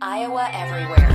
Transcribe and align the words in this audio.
Iowa 0.00 0.46
Everywhere. 0.52 1.06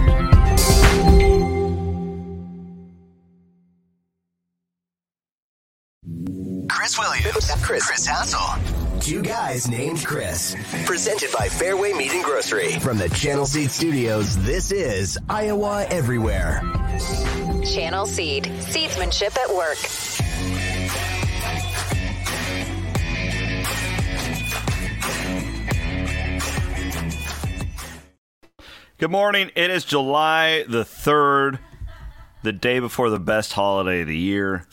Chris 6.67 6.97
Williams, 6.97 7.52
Chris, 7.62 7.86
Chris 7.86 8.07
Hassel. 8.07 8.99
Two 8.99 9.21
guys 9.21 9.67
named 9.67 10.04
Chris. 10.04 10.55
Presented 10.88 11.29
by 11.31 11.47
Fairway 11.47 11.94
Meat 11.94 12.12
and 12.12 12.23
Grocery. 12.23 12.71
From 12.79 12.97
the 12.97 13.09
Channel 13.09 13.46
Seed 13.46 13.70
Studios, 13.70 14.36
this 14.44 14.72
is 14.72 15.20
Iowa 15.29 15.86
Everywhere. 15.90 16.62
Channel 17.63 18.08
Seed. 18.08 18.45
Seedsmanship 18.45 19.38
at 19.38 19.55
work. 19.55 19.77
Good 29.02 29.09
morning. 29.09 29.49
It 29.55 29.72
is 29.72 29.84
July 29.84 30.63
the 30.70 30.84
3rd, 30.84 31.57
the 32.44 32.52
day 32.52 32.77
before 32.77 33.09
the 33.09 33.17
best 33.20 33.53
holiday 33.53 34.02
of 34.02 34.08
the 34.08 34.16
year. 34.16 34.67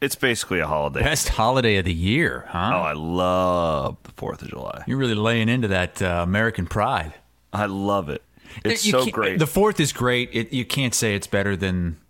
It's 0.00 0.16
basically 0.16 0.58
a 0.58 0.66
holiday. 0.66 1.02
Best 1.04 1.28
holiday 1.28 1.76
of 1.76 1.84
the 1.84 1.94
year, 1.94 2.46
huh? 2.48 2.72
Oh. 2.74 2.80
I 2.80 2.94
love 2.94 3.96
the 4.02 4.10
4th 4.10 4.42
of 4.42 4.48
July. 4.48 4.82
You're 4.88 4.96
really 4.98 5.14
laying 5.14 5.48
into 5.48 5.68
that 5.68 6.02
uh, 6.02 6.22
American 6.24 6.66
pride. 6.66 7.14
I 7.52 7.66
love 7.66 8.08
it. 8.08 8.22
It's 8.64 8.84
You 8.84 8.90
so 8.90 9.06
great. 9.06 9.38
The 9.38 9.46
fourth 9.46 9.78
is 9.78 9.92
great. 9.92 10.30
It, 10.32 10.52
you 10.52 10.64
can't 10.64 10.92
say 10.92 11.14
it's 11.14 11.28
better 11.28 11.56
than 11.56 12.00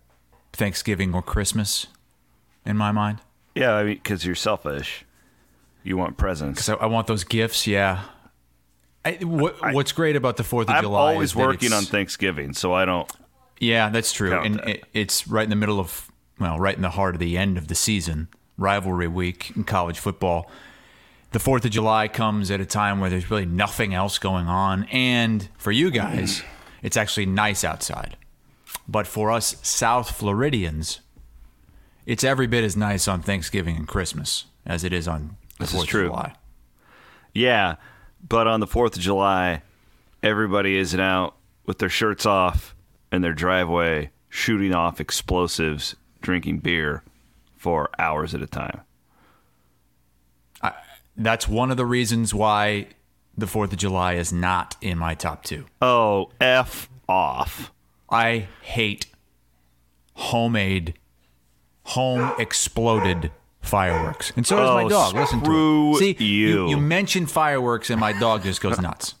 Thanksgiving 0.51 1.13
or 1.13 1.21
Christmas, 1.21 1.85
in 2.65 2.75
my 2.75 2.91
mind. 2.91 3.19
yeah, 3.53 3.75
I 3.75 3.83
mean, 3.83 3.97
because 3.97 4.25
you're 4.25 4.33
selfish. 4.33 5.05
You 5.83 5.95
want 5.95 6.17
presents. 6.17 6.65
So 6.65 6.75
I 6.77 6.87
want 6.87 7.05
those 7.05 7.23
gifts. 7.23 7.67
Yeah. 7.67 8.05
I, 9.05 9.11
what, 9.21 9.73
what's 9.73 9.91
great 9.91 10.15
about 10.15 10.37
the 10.37 10.43
Fourth 10.43 10.69
of 10.69 10.75
I'm 10.75 10.83
July? 10.83 11.13
always 11.13 11.31
is 11.31 11.35
that 11.35 11.45
working 11.45 11.73
on 11.73 11.83
Thanksgiving, 11.83 12.53
so 12.53 12.73
I 12.73 12.85
don't. 12.85 13.11
Yeah, 13.59 13.89
that's 13.89 14.11
true, 14.11 14.33
and 14.33 14.55
that. 14.55 14.67
it, 14.67 14.83
it's 14.93 15.27
right 15.27 15.43
in 15.43 15.49
the 15.49 15.55
middle 15.55 15.79
of 15.79 16.11
well, 16.39 16.59
right 16.59 16.75
in 16.75 16.81
the 16.81 16.89
heart 16.91 17.15
of 17.15 17.19
the 17.19 17.37
end 17.37 17.57
of 17.57 17.67
the 17.67 17.75
season, 17.75 18.27
rivalry 18.57 19.07
week 19.07 19.51
in 19.55 19.63
college 19.63 19.99
football. 19.99 20.49
The 21.31 21.39
Fourth 21.39 21.65
of 21.65 21.71
July 21.71 22.07
comes 22.07 22.51
at 22.51 22.61
a 22.61 22.65
time 22.65 22.99
where 22.99 23.09
there's 23.09 23.29
really 23.31 23.45
nothing 23.45 23.93
else 23.93 24.19
going 24.19 24.47
on, 24.47 24.83
and 24.85 25.47
for 25.57 25.71
you 25.71 25.91
guys, 25.91 26.43
it's 26.81 26.97
actually 26.97 27.25
nice 27.25 27.63
outside. 27.63 28.17
But 28.87 29.07
for 29.07 29.31
us 29.31 29.55
South 29.61 30.11
Floridians, 30.11 30.99
it's 32.05 32.23
every 32.23 32.47
bit 32.47 32.63
as 32.63 32.75
nice 32.75 33.07
on 33.07 33.21
Thanksgiving 33.21 33.75
and 33.75 33.87
Christmas 33.87 34.45
as 34.65 34.83
it 34.83 34.93
is 34.93 35.07
on 35.07 35.37
the 35.59 35.67
Fourth 35.67 35.83
of. 35.83 36.07
July. 36.07 36.33
Yeah, 37.33 37.75
but 38.27 38.47
on 38.47 38.59
the 38.59 38.67
4th 38.67 38.95
of 38.95 39.01
July, 39.01 39.61
everybody 40.21 40.77
isn't 40.77 40.99
out 40.99 41.35
with 41.65 41.79
their 41.79 41.89
shirts 41.89 42.25
off 42.25 42.75
in 43.11 43.21
their 43.21 43.33
driveway, 43.33 44.09
shooting 44.29 44.73
off 44.73 44.99
explosives, 44.99 45.95
drinking 46.21 46.59
beer 46.59 47.03
for 47.57 47.89
hours 47.99 48.33
at 48.33 48.41
a 48.41 48.47
time. 48.47 48.81
That's 51.15 51.47
one 51.47 51.69
of 51.69 51.77
the 51.77 51.85
reasons 51.85 52.33
why 52.33 52.87
the 53.37 53.45
Fourth 53.45 53.71
of 53.71 53.77
July 53.77 54.13
is 54.13 54.33
not 54.33 54.75
in 54.81 54.97
my 54.97 55.13
top 55.13 55.43
two. 55.43 55.65
Oh, 55.81 56.31
F 56.41 56.89
off. 57.07 57.71
I 58.09 58.47
hate 58.61 59.05
homemade, 60.15 60.95
home 61.83 62.33
exploded 62.39 63.31
fireworks. 63.63 64.31
And 64.35 64.45
so 64.45 64.57
does 64.57 64.69
my 64.69 64.83
Oh, 64.83 64.89
dog. 64.89 65.15
Listen 65.15 65.39
to 65.39 65.45
screw 65.45 65.95
it. 65.95 66.17
See, 66.19 66.23
you. 66.25 66.69
you 66.69 66.77
mention 66.77 67.25
fireworks 67.25 67.89
and 67.89 67.99
my 67.99 68.13
dog 68.13 68.43
just 68.43 68.61
goes 68.61 68.79
nuts. 68.79 69.15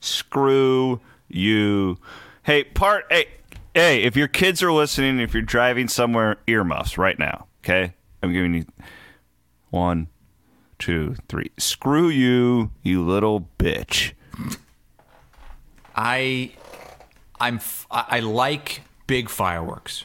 Screw 0.00 1.00
you. 1.28 1.98
Hey, 2.42 2.64
part 2.64 3.04
hey, 3.10 3.26
hey, 3.74 4.02
if 4.02 4.16
your 4.16 4.28
kids 4.28 4.62
are 4.62 4.72
listening, 4.72 5.20
if 5.20 5.34
you're 5.34 5.42
driving 5.42 5.88
somewhere, 5.88 6.38
earmuffs 6.46 6.96
right 6.98 7.18
now, 7.18 7.46
okay? 7.62 7.94
I'm 8.22 8.32
giving 8.32 8.54
you 8.54 8.64
one, 9.70 10.08
two, 10.78 11.16
three. 11.28 11.50
Screw 11.58 12.08
you, 12.08 12.70
you 12.82 13.04
little 13.04 13.48
bitch. 13.58 14.12
I 15.94 16.52
I'm 17.38 17.60
I 17.90 18.20
like 18.20 18.82
big 19.06 19.28
fireworks. 19.28 20.04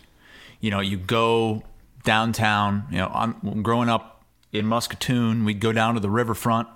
You 0.60 0.72
know, 0.72 0.80
you 0.82 0.98
go 0.98 1.64
downtown. 2.06 2.86
You 2.90 3.00
know, 3.00 3.12
I'm 3.14 3.62
growing 3.62 3.90
up 3.90 4.24
in 4.54 4.66
Muscatine. 4.66 5.44
We'd 5.44 5.60
go 5.60 5.72
down 5.72 5.96
to 5.96 6.00
the 6.00 6.10
riverfront. 6.10 6.68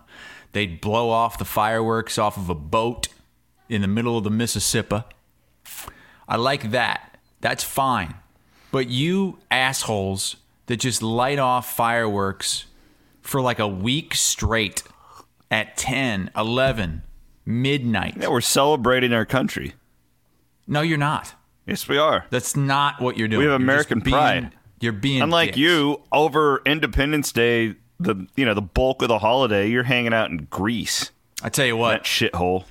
They'd 0.52 0.82
blow 0.82 1.10
off 1.10 1.38
the 1.38 1.46
fireworks 1.46 2.18
off 2.18 2.36
of 2.36 2.50
a 2.50 2.56
boat 2.56 3.08
in 3.70 3.82
the 3.82 3.88
middle 3.88 4.18
of 4.18 4.24
the 4.24 4.32
Mississippi. 4.32 5.04
I 6.28 6.36
like 6.36 6.72
that. 6.72 7.18
That's 7.40 7.64
fine. 7.64 8.16
But 8.72 8.90
you 8.90 9.40
assholes 9.50 10.36
that 10.66 10.78
just 10.78 11.02
light 11.02 11.40
off 11.40 11.76
fireworks 11.76 12.66
for 13.22 13.42
like 13.42 13.60
a 13.60 13.68
week 13.68 14.16
straight 14.16 14.84
at 15.50 15.78
10, 15.78 16.32
11, 16.36 17.04
midnight. 17.46 18.18
Yeah, 18.20 18.28
we're 18.28 18.42
celebrating 18.42 19.14
our 19.14 19.26
country. 19.26 19.74
No, 20.68 20.82
you're 20.82 20.98
not. 20.98 21.34
Yes, 21.66 21.88
we 21.88 21.98
are. 21.98 22.26
That's 22.30 22.56
not 22.56 23.02
what 23.02 23.18
you're 23.18 23.28
doing. 23.28 23.46
We 23.46 23.52
have 23.52 23.62
American 23.62 24.02
pride. 24.02 24.52
You're 24.82 24.94
being 24.94 25.22
Unlike 25.22 25.50
dicks. 25.50 25.58
you, 25.58 26.02
over 26.12 26.62
Independence 26.66 27.32
Day, 27.32 27.76
the 28.00 28.28
you 28.36 28.46
know 28.46 28.54
the 28.54 28.62
bulk 28.62 29.02
of 29.02 29.08
the 29.10 29.20
holiday, 29.20 29.70
you're 29.70 29.84
hanging 29.84 30.14
out 30.14 30.30
in 30.30 30.48
Greece. 30.50 31.12
I 31.44 31.50
tell 31.50 31.66
you 31.66 31.74
That 31.74 31.80
what, 31.80 32.04
shithole. 32.04 32.66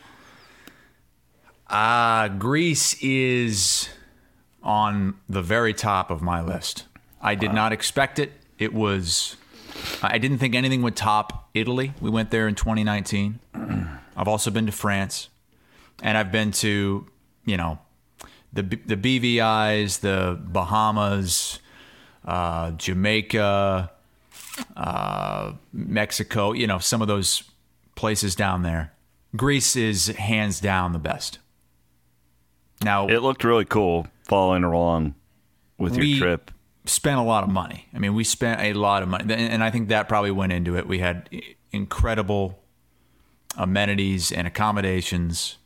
uh, 1.69 2.29
Greece 2.29 2.95
is 3.03 3.89
on 4.63 5.15
the 5.29 5.43
very 5.43 5.75
top 5.75 6.11
of 6.11 6.23
my 6.23 6.41
list. 6.43 6.85
I 7.21 7.35
did 7.35 7.53
not 7.53 7.73
expect 7.73 8.19
it. 8.19 8.33
It 8.59 8.73
was. 8.73 9.37
I 10.03 10.19
didn't 10.19 10.39
think 10.39 10.55
anything 10.55 10.83
would 10.83 10.97
top 10.97 11.49
Italy. 11.55 11.93
We 12.01 12.11
went 12.11 12.31
there 12.31 12.49
in 12.49 12.55
2019. 12.55 13.39
I've 14.17 14.29
also 14.29 14.51
been 14.51 14.67
to 14.67 14.73
France, 14.73 15.29
and 16.03 16.17
I've 16.19 16.33
been 16.33 16.51
to 16.53 17.07
you 17.45 17.57
know 17.57 17.79
the 18.53 18.63
the 18.63 18.97
BVI's, 18.97 19.99
the 19.99 20.39
Bahamas, 20.43 21.61
uh, 22.29 22.73
Jamaica, 22.73 23.91
uh, 24.77 25.53
Mexico. 25.73 26.53
You 26.53 26.67
know 26.67 26.79
some 26.79 27.01
of 27.01 27.09
those 27.09 27.43
places 27.95 28.35
down 28.37 28.63
there. 28.63 28.93
Greece 29.35 29.75
is 29.77 30.09
hands 30.09 30.61
down 30.61 30.93
the 30.93 30.99
best. 30.99 31.39
Now 32.85 33.09
It 33.09 33.23
looked 33.23 33.45
really 33.45 33.65
cool 33.65 34.07
following 34.25 34.63
along 34.63 35.15
with 35.79 35.97
your 35.97 36.19
trip. 36.19 36.51
spent 36.85 37.19
a 37.19 37.23
lot 37.23 37.45
of 37.45 37.51
money. 37.51 37.89
I 37.95 37.99
mean, 37.99 38.15
we 38.15 38.25
spent 38.25 38.61
a 38.61 38.75
lot 38.75 39.03
of 39.03 39.09
money, 39.09 39.25
and 39.25 39.33
and 39.33 39.65
I 39.65 39.71
think 39.71 39.89
that 39.89 40.09
probably 40.09 40.31
went 40.31 40.53
into 40.53 40.77
it. 40.77 40.87
We 40.87 40.99
had 40.99 41.29
incredible 41.73 42.63
amenities 43.57 44.31
and 44.31 44.47
accommodations. 44.47 45.57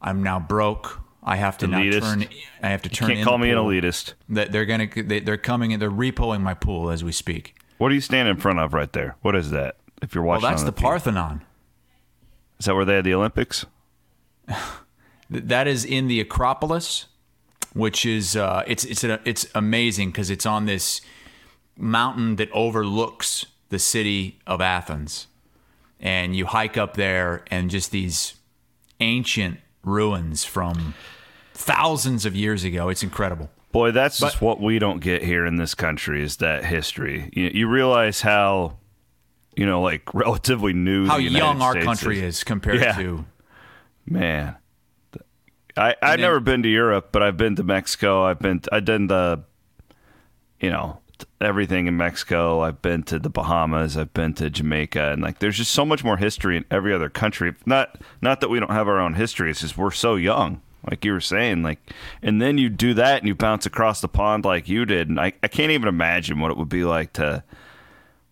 I'm 0.00 0.22
now 0.22 0.40
broke. 0.40 1.00
I 1.22 1.36
have 1.36 1.56
to 1.58 1.66
Elitist. 1.68 2.00
now 2.00 2.08
turn. 2.08 2.28
I 2.62 2.68
have 2.70 2.82
to 2.82 2.88
turn. 2.88 3.08
You 3.10 3.14
can't 3.16 3.28
call 3.28 3.38
the 3.38 3.44
me 3.44 3.50
an 3.50 3.58
elitist. 3.58 4.14
That 4.28 4.50
they're 4.52 4.66
gonna. 4.66 4.88
They, 4.94 5.20
they're 5.20 5.36
coming 5.36 5.72
and 5.72 5.80
they're 5.80 5.90
repoing 5.90 6.40
my 6.40 6.54
pool 6.54 6.90
as 6.90 7.04
we 7.04 7.12
speak. 7.12 7.54
What 7.78 7.92
are 7.92 7.94
you 7.94 8.00
standing 8.00 8.34
in 8.34 8.40
front 8.40 8.58
of 8.58 8.74
right 8.74 8.92
there? 8.92 9.16
What 9.22 9.36
is 9.36 9.50
that? 9.50 9.76
If 10.02 10.14
you're 10.14 10.24
watching, 10.24 10.42
Well, 10.42 10.50
that's 10.50 10.64
the 10.64 10.72
TV? 10.72 10.82
Parthenon. 10.82 11.42
Is 12.58 12.66
that 12.66 12.74
where 12.74 12.84
they 12.84 12.96
had 12.96 13.04
the 13.04 13.14
Olympics? 13.14 13.66
That 15.30 15.66
is 15.66 15.86
in 15.86 16.08
the 16.08 16.20
Acropolis, 16.20 17.06
which 17.72 18.04
is 18.04 18.36
uh, 18.36 18.64
it's 18.66 18.84
it's 18.84 19.02
a, 19.02 19.18
it's 19.24 19.46
amazing 19.54 20.10
because 20.10 20.28
it's 20.28 20.44
on 20.44 20.66
this 20.66 21.00
mountain 21.74 22.36
that 22.36 22.50
overlooks 22.52 23.46
the 23.70 23.78
city 23.78 24.40
of 24.46 24.60
Athens, 24.60 25.28
and 25.98 26.36
you 26.36 26.44
hike 26.44 26.76
up 26.76 26.98
there 26.98 27.44
and 27.50 27.70
just 27.70 27.92
these 27.92 28.34
ancient 29.00 29.58
ruins 29.82 30.44
from 30.44 30.92
thousands 31.62 32.26
of 32.26 32.34
years 32.34 32.64
ago. 32.64 32.88
It's 32.88 33.02
incredible. 33.02 33.50
Boy, 33.72 33.90
that's 33.90 34.18
just 34.20 34.42
what 34.42 34.60
we 34.60 34.78
don't 34.78 35.00
get 35.00 35.22
here 35.22 35.46
in 35.46 35.56
this 35.56 35.74
country 35.74 36.22
is 36.22 36.36
that 36.38 36.64
history. 36.64 37.30
You, 37.32 37.50
you 37.54 37.68
realize 37.68 38.20
how, 38.20 38.76
you 39.56 39.64
know, 39.64 39.80
like 39.80 40.02
relatively 40.14 40.72
new 40.74 41.06
How 41.06 41.16
young 41.16 41.62
our 41.62 41.72
States 41.72 41.86
country 41.86 42.20
is 42.20 42.44
compared 42.44 42.80
Yeah. 42.80 42.92
to 42.96 43.24
Man, 44.04 44.56
I 45.76 45.94
I've 46.02 46.18
then- 46.18 46.20
never 46.20 46.40
been 46.40 46.62
to 46.64 46.68
Europe, 46.68 47.10
but 47.12 47.22
I've 47.22 47.36
been 47.36 47.56
to 47.56 47.62
Mexico. 47.62 48.24
I've 48.24 48.40
been 48.40 48.60
I've 48.72 48.84
done 48.84 49.06
the, 49.06 49.44
you 50.60 50.70
know, 50.70 50.98
everything 51.40 51.86
in 51.86 51.96
Mexico. 51.96 52.60
I've 52.60 52.82
been 52.82 53.04
to 53.04 53.18
the 53.20 53.30
Bahamas. 53.30 53.96
I've 53.96 54.12
been 54.12 54.34
to 54.34 54.50
Jamaica, 54.50 55.12
and 55.12 55.22
like 55.22 55.38
there's 55.38 55.56
just 55.56 55.70
so 55.70 55.86
much 55.86 56.02
more 56.02 56.16
history 56.16 56.56
in 56.56 56.64
every 56.70 56.92
other 56.92 57.08
country. 57.08 57.54
Not 57.64 57.96
not 58.20 58.40
that 58.40 58.50
we 58.50 58.58
don't 58.60 58.72
have 58.72 58.88
our 58.88 58.98
own 58.98 59.14
history. 59.14 59.50
It's 59.50 59.60
just 59.60 59.78
we're 59.78 59.92
so 59.92 60.16
young. 60.16 60.60
Like 60.90 61.04
you 61.04 61.12
were 61.12 61.20
saying, 61.20 61.62
like, 61.62 61.78
and 62.22 62.42
then 62.42 62.58
you 62.58 62.68
do 62.68 62.94
that 62.94 63.18
and 63.18 63.28
you 63.28 63.34
bounce 63.34 63.66
across 63.66 64.00
the 64.00 64.08
pond 64.08 64.44
like 64.44 64.68
you 64.68 64.84
did, 64.84 65.08
and 65.08 65.20
I, 65.20 65.32
I 65.42 65.48
can't 65.48 65.70
even 65.70 65.88
imagine 65.88 66.40
what 66.40 66.50
it 66.50 66.56
would 66.56 66.68
be 66.68 66.84
like 66.84 67.12
to 67.14 67.44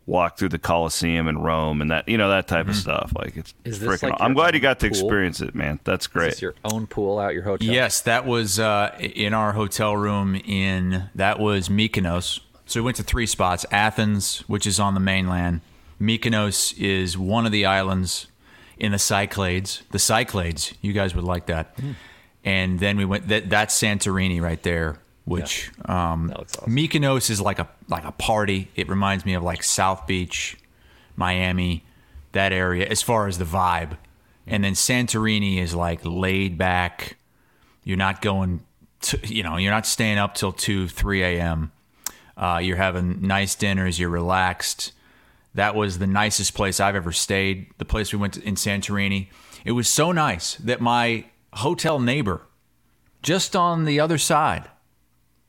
walk 0.06 0.36
through 0.36 0.48
the 0.48 0.58
Colosseum 0.58 1.28
in 1.28 1.38
Rome 1.38 1.80
and 1.80 1.90
that 1.92 2.08
you 2.08 2.18
know 2.18 2.28
that 2.30 2.48
type 2.48 2.66
of 2.66 2.74
stuff. 2.74 3.12
Like 3.14 3.36
it's 3.36 3.52
Mm-hmm. 3.52 3.68
Is 3.70 3.78
this 3.80 3.88
freaking. 3.88 4.10
like 4.10 4.20
I'm 4.20 4.34
glad 4.34 4.54
you 4.54 4.60
got 4.60 4.80
to 4.80 4.88
pool? 4.88 4.96
experience 4.96 5.40
it, 5.40 5.54
man. 5.54 5.78
That's 5.84 6.06
Is 6.06 6.08
great. 6.08 6.30
this 6.30 6.42
your 6.42 6.54
own 6.64 6.86
pool 6.88 7.18
out 7.20 7.34
your 7.34 7.44
hotel? 7.44 7.68
Yes, 7.72 8.00
that 8.00 8.26
was 8.26 8.58
uh, 8.58 8.96
in 8.98 9.32
our 9.34 9.52
hotel 9.52 9.96
room 9.96 10.34
in 10.34 11.08
that 11.14 11.38
was 11.38 11.68
Mykonos. 11.68 12.40
So 12.66 12.80
we 12.80 12.84
went 12.84 12.96
to 12.96 13.04
three 13.04 13.26
spots: 13.26 13.64
Athens, 13.70 14.40
which 14.48 14.66
is 14.66 14.80
on 14.80 14.94
the 14.94 15.00
mainland. 15.00 15.60
Mykonos 16.00 16.76
is 16.78 17.16
one 17.16 17.46
of 17.46 17.52
the 17.52 17.64
islands 17.66 18.26
in 18.78 18.90
the 18.92 18.98
Cyclades. 18.98 19.82
The 19.92 19.98
Cyclades, 19.98 20.72
you 20.80 20.92
guys 20.92 21.14
would 21.14 21.24
like 21.24 21.46
that. 21.46 21.76
And 22.44 22.78
then 22.78 22.96
we 22.96 23.04
went. 23.04 23.28
That, 23.28 23.50
that's 23.50 23.78
Santorini 23.80 24.40
right 24.40 24.62
there. 24.62 24.98
Which 25.26 25.70
um, 25.84 26.32
awesome. 26.34 26.74
Mykonos 26.74 27.30
is 27.30 27.40
like 27.40 27.58
a 27.58 27.68
like 27.88 28.04
a 28.04 28.12
party. 28.12 28.70
It 28.74 28.88
reminds 28.88 29.24
me 29.24 29.34
of 29.34 29.42
like 29.42 29.62
South 29.62 30.06
Beach, 30.06 30.56
Miami, 31.14 31.84
that 32.32 32.52
area 32.52 32.86
as 32.86 33.02
far 33.02 33.28
as 33.28 33.38
the 33.38 33.44
vibe. 33.44 33.96
And 34.46 34.64
then 34.64 34.72
Santorini 34.72 35.58
is 35.58 35.74
like 35.74 36.00
laid 36.02 36.58
back. 36.58 37.16
You're 37.84 37.98
not 37.98 38.22
going, 38.22 38.60
to, 39.02 39.20
you 39.24 39.42
know, 39.42 39.56
you're 39.56 39.70
not 39.70 39.86
staying 39.86 40.18
up 40.18 40.34
till 40.34 40.52
two, 40.52 40.88
three 40.88 41.22
a.m. 41.22 41.70
Uh, 42.36 42.58
you're 42.62 42.76
having 42.76 43.22
nice 43.22 43.54
dinners. 43.54 44.00
You're 44.00 44.08
relaxed. 44.08 44.92
That 45.54 45.74
was 45.74 45.98
the 45.98 46.06
nicest 46.06 46.54
place 46.54 46.80
I've 46.80 46.96
ever 46.96 47.12
stayed. 47.12 47.66
The 47.78 47.84
place 47.84 48.12
we 48.12 48.18
went 48.18 48.34
to 48.34 48.42
in 48.42 48.54
Santorini. 48.54 49.28
It 49.64 49.72
was 49.72 49.88
so 49.88 50.10
nice 50.10 50.56
that 50.56 50.80
my 50.80 51.26
hotel 51.54 51.98
neighbor, 51.98 52.42
just 53.22 53.54
on 53.56 53.84
the 53.84 53.98
other 54.00 54.18
side, 54.18 54.68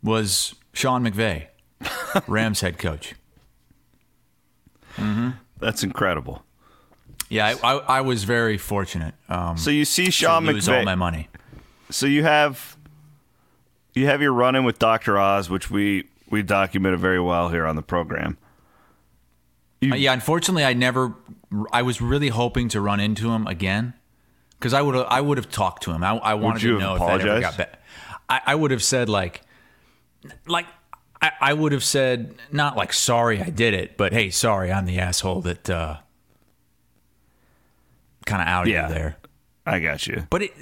was 0.03 0.55
Sean 0.73 1.03
McVay, 1.03 1.47
Rams 2.27 2.61
head 2.61 2.77
coach. 2.77 3.15
That's 5.59 5.83
incredible. 5.83 6.43
Yeah, 7.29 7.55
I, 7.63 7.73
I, 7.75 7.77
I 7.97 8.01
was 8.01 8.23
very 8.23 8.57
fortunate. 8.57 9.13
Um, 9.29 9.57
So 9.57 9.69
you 9.71 9.85
see 9.85 10.05
to 10.05 10.11
Sean 10.11 10.45
lose 10.45 10.67
all 10.67 10.75
McVay. 10.75 10.85
my 10.85 10.95
money. 10.95 11.29
so 11.89 12.05
you 12.05 12.23
have 12.23 12.75
you 13.93 14.05
have 14.07 14.21
your 14.21 14.33
run 14.33 14.55
in 14.55 14.63
with 14.63 14.79
Doctor 14.79 15.17
Oz, 15.17 15.49
which 15.49 15.69
we 15.71 16.07
we 16.29 16.41
documented 16.43 16.99
very 16.99 17.19
well 17.21 17.49
here 17.49 17.65
on 17.65 17.75
the 17.75 17.81
program. 17.81 18.37
Uh, 19.83 19.95
yeah, 19.95 20.13
unfortunately, 20.13 20.63
I 20.65 20.73
never. 20.73 21.13
I 21.71 21.81
was 21.81 22.01
really 22.01 22.29
hoping 22.29 22.69
to 22.69 22.81
run 22.81 22.99
into 22.99 23.31
him 23.31 23.45
again 23.47 23.93
because 24.61 24.73
I 24.75 24.81
would 24.83 24.95
I 24.95 25.19
would 25.19 25.37
have 25.39 25.49
talked 25.49 25.83
to 25.83 25.91
him. 25.91 26.03
I, 26.03 26.11
I 26.17 26.33
wanted 26.35 26.59
to 26.61 26.77
know 26.77 26.93
if 26.95 26.99
that 27.01 27.21
ever 27.27 27.41
got 27.41 27.57
bad. 27.57 27.77
I, 28.29 28.41
I 28.45 28.55
would 28.55 28.69
have 28.71 28.83
said 28.83 29.09
like, 29.09 29.41
like 30.45 30.67
I, 31.19 31.31
I 31.41 31.53
would 31.53 31.71
have 31.71 31.83
said 31.83 32.35
not 32.51 32.77
like 32.77 32.93
sorry 32.93 33.41
I 33.41 33.49
did 33.49 33.73
it, 33.73 33.97
but 33.97 34.13
hey, 34.13 34.29
sorry 34.29 34.71
I'm 34.71 34.85
the 34.85 34.99
asshole 34.99 35.41
that 35.41 35.67
uh, 35.69 35.97
kind 38.25 38.41
of 38.41 38.47
out 38.47 38.67
Yeah. 38.67 38.87
you 38.87 38.93
there. 38.93 39.17
I 39.65 39.79
got 39.79 40.05
you. 40.07 40.27
But 40.29 40.43
it 40.43 40.53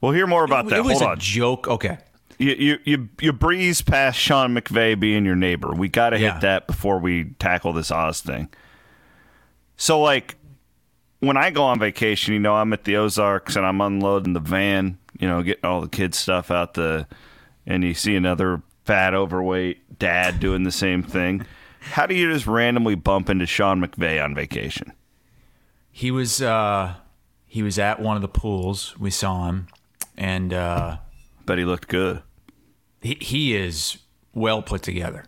We'll 0.00 0.12
hear 0.12 0.26
more 0.26 0.44
about 0.44 0.64
it, 0.66 0.70
that. 0.70 0.82
was 0.84 0.92
Hold 1.00 1.02
a 1.02 1.06
on. 1.10 1.18
joke. 1.18 1.68
Okay, 1.68 1.98
you, 2.38 2.52
you 2.54 2.78
you 2.84 3.08
you 3.20 3.32
breeze 3.34 3.82
past 3.82 4.18
Sean 4.18 4.54
McVay 4.54 4.98
being 4.98 5.26
your 5.26 5.36
neighbor. 5.36 5.72
We 5.74 5.88
got 5.88 6.10
to 6.10 6.18
Yeah. 6.18 6.32
hit 6.34 6.40
that 6.42 6.66
before 6.66 6.98
we 6.98 7.24
tackle 7.38 7.72
this 7.74 7.90
Oz 7.90 8.20
thing. 8.22 8.48
So 9.76 10.00
like 10.00 10.36
when 11.20 11.36
I 11.36 11.50
go 11.50 11.62
on 11.64 11.78
vacation, 11.78 12.34
you 12.34 12.40
know, 12.40 12.54
I'm 12.54 12.72
at 12.72 12.84
the 12.84 12.96
Ozarks 12.96 13.56
and 13.56 13.64
I'm 13.64 13.80
unloading 13.80 14.32
the 14.32 14.40
van, 14.40 14.98
you 15.18 15.28
know, 15.28 15.42
getting 15.42 15.64
all 15.64 15.80
the 15.80 15.88
kids 15.88 16.18
stuff 16.18 16.50
out 16.50 16.74
the 16.74 17.06
and 17.66 17.84
you 17.84 17.94
see 17.94 18.16
another 18.16 18.62
fat 18.84 19.14
overweight 19.14 19.98
dad 19.98 20.40
doing 20.40 20.64
the 20.64 20.72
same 20.72 21.02
thing. 21.02 21.46
How 21.80 22.06
do 22.06 22.14
you 22.14 22.32
just 22.32 22.46
randomly 22.46 22.94
bump 22.94 23.30
into 23.30 23.46
Sean 23.46 23.80
McVay 23.80 24.22
on 24.22 24.34
vacation? 24.34 24.92
he 25.90 26.10
was 26.10 26.40
uh, 26.40 26.94
he 27.46 27.62
was 27.62 27.78
at 27.78 28.00
one 28.00 28.16
of 28.16 28.22
the 28.22 28.28
pools. 28.28 28.98
We 28.98 29.10
saw 29.10 29.48
him, 29.48 29.66
and. 30.16 30.52
Uh, 30.52 30.96
Bet 31.46 31.58
he 31.58 31.64
looked 31.64 31.88
good. 31.88 32.22
he, 33.02 33.16
he 33.20 33.56
is 33.56 33.98
well 34.32 34.62
put 34.62 34.82
together. 34.82 35.24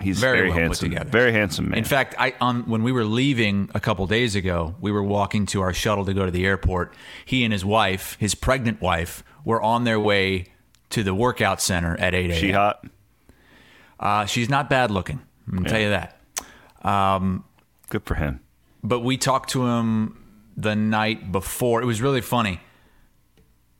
He's 0.00 0.18
Very 0.18 0.38
very, 0.38 0.48
well 0.48 0.56
put 0.56 0.62
handsome. 0.62 0.90
together. 0.90 1.10
Very 1.10 1.32
handsome 1.32 1.68
man. 1.70 1.78
In 1.78 1.84
fact, 1.84 2.14
I 2.18 2.34
on 2.40 2.62
when 2.68 2.82
we 2.82 2.92
were 2.92 3.04
leaving 3.04 3.70
a 3.74 3.80
couple 3.80 4.06
days 4.06 4.34
ago, 4.34 4.74
we 4.80 4.90
were 4.90 5.02
walking 5.02 5.46
to 5.46 5.60
our 5.60 5.72
shuttle 5.74 6.04
to 6.06 6.14
go 6.14 6.24
to 6.24 6.30
the 6.30 6.46
airport. 6.46 6.94
He 7.24 7.44
and 7.44 7.52
his 7.52 7.64
wife, 7.64 8.16
his 8.18 8.34
pregnant 8.34 8.80
wife, 8.80 9.22
were 9.44 9.60
on 9.62 9.84
their 9.84 10.00
way 10.00 10.46
to 10.90 11.02
the 11.02 11.14
workout 11.14 11.60
center 11.60 11.98
at 12.00 12.14
eight 12.14 12.30
a.m. 12.30 12.40
she 12.40 12.50
hot? 12.52 12.84
Uh, 13.98 14.24
she's 14.24 14.48
not 14.48 14.70
bad 14.70 14.90
looking. 14.90 15.20
I'm 15.46 15.56
gonna 15.58 15.68
tell 15.68 15.80
you 15.80 15.90
that. 15.90 16.16
Good 17.90 18.04
for 18.04 18.14
him. 18.14 18.40
But 18.82 19.00
we 19.00 19.16
talked 19.18 19.50
to 19.50 19.66
him 19.66 20.16
the 20.56 20.74
night 20.74 21.30
before. 21.32 21.82
It 21.82 21.86
was 21.86 22.00
really 22.00 22.20
funny. 22.22 22.60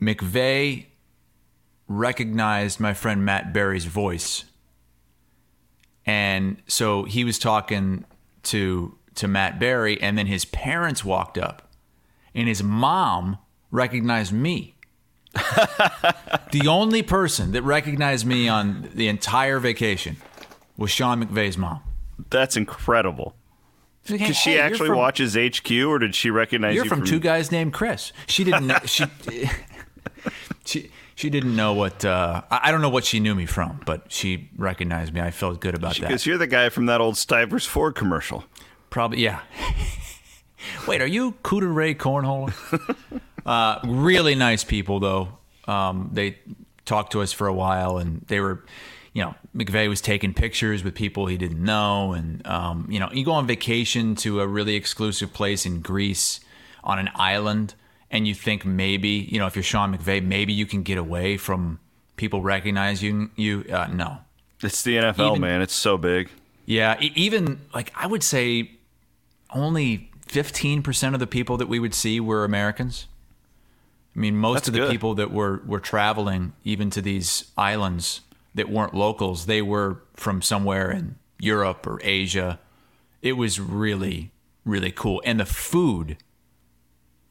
McVay 0.03 0.87
recognized 1.89 2.81
my 2.81 2.95
friend 2.95 3.25
Matt 3.25 3.53
Berry's 3.53 3.85
voice. 3.87 4.45
And 6.07 6.57
so 6.67 7.05
he 7.05 7.25
was 7.25 7.39
talking 7.39 8.05
to 8.45 8.97
to 9.17 9.29
Matt 9.29 9.59
Berry, 9.59 10.01
and 10.01 10.17
then 10.17 10.27
his 10.27 10.45
parents 10.45 11.05
walked 11.05 11.37
up 11.37 11.71
and 12.35 12.49
his 12.49 12.63
mom 12.63 13.39
recognized 13.71 14.33
me. 14.33 14.75
the 15.35 16.67
only 16.67 17.03
person 17.03 17.53
that 17.53 17.63
recognized 17.63 18.27
me 18.27 18.49
on 18.49 18.89
the 18.95 19.09
entire 19.09 19.59
vacation 19.59 20.17
was 20.77 20.91
Sean 20.91 21.25
McVay's 21.25 21.57
mom. 21.57 21.81
That's 22.31 22.57
incredible. 22.57 23.37
Because 24.07 24.37
she 24.37 24.53
"Hey, 24.53 24.59
actually 24.59 24.89
from- 24.89 24.99
watches 24.99 25.37
HQ, 25.37 25.71
or 25.87 25.99
did 25.99 26.15
she 26.15 26.31
recognize 26.31 26.75
You're 26.75 26.85
you 26.85 26.91
from, 26.91 27.05
two 27.05 27.21
guys 27.21 27.53
named 27.53 27.73
Chris. 27.73 28.13
She 28.27 28.45
didn't 28.45 28.67
know. 28.67 28.79
She 28.87 29.05
she 30.65 30.91
she 31.21 31.29
didn't 31.29 31.55
know 31.55 31.75
what. 31.75 32.03
Uh, 32.03 32.41
I 32.51 32.71
don't 32.71 32.81
know 32.81 32.89
what 32.89 33.05
she 33.05 33.21
knew 33.21 33.35
me 33.35 33.45
from, 33.45 33.83
but 33.85 34.11
she 34.11 34.49
recognized 34.57 35.13
me. 35.13 35.21
I 35.21 35.31
felt 35.31 35.61
good 35.61 35.75
about 35.75 35.97
that. 35.97 36.09
Because 36.09 36.25
you're 36.25 36.39
the 36.39 36.47
guy 36.47 36.71
from 36.71 36.87
that 36.87 37.03
old 37.03 37.19
Stivers 37.19 37.67
Ford 37.67 37.95
commercial. 37.95 38.45
Probably 38.89 39.23
yeah. 39.23 39.41
Wait, 40.89 41.03
are 41.03 41.07
you 41.07 41.33
Cooter 41.43 41.75
Ray 41.75 41.95
Cornhole? 41.95 42.51
uh, 43.47 43.81
really 43.85 44.35
nice 44.35 44.65
people 44.65 44.99
though. 44.99 45.39
Um, 45.69 46.09
they 46.13 46.39
talked 46.87 47.13
to 47.13 47.21
us 47.21 47.33
for 47.33 47.47
a 47.47 47.55
while, 47.55 47.99
and 47.99 48.23
they 48.29 48.41
were. 48.41 48.65
You 49.13 49.25
know, 49.25 49.35
McVay 49.57 49.89
was 49.89 50.01
taking 50.01 50.33
pictures 50.33 50.85
with 50.85 50.95
people 50.95 51.27
he 51.27 51.37
didn't 51.37 51.63
know, 51.63 52.13
and 52.13 52.47
um, 52.47 52.87
you 52.89 53.01
know, 53.01 53.11
you 53.13 53.25
go 53.25 53.33
on 53.33 53.47
vacation 53.47 54.15
to 54.17 54.41
a 54.41 54.47
really 54.47 54.77
exclusive 54.77 55.33
place 55.33 55.67
in 55.67 55.81
Greece 55.81 56.39
on 56.85 57.01
an 57.01 57.11
island, 57.17 57.75
and 58.11 58.27
you 58.27 58.35
think 58.35 58.65
maybe, 58.65 59.09
you 59.31 59.39
know, 59.39 59.47
if 59.47 59.55
you're 59.57 59.63
Sean 59.63 59.97
McVay, 59.97 60.23
maybe 60.25 60.53
you 60.53 60.67
can 60.67 60.83
get 60.83 60.99
away 60.99 61.37
from 61.37 61.79
people 62.17 62.43
recognize 62.43 63.03
you. 63.03 63.31
You 63.37 63.65
uh, 63.73 63.87
no, 63.93 64.19
It's 64.63 64.83
the 64.83 64.97
NFL, 64.97 65.31
Even- 65.31 65.41
man. 65.41 65.63
It's 65.63 65.75
so 65.75 65.97
big. 65.97 66.29
yeah, 66.67 66.97
even 67.01 67.61
like 67.75 67.93
I 67.97 68.07
would 68.07 68.23
say 68.23 68.73
only 69.53 70.11
15% 70.29 71.15
of 71.15 71.21
the 71.21 71.27
people 71.27 71.57
that 71.57 71.69
we 71.69 71.79
would 71.79 71.95
see 71.95 72.21
were 72.21 72.45
Americans. 72.45 73.07
I 74.15 74.19
mean, 74.21 74.37
most 74.37 74.55
That's 74.55 74.69
of 74.69 74.75
the 74.75 74.81
good. 74.81 74.91
people 74.91 75.15
that 75.15 75.31
were 75.31 75.63
were 75.67 75.81
traveling 75.81 76.53
even 76.65 76.91
to 76.91 77.01
these 77.03 77.45
islands 77.57 78.21
that 78.55 78.69
weren't 78.69 78.95
locals, 78.95 79.47
they 79.47 79.63
were 79.63 80.03
from 80.15 80.43
somewhere 80.43 80.91
in 80.91 81.17
Europe 81.39 81.87
or 81.87 82.01
Asia. 82.03 82.59
It 83.23 83.33
was 83.35 83.61
really 83.61 84.31
really 84.67 84.91
cool 84.93 85.23
and 85.25 85.41
the 85.41 85.47
food 85.47 86.17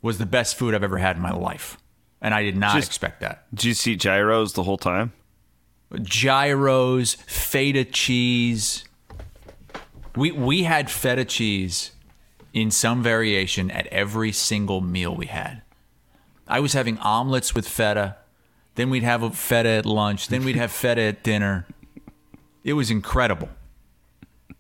was 0.01 0.17
the 0.17 0.25
best 0.25 0.55
food 0.57 0.73
I've 0.73 0.83
ever 0.83 0.97
had 0.97 1.15
in 1.17 1.21
my 1.21 1.31
life. 1.31 1.77
And 2.21 2.33
I 2.33 2.43
did 2.43 2.57
not 2.57 2.75
Just- 2.75 2.87
expect 2.89 3.21
that 3.21 3.45
Did 3.53 3.63
you 3.65 3.73
see 3.73 3.95
gyros 3.95 4.53
the 4.53 4.63
whole 4.63 4.77
time? 4.77 5.13
gyros, 6.01 7.15
feta 7.25 7.83
cheese. 7.83 8.83
We 10.15 10.31
we 10.31 10.63
had 10.63 10.89
feta 10.89 11.25
cheese 11.25 11.91
in 12.53 12.71
some 12.71 13.01
variation 13.03 13.71
at 13.71 13.87
every 13.87 14.31
single 14.31 14.81
meal 14.81 15.15
we 15.15 15.27
had. 15.27 15.61
I 16.47 16.59
was 16.59 16.73
having 16.73 16.97
omelets 16.99 17.53
with 17.55 17.67
feta, 17.67 18.17
then 18.75 18.89
we'd 18.89 19.03
have 19.03 19.21
a 19.23 19.29
feta 19.31 19.69
at 19.69 19.85
lunch, 19.85 20.27
then 20.27 20.43
we'd 20.43 20.55
have 20.55 20.71
feta 20.71 21.01
at 21.01 21.23
dinner. 21.23 21.67
It 22.63 22.73
was 22.73 22.89
incredible. 22.91 23.49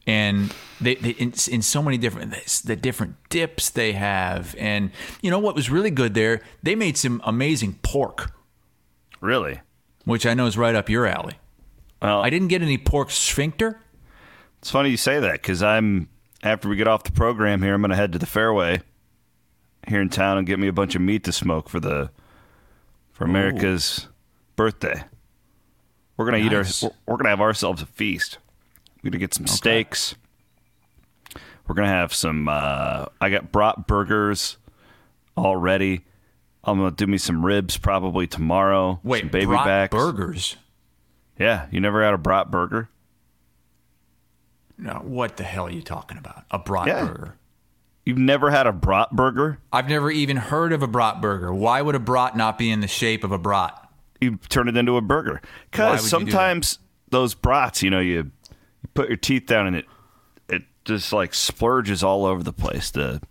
And 0.09 0.53
they, 0.81 0.95
they 0.95 1.09
in, 1.11 1.33
in 1.51 1.61
so 1.61 1.83
many 1.83 1.97
different 1.97 2.31
the 2.65 2.75
different 2.75 3.15
dips 3.29 3.69
they 3.69 3.91
have 3.93 4.55
and 4.57 4.91
you 5.21 5.29
know 5.29 5.37
what 5.39 5.53
was 5.55 5.69
really 5.69 5.91
good 5.91 6.13
there 6.13 6.39
they 6.63 6.73
made 6.73 6.97
some 6.97 7.21
amazing 7.25 7.77
pork 7.83 8.31
Really? 9.21 9.59
which 10.05 10.25
I 10.25 10.33
know 10.33 10.45
is 10.47 10.57
right 10.57 10.73
up 10.73 10.89
your 10.89 11.05
alley 11.05 11.33
Well, 12.01 12.21
I 12.21 12.29
didn't 12.29 12.47
get 12.47 12.61
any 12.61 12.77
pork 12.77 13.11
sphincter. 13.11 13.79
it's 14.59 14.71
funny 14.71 14.89
you 14.89 14.97
say 14.97 15.19
that 15.19 15.33
because 15.33 15.61
I'm 15.61 16.07
after 16.41 16.69
we 16.69 16.77
get 16.77 16.87
off 16.87 17.03
the 17.03 17.11
program 17.11 17.61
here, 17.61 17.73
I'm 17.73 17.81
going 17.81 17.89
to 17.89 17.97
head 17.97 18.13
to 18.13 18.17
the 18.17 18.25
Fairway 18.25 18.79
here 19.87 19.99
in 20.01 20.07
town 20.09 20.37
and 20.37 20.47
get 20.47 20.57
me 20.57 20.69
a 20.69 20.73
bunch 20.73 20.95
of 20.95 21.01
meat 21.01 21.25
to 21.25 21.33
smoke 21.33 21.67
for 21.67 21.81
the 21.81 22.09
for 23.11 23.25
America's 23.25 24.07
birthday. 24.55 25.03
We're 26.15 26.25
gonna 26.25 26.37
Nice. 26.39 26.81
eat 26.83 26.85
our. 26.85 26.89
We're, 26.89 26.95
we're 27.13 27.17
gonna 27.17 27.29
have 27.29 27.41
ourselves 27.41 27.81
a 27.81 27.85
feast. 27.85 28.37
We're 29.03 29.09
gonna 29.11 29.19
get 29.19 29.33
some 29.33 29.47
steaks. 29.47 30.15
We're 31.67 31.75
gonna 31.75 31.87
have 31.87 32.13
some. 32.13 32.47
Uh, 32.47 33.05
I 33.21 33.29
got 33.29 33.51
brat 33.51 33.87
burgers 33.87 34.57
already. 35.37 36.01
I'm 36.63 36.77
gonna 36.77 36.91
do 36.91 37.07
me 37.07 37.17
some 37.17 37.45
ribs 37.45 37.77
probably 37.77 38.27
tomorrow. 38.27 38.99
Wait, 39.03 39.21
some 39.21 39.29
baby 39.29 39.45
brat 39.47 39.65
backs. 39.65 39.91
burgers. 39.95 40.55
Yeah, 41.37 41.67
you 41.71 41.79
never 41.79 42.03
had 42.03 42.13
a 42.13 42.17
brat 42.17 42.51
burger? 42.51 42.89
No, 44.77 44.93
what 45.03 45.37
the 45.37 45.43
hell 45.43 45.67
are 45.67 45.71
you 45.71 45.81
talking 45.81 46.17
about? 46.17 46.43
A 46.51 46.59
brat 46.59 46.87
Yeah. 46.87 47.05
burger. 47.05 47.35
You've 48.05 48.17
never 48.17 48.49
had 48.49 48.65
a 48.65 48.71
brat 48.73 49.11
burger? 49.11 49.59
I've 49.71 49.87
never 49.87 50.09
even 50.09 50.37
heard 50.37 50.73
of 50.73 50.81
a 50.81 50.87
brat 50.87 51.21
burger. 51.21 51.53
Why 51.53 51.81
would 51.81 51.95
a 51.95 51.99
brat 51.99 52.35
not 52.35 52.57
be 52.57 52.71
in 52.71 52.79
the 52.79 52.87
shape 52.87 53.23
of 53.23 53.31
a 53.31 53.37
brat? 53.37 53.73
You 54.19 54.37
turn 54.49 54.67
it 54.67 54.75
into 54.75 54.97
a 54.97 55.01
burger. 55.01 55.41
Because 55.69 56.11
would 56.11 56.19
you 56.21 56.25
do 56.25 56.31
sometimes 56.31 56.79
those 57.09 57.35
brats, 57.35 57.83
you 57.83 57.89
know, 57.89 57.99
you, 57.99 58.31
you 58.83 58.89
put 58.93 59.07
your 59.07 59.17
teeth 59.17 59.45
down 59.45 59.67
and 59.67 59.75
it 59.75 59.85
it 60.47 60.63
just 60.85 61.11
like 61.13 61.33
splurges 61.33 62.03
all 62.03 62.25
over 62.25 62.43
the 62.43 62.53
place. 62.53 62.91
The 62.91 63.21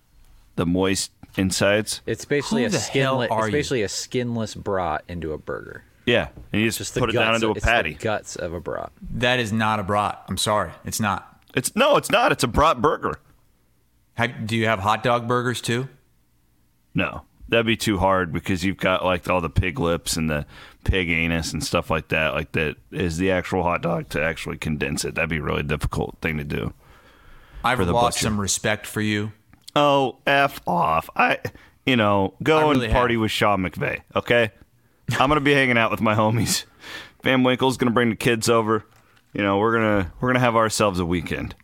the 0.56 0.66
moist 0.66 1.10
insides. 1.36 2.00
It's 2.06 2.24
basically 2.24 2.62
Who 2.62 2.68
a 2.68 2.70
the 2.70 2.78
hell 2.78 3.20
skinless. 3.22 3.30
are 3.30 3.38
It's 3.40 3.46
you? 3.48 3.52
basically 3.52 3.82
a 3.82 3.88
skinless 3.88 4.54
brat 4.54 5.04
into 5.08 5.32
a 5.32 5.38
burger. 5.38 5.84
Yeah, 6.06 6.28
and 6.52 6.62
you 6.62 6.68
just, 6.68 6.78
Just 6.78 6.94
the 6.94 7.00
put 7.00 7.10
it 7.10 7.12
guts. 7.12 7.24
down 7.26 7.34
into 7.34 7.48
a 7.48 7.50
it's 7.52 7.60
the 7.60 7.66
patty. 7.66 7.94
guts 7.94 8.34
of 8.36 8.54
a 8.54 8.60
brat. 8.60 8.90
That 9.16 9.38
is 9.40 9.52
not 9.52 9.78
a 9.78 9.82
brat. 9.82 10.22
I'm 10.28 10.38
sorry, 10.38 10.70
it's 10.84 11.00
not. 11.00 11.42
It's 11.54 11.76
no, 11.76 11.96
it's 11.96 12.10
not. 12.10 12.32
It's 12.32 12.42
a 12.44 12.48
brat 12.48 12.80
burger. 12.80 13.18
Have, 14.14 14.46
do 14.46 14.56
you 14.56 14.66
have 14.66 14.80
hot 14.80 15.02
dog 15.02 15.28
burgers 15.28 15.60
too? 15.60 15.88
No, 16.94 17.22
that'd 17.48 17.66
be 17.66 17.76
too 17.76 17.98
hard 17.98 18.32
because 18.32 18.64
you've 18.64 18.78
got 18.78 19.04
like 19.04 19.28
all 19.28 19.40
the 19.40 19.50
pig 19.50 19.78
lips 19.78 20.16
and 20.16 20.28
the 20.30 20.46
pig 20.88 21.10
anus 21.10 21.52
and 21.52 21.62
stuff 21.62 21.90
like 21.90 22.08
that. 22.08 22.34
Like 22.34 22.52
that 22.52 22.76
is 22.90 23.18
the 23.18 23.30
actual 23.30 23.62
hot 23.62 23.82
dog 23.82 24.08
to 24.10 24.22
actually 24.22 24.56
condense 24.56 25.04
it. 25.04 25.14
That'd 25.14 25.30
be 25.30 25.36
a 25.36 25.42
really 25.42 25.62
difficult 25.62 26.16
thing 26.20 26.38
to 26.38 26.44
do. 26.44 26.72
I've 27.62 27.78
For 27.78 27.84
lost 27.84 28.16
butcher. 28.18 28.24
some 28.24 28.40
respect 28.40 28.86
for 28.86 29.00
you. 29.00 29.32
Oh, 29.76 30.18
f 30.26 30.60
off! 30.66 31.10
I, 31.14 31.38
you 31.86 31.96
know, 31.96 32.34
I 32.40 32.42
go 32.42 32.70
really 32.70 32.86
and 32.86 32.94
party 32.94 33.14
have. 33.14 33.20
with 33.20 33.30
Sean 33.30 33.60
McVay. 33.62 34.00
Okay, 34.16 34.50
I'm 35.12 35.28
gonna 35.28 35.40
be 35.40 35.52
hanging 35.54 35.76
out 35.78 35.90
with 35.90 36.00
my 36.00 36.14
homies. 36.14 36.64
Van 37.22 37.42
Winkle's 37.42 37.76
gonna 37.76 37.90
bring 37.92 38.10
the 38.10 38.16
kids 38.16 38.48
over. 38.48 38.84
You 39.34 39.42
know, 39.42 39.58
we're 39.58 39.72
gonna 39.74 40.12
we're 40.20 40.30
gonna 40.30 40.40
have 40.40 40.56
ourselves 40.56 40.98
a 41.00 41.04
weekend. 41.06 41.54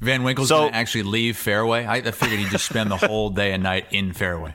Van 0.00 0.22
Winkle's 0.22 0.48
So- 0.48 0.60
going 0.60 0.72
to 0.72 0.76
actually 0.76 1.04
leave 1.04 1.36
Fairway. 1.36 1.84
I, 1.86 1.96
I 1.96 2.10
figured 2.10 2.38
he'd 2.38 2.50
just 2.50 2.66
spend 2.66 2.90
the 2.90 2.96
whole 2.98 3.30
day 3.30 3.52
and 3.52 3.62
night 3.62 3.86
in 3.90 4.12
Fairway. 4.12 4.54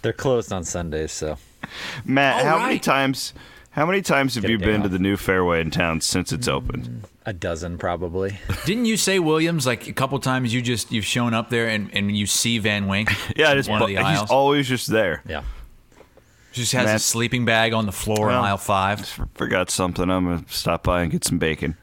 They're 0.00 0.14
closed 0.14 0.50
on 0.52 0.64
Sundays, 0.64 1.12
so 1.12 1.36
Matt, 2.04 2.42
Oh, 2.42 2.48
how 2.48 2.58
many 2.66 2.78
times? 2.78 3.34
How 3.70 3.86
many 3.86 4.02
times 4.02 4.34
have 4.34 4.44
you 4.48 4.58
day 4.58 4.64
been 4.66 4.82
to 4.82 4.88
the 4.88 4.98
new 4.98 5.16
fairway 5.16 5.60
in 5.60 5.70
town 5.70 6.00
since 6.00 6.32
it's 6.32 6.48
opened? 6.48 6.84
Mm, 6.88 7.04
a 7.26 7.32
dozen 7.32 7.78
probably. 7.78 8.38
Didn't 8.64 8.86
you 8.86 8.96
say 8.96 9.18
Williams 9.20 9.66
like 9.66 9.86
a 9.86 9.92
couple 9.92 10.18
times? 10.18 10.52
You 10.52 10.60
just 10.62 10.90
you've 10.90 11.04
shown 11.04 11.32
up 11.32 11.48
there 11.50 11.68
and, 11.68 11.88
and 11.94 12.16
you 12.16 12.26
see 12.26 12.58
Van 12.58 12.88
Wink. 12.88 13.10
Yeah, 13.36 13.54
just 13.54 13.68
one 13.68 13.80
of 13.82 13.86
the 13.88 13.98
aisles. 13.98 14.20
he's 14.22 14.30
always 14.30 14.66
just 14.68 14.88
there. 14.88 15.22
yeah. 15.28 15.44
just 16.52 16.72
has 16.72 16.86
Man. 16.86 16.96
a 16.96 16.98
sleeping 16.98 17.44
bag 17.44 17.72
on 17.72 17.86
the 17.86 17.92
floor 17.92 18.26
Well, 18.26 18.38
in 18.40 18.44
aisle 18.46 18.56
five. 18.56 19.06
Forgot 19.34 19.70
something. 19.70 20.10
I'm 20.10 20.24
gonna 20.24 20.44
stop 20.48 20.82
by 20.82 21.02
and 21.02 21.12
get 21.12 21.24
some 21.24 21.38
bacon. 21.38 21.76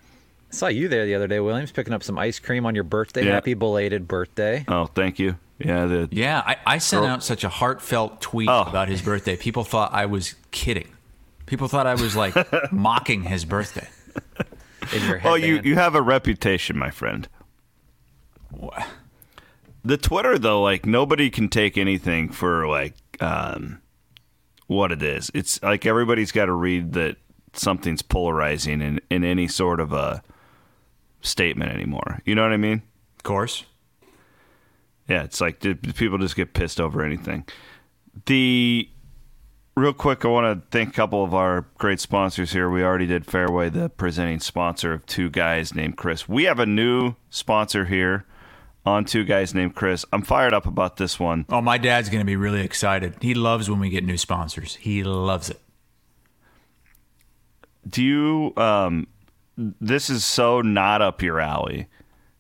I 0.51 0.55
saw 0.55 0.67
you 0.67 0.87
there 0.89 1.05
the 1.05 1.15
other 1.15 1.27
day, 1.27 1.39
Williams, 1.39 1.71
picking 1.71 1.93
up 1.93 2.03
some 2.03 2.17
ice 2.17 2.39
cream 2.39 2.65
on 2.65 2.75
your 2.75 2.83
birthday. 2.83 3.25
Yeah. 3.25 3.33
Happy 3.33 3.53
belated 3.53 4.07
birthday. 4.07 4.65
Oh, 4.67 4.85
thank 4.87 5.17
you. 5.19 5.37
Yeah, 5.59 5.85
the 5.85 6.09
Yeah, 6.11 6.41
I, 6.45 6.57
I 6.65 6.77
sent 6.79 7.03
Girl- 7.03 7.09
out 7.11 7.23
such 7.23 7.43
a 7.43 7.49
heartfelt 7.49 8.21
tweet 8.21 8.49
Oh. 8.49 8.63
about 8.67 8.89
his 8.89 9.01
birthday. 9.01 9.37
People 9.37 9.63
thought 9.63 9.93
I 9.93 10.05
was 10.05 10.35
kidding. 10.51 10.87
People 11.45 11.67
thought 11.67 11.87
I 11.87 11.95
was 11.95 12.15
like 12.15 12.35
mocking 12.71 13.23
his 13.23 13.45
birthday. 13.45 13.87
In 14.93 15.03
your 15.07 15.21
Oh, 15.23 15.35
you 15.35 15.61
you 15.63 15.75
have 15.75 15.95
a 15.95 16.01
reputation, 16.01 16.77
my 16.77 16.89
friend. 16.91 17.27
The 19.83 19.97
Twitter 19.97 20.39
though, 20.39 20.61
like 20.61 20.85
nobody 20.85 21.29
can 21.29 21.47
take 21.49 21.77
anything 21.77 22.29
for 22.29 22.67
like 22.67 22.95
um, 23.19 23.81
what 24.67 24.91
it 24.91 25.03
is. 25.03 25.29
It's 25.33 25.61
like 25.61 25.85
everybody's 25.85 26.31
got 26.31 26.45
to 26.45 26.53
read 26.53 26.93
that 26.93 27.17
something's 27.53 28.01
polarizing 28.01 28.81
in 28.81 28.99
in 29.11 29.23
any 29.23 29.47
sort 29.47 29.79
of 29.79 29.93
a 29.93 30.23
statement 31.21 31.71
anymore. 31.71 32.21
You 32.25 32.33
know 32.35 32.41
what 32.41 32.51
I 32.51 32.57
mean? 32.57 32.81
Of 33.17 33.23
course. 33.23 33.65
Yeah, 35.07 35.23
it's 35.23 35.39
like 35.39 35.59
people 35.59 36.17
just 36.17 36.35
get 36.35 36.53
pissed 36.53 36.81
over 36.81 37.03
anything. 37.03 37.45
The 38.25 38.89
real 39.75 39.93
quick, 39.93 40.25
I 40.25 40.29
want 40.29 40.61
to 40.61 40.67
thank 40.75 40.89
a 40.89 40.93
couple 40.93 41.23
of 41.23 41.33
our 41.33 41.67
great 41.77 41.99
sponsors 41.99 42.53
here. 42.53 42.69
We 42.69 42.83
already 42.83 43.05
did 43.05 43.25
Fairway, 43.25 43.69
the 43.69 43.89
presenting 43.89 44.39
sponsor 44.39 44.93
of 44.93 45.05
Two 45.05 45.29
Guys 45.29 45.75
Named 45.75 45.97
Chris. 45.97 46.27
We 46.27 46.45
have 46.45 46.59
a 46.59 46.65
new 46.65 47.15
sponsor 47.29 47.85
here 47.85 48.25
on 48.85 49.05
Two 49.05 49.23
Guys 49.25 49.53
Named 49.53 49.75
Chris. 49.75 50.05
I'm 50.13 50.21
fired 50.21 50.53
up 50.53 50.65
about 50.65 50.97
this 50.97 51.19
one. 51.19 51.45
Oh, 51.49 51.61
my 51.61 51.77
dad's 51.77 52.09
going 52.09 52.21
to 52.21 52.25
be 52.25 52.35
really 52.35 52.61
excited. 52.61 53.15
He 53.21 53.33
loves 53.33 53.69
when 53.69 53.79
we 53.79 53.89
get 53.89 54.03
new 54.03 54.17
sponsors. 54.17 54.75
He 54.75 55.03
loves 55.03 55.49
it. 55.49 55.61
Do 57.87 58.03
you? 58.03 58.53
Um, 58.57 59.07
this 59.57 60.09
is 60.09 60.25
so 60.25 60.61
not 60.61 61.01
up 61.01 61.21
your 61.21 61.39
alley 61.39 61.87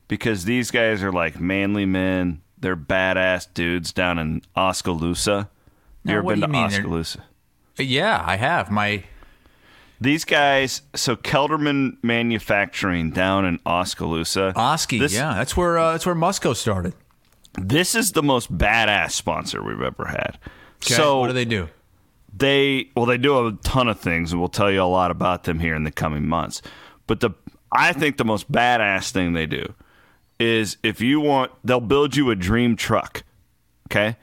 because 0.07 0.45
these 0.45 0.71
guys 0.71 1.03
are 1.03 1.11
like 1.11 1.39
manly 1.39 1.85
men. 1.85 2.41
They're 2.57 2.75
badass 2.77 3.47
dudes 3.53 3.91
down 3.93 4.17
in 4.19 4.41
Oskaloosa. 4.55 5.49
You 6.03 6.11
Now, 6.13 6.17
ever 6.19 6.27
been 6.29 6.41
to 6.41 6.47
mean? 6.47 6.69
They're- 6.69 6.79
Oskaloosa? 6.79 7.23
Yeah, 7.77 8.23
I 8.25 8.37
have. 8.37 8.71
My 8.71 9.03
These 9.99 10.25
guys, 10.25 10.81
so 10.93 11.15
Kelderman 11.15 11.97
Manufacturing 12.03 13.11
down 13.11 13.45
in 13.45 13.59
Oskaloosa. 13.65 14.53
Oski, 14.55 14.99
This- 14.99 15.13
yeah, 15.13 15.33
that's 15.33 15.55
where 15.57 15.77
uh, 15.77 15.91
that's 15.93 16.05
where 16.05 16.15
Musco 16.15 16.53
started. 16.55 16.93
This 17.57 17.95
is 17.95 18.11
the 18.11 18.23
most 18.23 18.55
badass 18.57 19.11
sponsor 19.11 19.63
we've 19.63 19.81
ever 19.81 20.05
had. 20.05 20.37
Okay, 20.83 20.93
So 20.95 21.19
what 21.19 21.27
do 21.27 21.33
they 21.33 21.45
do? 21.45 21.69
they 22.37 22.89
well 22.97 23.05
they 23.05 23.17
do 23.17 23.47
a 23.47 23.53
ton 23.63 23.87
of 23.87 23.97
things 23.97 24.31
and 24.33 24.41
we'll 24.41 24.49
tell 24.49 24.69
you 24.69 24.81
a 24.81 24.83
lot 24.83 25.09
about 25.09 25.43
them 25.45 25.59
here 25.59 25.73
in 25.73 25.85
the 25.85 25.91
coming 25.91 26.27
months 26.27 26.61
but 27.07 27.21
the 27.21 27.29
i 27.71 27.93
think 27.93 28.17
the 28.17 28.25
most 28.25 28.51
badass 28.51 29.09
thing 29.11 29.31
they 29.31 29.45
do 29.45 29.63
is 30.39 30.77
if 30.83 31.01
you 31.01 31.19
want 31.19 31.51
they'll 31.63 31.79
build 31.79 32.15
you 32.15 32.29
a 32.29 32.35
dream 32.35 32.75
truck 32.75 33.23
okay 33.89 34.17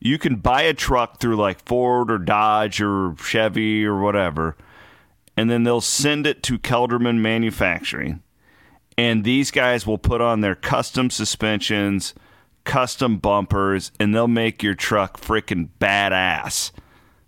you 0.00 0.18
can 0.18 0.36
buy 0.36 0.62
a 0.62 0.74
truck 0.74 1.20
through 1.20 1.36
like 1.36 1.64
ford 1.64 2.10
or 2.10 2.18
dodge 2.18 2.80
or 2.80 3.14
chevy 3.22 3.84
or 3.84 3.98
whatever 4.00 4.56
and 5.36 5.50
then 5.50 5.64
they'll 5.64 5.80
send 5.80 6.26
it 6.26 6.42
to 6.42 6.58
kelderman 6.58 7.18
manufacturing 7.18 8.22
and 8.96 9.24
these 9.24 9.50
guys 9.50 9.86
will 9.86 9.98
put 9.98 10.20
on 10.20 10.40
their 10.40 10.54
custom 10.54 11.08
suspensions 11.10 12.14
custom 12.64 13.18
bumpers 13.18 13.92
and 14.00 14.14
they'll 14.14 14.28
make 14.28 14.62
your 14.62 14.74
truck 14.74 15.20
freaking 15.20 15.68
badass 15.78 16.72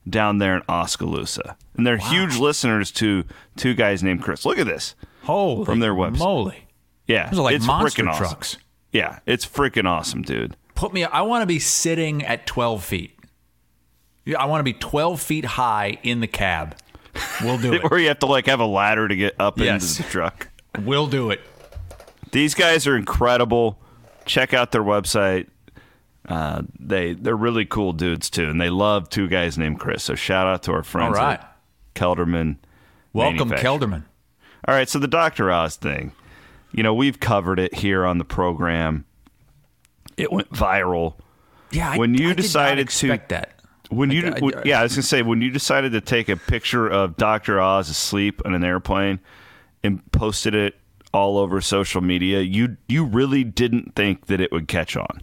down 0.08 0.38
there 0.38 0.56
in 0.56 0.62
Oskaloosa. 0.68 1.56
And 1.76 1.86
they're 1.86 1.98
huge 1.98 2.36
listeners 2.36 2.90
to 2.92 3.24
two 3.56 3.74
guys 3.74 4.02
named 4.02 4.22
Chris. 4.22 4.44
Look 4.44 4.58
at 4.58 4.66
this. 4.66 4.94
Holy 5.24 5.64
From 5.64 5.80
their 5.80 5.94
website. 5.94 6.18
moly! 6.18 6.65
Yeah. 7.06 7.28
Those 7.30 7.38
are 7.38 7.42
like 7.42 7.56
it's 7.56 7.66
monster 7.66 8.02
freaking 8.02 8.08
awesome. 8.10 8.24
trucks. 8.26 8.56
Yeah, 8.92 9.18
it's 9.26 9.46
freaking 9.46 9.86
awesome, 9.86 10.22
dude. 10.22 10.56
Put 10.74 10.92
me. 10.92 11.04
I 11.04 11.22
want 11.22 11.42
to 11.42 11.46
be 11.46 11.58
sitting 11.58 12.24
at 12.24 12.46
twelve 12.46 12.84
feet. 12.84 13.18
Yeah, 14.24 14.40
I 14.40 14.46
want 14.46 14.60
to 14.60 14.64
be 14.64 14.72
twelve 14.72 15.20
feet 15.20 15.44
high 15.44 15.98
in 16.02 16.20
the 16.20 16.26
cab. 16.26 16.76
We'll 17.42 17.58
do 17.58 17.72
it. 17.74 17.82
or 17.90 17.98
you 17.98 18.08
have 18.08 18.18
to 18.20 18.26
like 18.26 18.46
have 18.46 18.60
a 18.60 18.66
ladder 18.66 19.06
to 19.08 19.16
get 19.16 19.34
up 19.38 19.58
Yes. 19.58 19.90
into 19.98 20.02
the 20.02 20.08
truck. 20.10 20.48
we'll 20.82 21.06
do 21.06 21.30
it. 21.30 21.40
These 22.32 22.54
guys 22.54 22.86
are 22.86 22.96
incredible. 22.96 23.78
Check 24.24 24.52
out 24.52 24.72
their 24.72 24.82
website. 24.82 25.46
Uh, 26.28 26.62
they 26.80 27.12
they're 27.12 27.36
really 27.36 27.64
cool 27.64 27.92
dudes 27.92 28.28
too, 28.28 28.48
and 28.50 28.60
they 28.60 28.68
love 28.70 29.08
two 29.08 29.28
guys 29.28 29.56
named 29.56 29.78
Chris. 29.78 30.02
So 30.02 30.14
shout 30.16 30.46
out 30.46 30.62
to 30.64 30.72
our 30.72 30.82
friends 30.82 31.16
All 31.16 31.24
right. 31.24 31.40
Kelderman. 31.94 32.56
Welcome, 33.12 33.50
Kelderman. 33.50 34.02
All 34.66 34.74
right, 34.74 34.88
so 34.88 34.98
the 34.98 35.06
Dr. 35.08 35.50
Oz 35.50 35.76
thing. 35.76 36.12
You 36.76 36.82
know, 36.82 36.94
we've 36.94 37.18
covered 37.18 37.58
it 37.58 37.74
here 37.74 38.04
on 38.04 38.18
the 38.18 38.24
program. 38.24 39.06
It 40.16 40.30
went 40.30 40.50
viral. 40.50 41.14
Yeah, 41.70 41.90
I, 41.92 41.96
When 41.98 42.14
you 42.14 42.30
I 42.30 42.34
decided 42.34 42.88
to- 42.90 43.18
that. 43.28 43.52
When 43.88 44.10
you, 44.10 44.26
I- 44.34 44.38
when- 44.40 44.54
yeah, 44.64 44.80
I 44.80 44.82
was 44.82 44.92
gonna 44.94 45.02
say 45.02 45.22
when 45.22 45.40
you 45.40 45.50
decided 45.50 45.92
to 45.92 46.00
take 46.00 46.28
a 46.28 46.36
picture 46.36 46.86
of 46.88 47.16
Dr. 47.16 47.60
Oz 47.60 47.88
asleep 47.88 48.42
on 48.44 48.54
an 48.54 48.62
airplane 48.64 49.20
and 49.82 50.00
posted 50.12 50.54
it 50.54 50.74
all 51.14 51.38
over 51.38 51.60
social 51.60 52.00
media, 52.02 52.40
you 52.40 52.76
you 52.88 53.04
really 53.04 53.42
didn't 53.44 53.94
think 53.94 54.26
that 54.26 54.40
it 54.40 54.50
would 54.52 54.68
catch 54.68 54.96
on. 54.96 55.22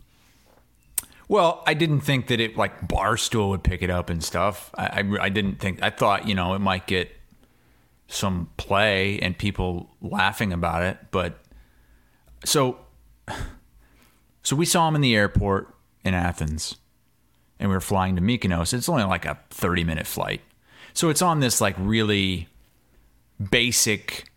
Well, 1.27 1.61
I 1.67 1.73
didn't 1.73 2.01
think 2.01 2.27
that 2.27 2.39
it 2.39 2.55
like 2.57 2.87
Barstool 2.87 3.49
would 3.49 3.63
pick 3.63 3.81
it 3.81 3.89
up 3.89 4.09
and 4.09 4.23
stuff. 4.23 4.71
I, 4.77 4.85
I, 5.01 5.25
I 5.25 5.29
didn't 5.29 5.59
think. 5.59 5.83
I 5.83 5.89
thought 5.89 6.27
you 6.27 6.33
know 6.35 6.53
it 6.53 6.59
might 6.59 6.87
get 6.87 7.11
some 8.07 8.49
play 8.57 9.19
and 9.19 9.37
people 9.37 9.89
laughing 10.01 10.53
about 10.53 10.83
it, 10.83 10.97
but 11.11 11.39
so 12.43 12.77
so 14.43 14.55
we 14.55 14.65
saw 14.65 14.87
him 14.87 14.95
in 14.95 15.01
the 15.01 15.15
airport 15.15 15.73
in 16.03 16.13
Athens, 16.13 16.75
and 17.59 17.69
we 17.69 17.75
were 17.75 17.81
flying 17.81 18.15
to 18.15 18.21
Mykonos. 18.21 18.73
It's 18.73 18.89
only 18.89 19.03
like 19.03 19.25
a 19.25 19.39
thirty 19.49 19.83
minute 19.83 20.07
flight, 20.07 20.41
so 20.93 21.09
it's 21.09 21.21
on 21.21 21.39
this 21.39 21.61
like 21.61 21.75
really 21.77 22.47
basic 23.49 24.29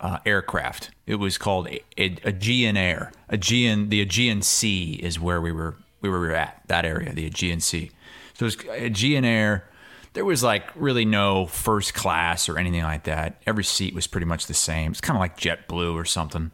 uh, 0.00 0.18
aircraft. 0.26 0.90
It 1.06 1.16
was 1.16 1.38
called 1.38 1.68
a, 1.68 1.82
a, 1.98 2.16
Aegean 2.24 2.76
Air. 2.76 3.12
Aegean, 3.28 3.88
the 3.88 4.00
Aegean 4.00 4.42
Sea 4.42 4.94
is 4.94 5.18
where 5.18 5.40
we 5.40 5.52
were. 5.52 5.76
We 6.02 6.10
were 6.10 6.30
at 6.32 6.62
that 6.68 6.84
area, 6.84 7.12
the 7.12 7.26
Aegean 7.26 7.60
Sea. 7.60 7.90
So 8.34 8.46
it 8.46 8.56
was 8.56 8.56
Aegean 8.82 9.24
Air. 9.24 9.68
There 10.12 10.24
was 10.24 10.42
like 10.42 10.70
really 10.76 11.04
no 11.04 11.46
first 11.46 11.94
class 11.94 12.48
or 12.48 12.58
anything 12.58 12.82
like 12.82 13.04
that. 13.04 13.40
Every 13.46 13.64
seat 13.64 13.94
was 13.94 14.06
pretty 14.06 14.26
much 14.26 14.46
the 14.46 14.54
same. 14.54 14.92
It's 14.92 15.00
kind 15.00 15.16
of 15.16 15.20
like 15.20 15.38
JetBlue 15.38 15.94
or 15.94 16.04
something. 16.04 16.52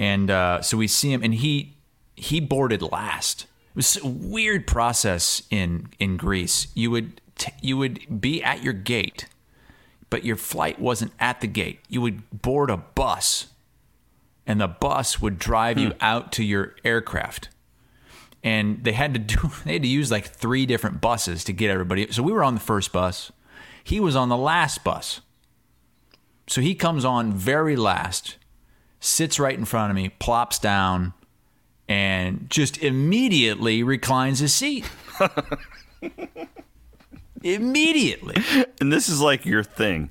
And 0.00 0.30
uh, 0.30 0.62
so 0.62 0.76
we 0.76 0.88
see 0.88 1.12
him, 1.12 1.22
and 1.22 1.34
he 1.34 1.76
he 2.16 2.40
boarded 2.40 2.82
last. 2.82 3.42
It 3.42 3.76
was 3.76 3.96
a 4.02 4.08
weird 4.08 4.66
process 4.66 5.44
in 5.50 5.90
in 6.00 6.16
Greece. 6.16 6.66
You 6.74 6.90
would 6.90 7.20
t- 7.36 7.52
you 7.62 7.76
would 7.76 8.20
be 8.20 8.42
at 8.42 8.64
your 8.64 8.72
gate 8.72 9.26
but 10.10 10.24
your 10.24 10.36
flight 10.36 10.78
wasn't 10.78 11.12
at 11.18 11.40
the 11.40 11.46
gate. 11.46 11.80
You 11.88 12.02
would 12.02 12.42
board 12.42 12.68
a 12.68 12.76
bus, 12.76 13.46
and 14.44 14.60
the 14.60 14.68
bus 14.68 15.22
would 15.22 15.38
drive 15.38 15.78
you 15.78 15.92
out 16.00 16.32
to 16.32 16.44
your 16.44 16.74
aircraft. 16.84 17.48
And 18.42 18.82
they 18.82 18.92
had 18.92 19.14
to 19.14 19.20
do 19.20 19.50
they 19.64 19.74
had 19.74 19.82
to 19.82 19.88
use 19.88 20.10
like 20.10 20.26
three 20.26 20.66
different 20.66 21.00
buses 21.00 21.44
to 21.44 21.52
get 21.52 21.70
everybody. 21.70 22.10
So 22.10 22.22
we 22.22 22.32
were 22.32 22.44
on 22.44 22.54
the 22.54 22.60
first 22.60 22.92
bus. 22.92 23.30
He 23.82 24.00
was 24.00 24.16
on 24.16 24.28
the 24.28 24.36
last 24.36 24.84
bus. 24.84 25.20
So 26.46 26.60
he 26.60 26.74
comes 26.74 27.04
on 27.04 27.32
very 27.32 27.76
last, 27.76 28.36
sits 29.00 29.40
right 29.40 29.58
in 29.58 29.64
front 29.64 29.90
of 29.90 29.96
me, 29.96 30.10
plops 30.10 30.58
down, 30.58 31.14
and 31.88 32.48
just 32.48 32.78
immediately 32.78 33.82
reclines 33.82 34.38
his 34.38 34.54
seat. 34.54 34.88
immediately. 37.42 38.36
And 38.80 38.92
this 38.92 39.08
is 39.08 39.20
like 39.20 39.44
your 39.44 39.64
thing. 39.64 40.10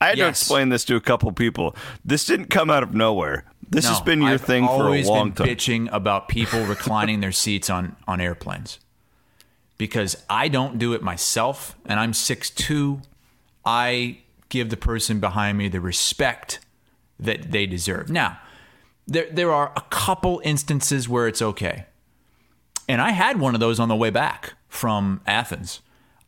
I 0.00 0.08
had 0.08 0.18
to 0.18 0.28
explain 0.28 0.68
this 0.68 0.84
to 0.86 0.96
a 0.96 1.00
couple 1.00 1.30
people. 1.32 1.74
This 2.04 2.24
didn't 2.24 2.46
come 2.46 2.70
out 2.70 2.82
of 2.82 2.94
nowhere. 2.94 3.44
This 3.68 3.86
has 3.86 4.00
been 4.00 4.22
your 4.22 4.32
I've 4.32 4.40
thing 4.40 4.64
for 4.64 4.70
a 4.70 4.84
always 4.84 5.08
long 5.08 5.30
been 5.30 5.46
time. 5.46 5.54
Bitching 5.54 5.88
about 5.92 6.28
people 6.28 6.64
reclining 6.64 7.20
their 7.20 7.32
seats 7.32 7.68
on 7.68 7.96
on 8.06 8.20
airplanes 8.20 8.78
because 9.76 10.24
I 10.30 10.48
don't 10.48 10.78
do 10.78 10.94
it 10.94 11.02
myself, 11.02 11.76
and 11.84 12.00
I'm 12.00 12.12
6'2". 12.12 13.02
I 13.64 14.18
give 14.48 14.70
the 14.70 14.76
person 14.76 15.20
behind 15.20 15.58
me 15.58 15.68
the 15.68 15.80
respect 15.80 16.60
that 17.18 17.50
they 17.50 17.66
deserve. 17.66 18.10
Now, 18.10 18.38
there 19.06 19.28
there 19.30 19.52
are 19.52 19.72
a 19.76 19.82
couple 19.90 20.40
instances 20.44 21.08
where 21.08 21.26
it's 21.26 21.42
okay, 21.42 21.86
and 22.88 23.00
I 23.00 23.10
had 23.10 23.40
one 23.40 23.54
of 23.54 23.60
those 23.60 23.80
on 23.80 23.88
the 23.88 23.96
way 23.96 24.10
back 24.10 24.54
from 24.68 25.20
Athens. 25.26 25.80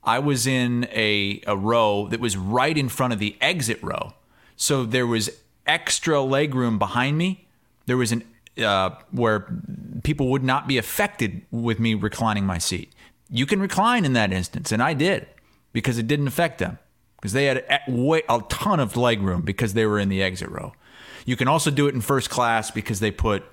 I 0.02 0.18
was 0.18 0.46
in 0.46 0.88
a, 0.90 1.42
a 1.46 1.56
row 1.56 2.08
that 2.08 2.20
was 2.20 2.36
right 2.36 2.76
in 2.76 2.88
front 2.88 3.12
of 3.12 3.18
the 3.18 3.36
exit 3.40 3.78
row. 3.82 4.14
So 4.56 4.84
there 4.84 5.06
was 5.06 5.30
extra 5.66 6.22
leg 6.22 6.54
room 6.54 6.78
behind 6.78 7.18
me. 7.18 7.46
There 7.86 7.96
was 7.96 8.12
an 8.12 8.24
uh, 8.62 8.90
where 9.10 9.46
people 10.02 10.28
would 10.28 10.42
not 10.42 10.66
be 10.66 10.78
affected 10.78 11.42
with 11.50 11.78
me 11.78 11.94
reclining 11.94 12.44
my 12.44 12.58
seat. 12.58 12.92
You 13.30 13.46
can 13.46 13.60
recline 13.60 14.04
in 14.04 14.12
that 14.14 14.32
instance, 14.32 14.72
and 14.72 14.82
I 14.82 14.94
did 14.94 15.26
because 15.72 15.98
it 15.98 16.06
didn't 16.06 16.26
affect 16.26 16.58
them 16.58 16.78
because 17.16 17.32
they 17.32 17.44
had 17.44 17.58
a, 17.58 17.80
a 18.28 18.42
ton 18.48 18.80
of 18.80 18.96
leg 18.96 19.22
room 19.22 19.42
because 19.42 19.74
they 19.74 19.86
were 19.86 19.98
in 19.98 20.08
the 20.08 20.22
exit 20.22 20.48
row. 20.48 20.72
You 21.26 21.36
can 21.36 21.48
also 21.48 21.70
do 21.70 21.86
it 21.86 21.94
in 21.94 22.00
first 22.00 22.30
class 22.30 22.70
because 22.70 23.00
they 23.00 23.10
put 23.10 23.44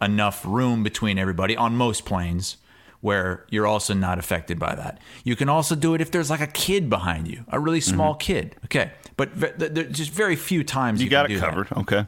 enough 0.00 0.44
room 0.44 0.82
between 0.82 1.18
everybody 1.18 1.56
on 1.56 1.76
most 1.76 2.04
planes 2.04 2.56
where 3.00 3.44
you're 3.50 3.66
also 3.66 3.92
not 3.92 4.18
affected 4.18 4.58
by 4.58 4.74
that. 4.74 4.98
You 5.24 5.36
can 5.36 5.48
also 5.48 5.74
do 5.74 5.94
it 5.94 6.00
if 6.00 6.10
there's 6.10 6.30
like 6.30 6.40
a 6.40 6.46
kid 6.46 6.88
behind 6.88 7.28
you, 7.28 7.44
a 7.48 7.60
really 7.60 7.80
small 7.80 8.12
mm-hmm. 8.12 8.20
kid. 8.20 8.56
Okay. 8.64 8.92
But 9.16 9.38
th- 9.38 9.54
there's 9.58 9.96
just 9.96 10.10
very 10.10 10.36
few 10.36 10.64
times 10.64 11.00
you, 11.00 11.04
you 11.04 11.10
got 11.10 11.26
it 11.26 11.28
do 11.28 11.40
that. 11.40 11.50
covered. 11.50 11.72
Okay. 11.72 12.06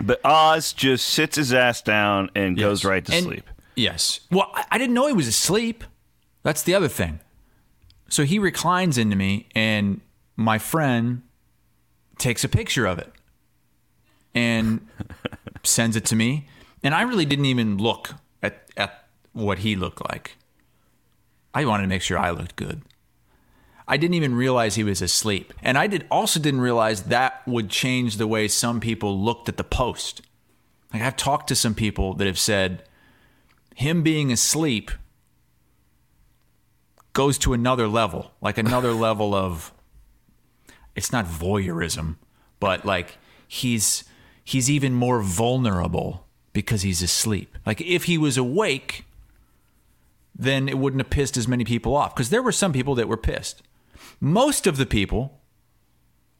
But 0.00 0.20
Oz 0.24 0.74
just 0.74 1.06
sits 1.06 1.36
his 1.36 1.54
ass 1.54 1.80
down 1.80 2.30
and 2.34 2.58
goes 2.58 2.84
right 2.84 3.04
to 3.04 3.12
And- 3.14 3.24
sleep. 3.24 3.48
Yes. 3.74 4.20
Well, 4.30 4.50
I, 4.54 4.64
I 4.72 4.78
didn't 4.78 4.94
know 4.94 5.06
he 5.06 5.12
was 5.12 5.28
asleep. 5.28 5.84
That's 6.42 6.62
the 6.62 6.74
other 6.74 6.88
thing. 6.88 7.20
So 8.08 8.24
he 8.24 8.38
reclines 8.38 8.98
into 8.98 9.16
me, 9.16 9.48
and 9.54 10.00
my 10.36 10.58
friend 10.58 11.22
takes 12.18 12.44
a 12.44 12.48
picture 12.48 12.86
of 12.86 12.98
it 12.98 13.12
and 14.36 14.86
sends 15.62 15.96
it 15.96 16.04
to 16.04 16.14
me. 16.14 16.46
And 16.84 16.94
I 16.94 17.02
really 17.02 17.24
didn't 17.24 17.46
even 17.46 17.78
look 17.78 18.10
at, 18.42 18.68
at 18.76 19.06
what 19.32 19.60
he 19.60 19.74
looked 19.74 20.06
like. 20.08 20.36
I 21.54 21.64
wanted 21.64 21.84
to 21.84 21.88
make 21.88 22.02
sure 22.02 22.18
I 22.18 22.30
looked 22.30 22.54
good. 22.54 22.82
I 23.88 23.96
didn't 23.96 24.14
even 24.14 24.34
realize 24.34 24.74
he 24.74 24.84
was 24.84 25.00
asleep. 25.00 25.54
And 25.62 25.78
I 25.78 25.86
did 25.86 26.06
also 26.10 26.38
didn't 26.38 26.60
realize 26.60 27.04
that 27.04 27.46
would 27.46 27.70
change 27.70 28.18
the 28.18 28.26
way 28.26 28.46
some 28.46 28.78
people 28.78 29.18
looked 29.18 29.48
at 29.48 29.56
the 29.56 29.64
post. 29.64 30.20
Like 30.92 31.02
I've 31.02 31.16
talked 31.16 31.48
to 31.48 31.56
some 31.56 31.74
people 31.74 32.12
that 32.14 32.26
have 32.26 32.38
said 32.38 32.82
him 33.74 34.02
being 34.02 34.30
asleep 34.30 34.90
goes 37.14 37.38
to 37.38 37.54
another 37.54 37.88
level, 37.88 38.32
like 38.42 38.58
another 38.58 38.92
level 39.06 39.34
of 39.34 39.72
it's 40.94 41.10
not 41.10 41.24
voyeurism, 41.24 42.16
but 42.60 42.84
like 42.84 43.16
he's 43.48 44.04
he's 44.46 44.70
even 44.70 44.94
more 44.94 45.20
vulnerable 45.20 46.24
because 46.52 46.82
he's 46.82 47.02
asleep. 47.02 47.58
Like 47.66 47.82
if 47.82 48.04
he 48.04 48.16
was 48.16 48.38
awake, 48.38 49.04
then 50.34 50.68
it 50.68 50.78
wouldn't 50.78 51.02
have 51.02 51.10
pissed 51.10 51.36
as 51.36 51.48
many 51.48 51.64
people 51.64 51.94
off 51.94 52.14
because 52.14 52.30
there 52.30 52.42
were 52.42 52.52
some 52.52 52.72
people 52.72 52.94
that 52.94 53.08
were 53.08 53.16
pissed. 53.16 53.62
Most 54.20 54.66
of 54.66 54.76
the 54.76 54.86
people 54.86 55.40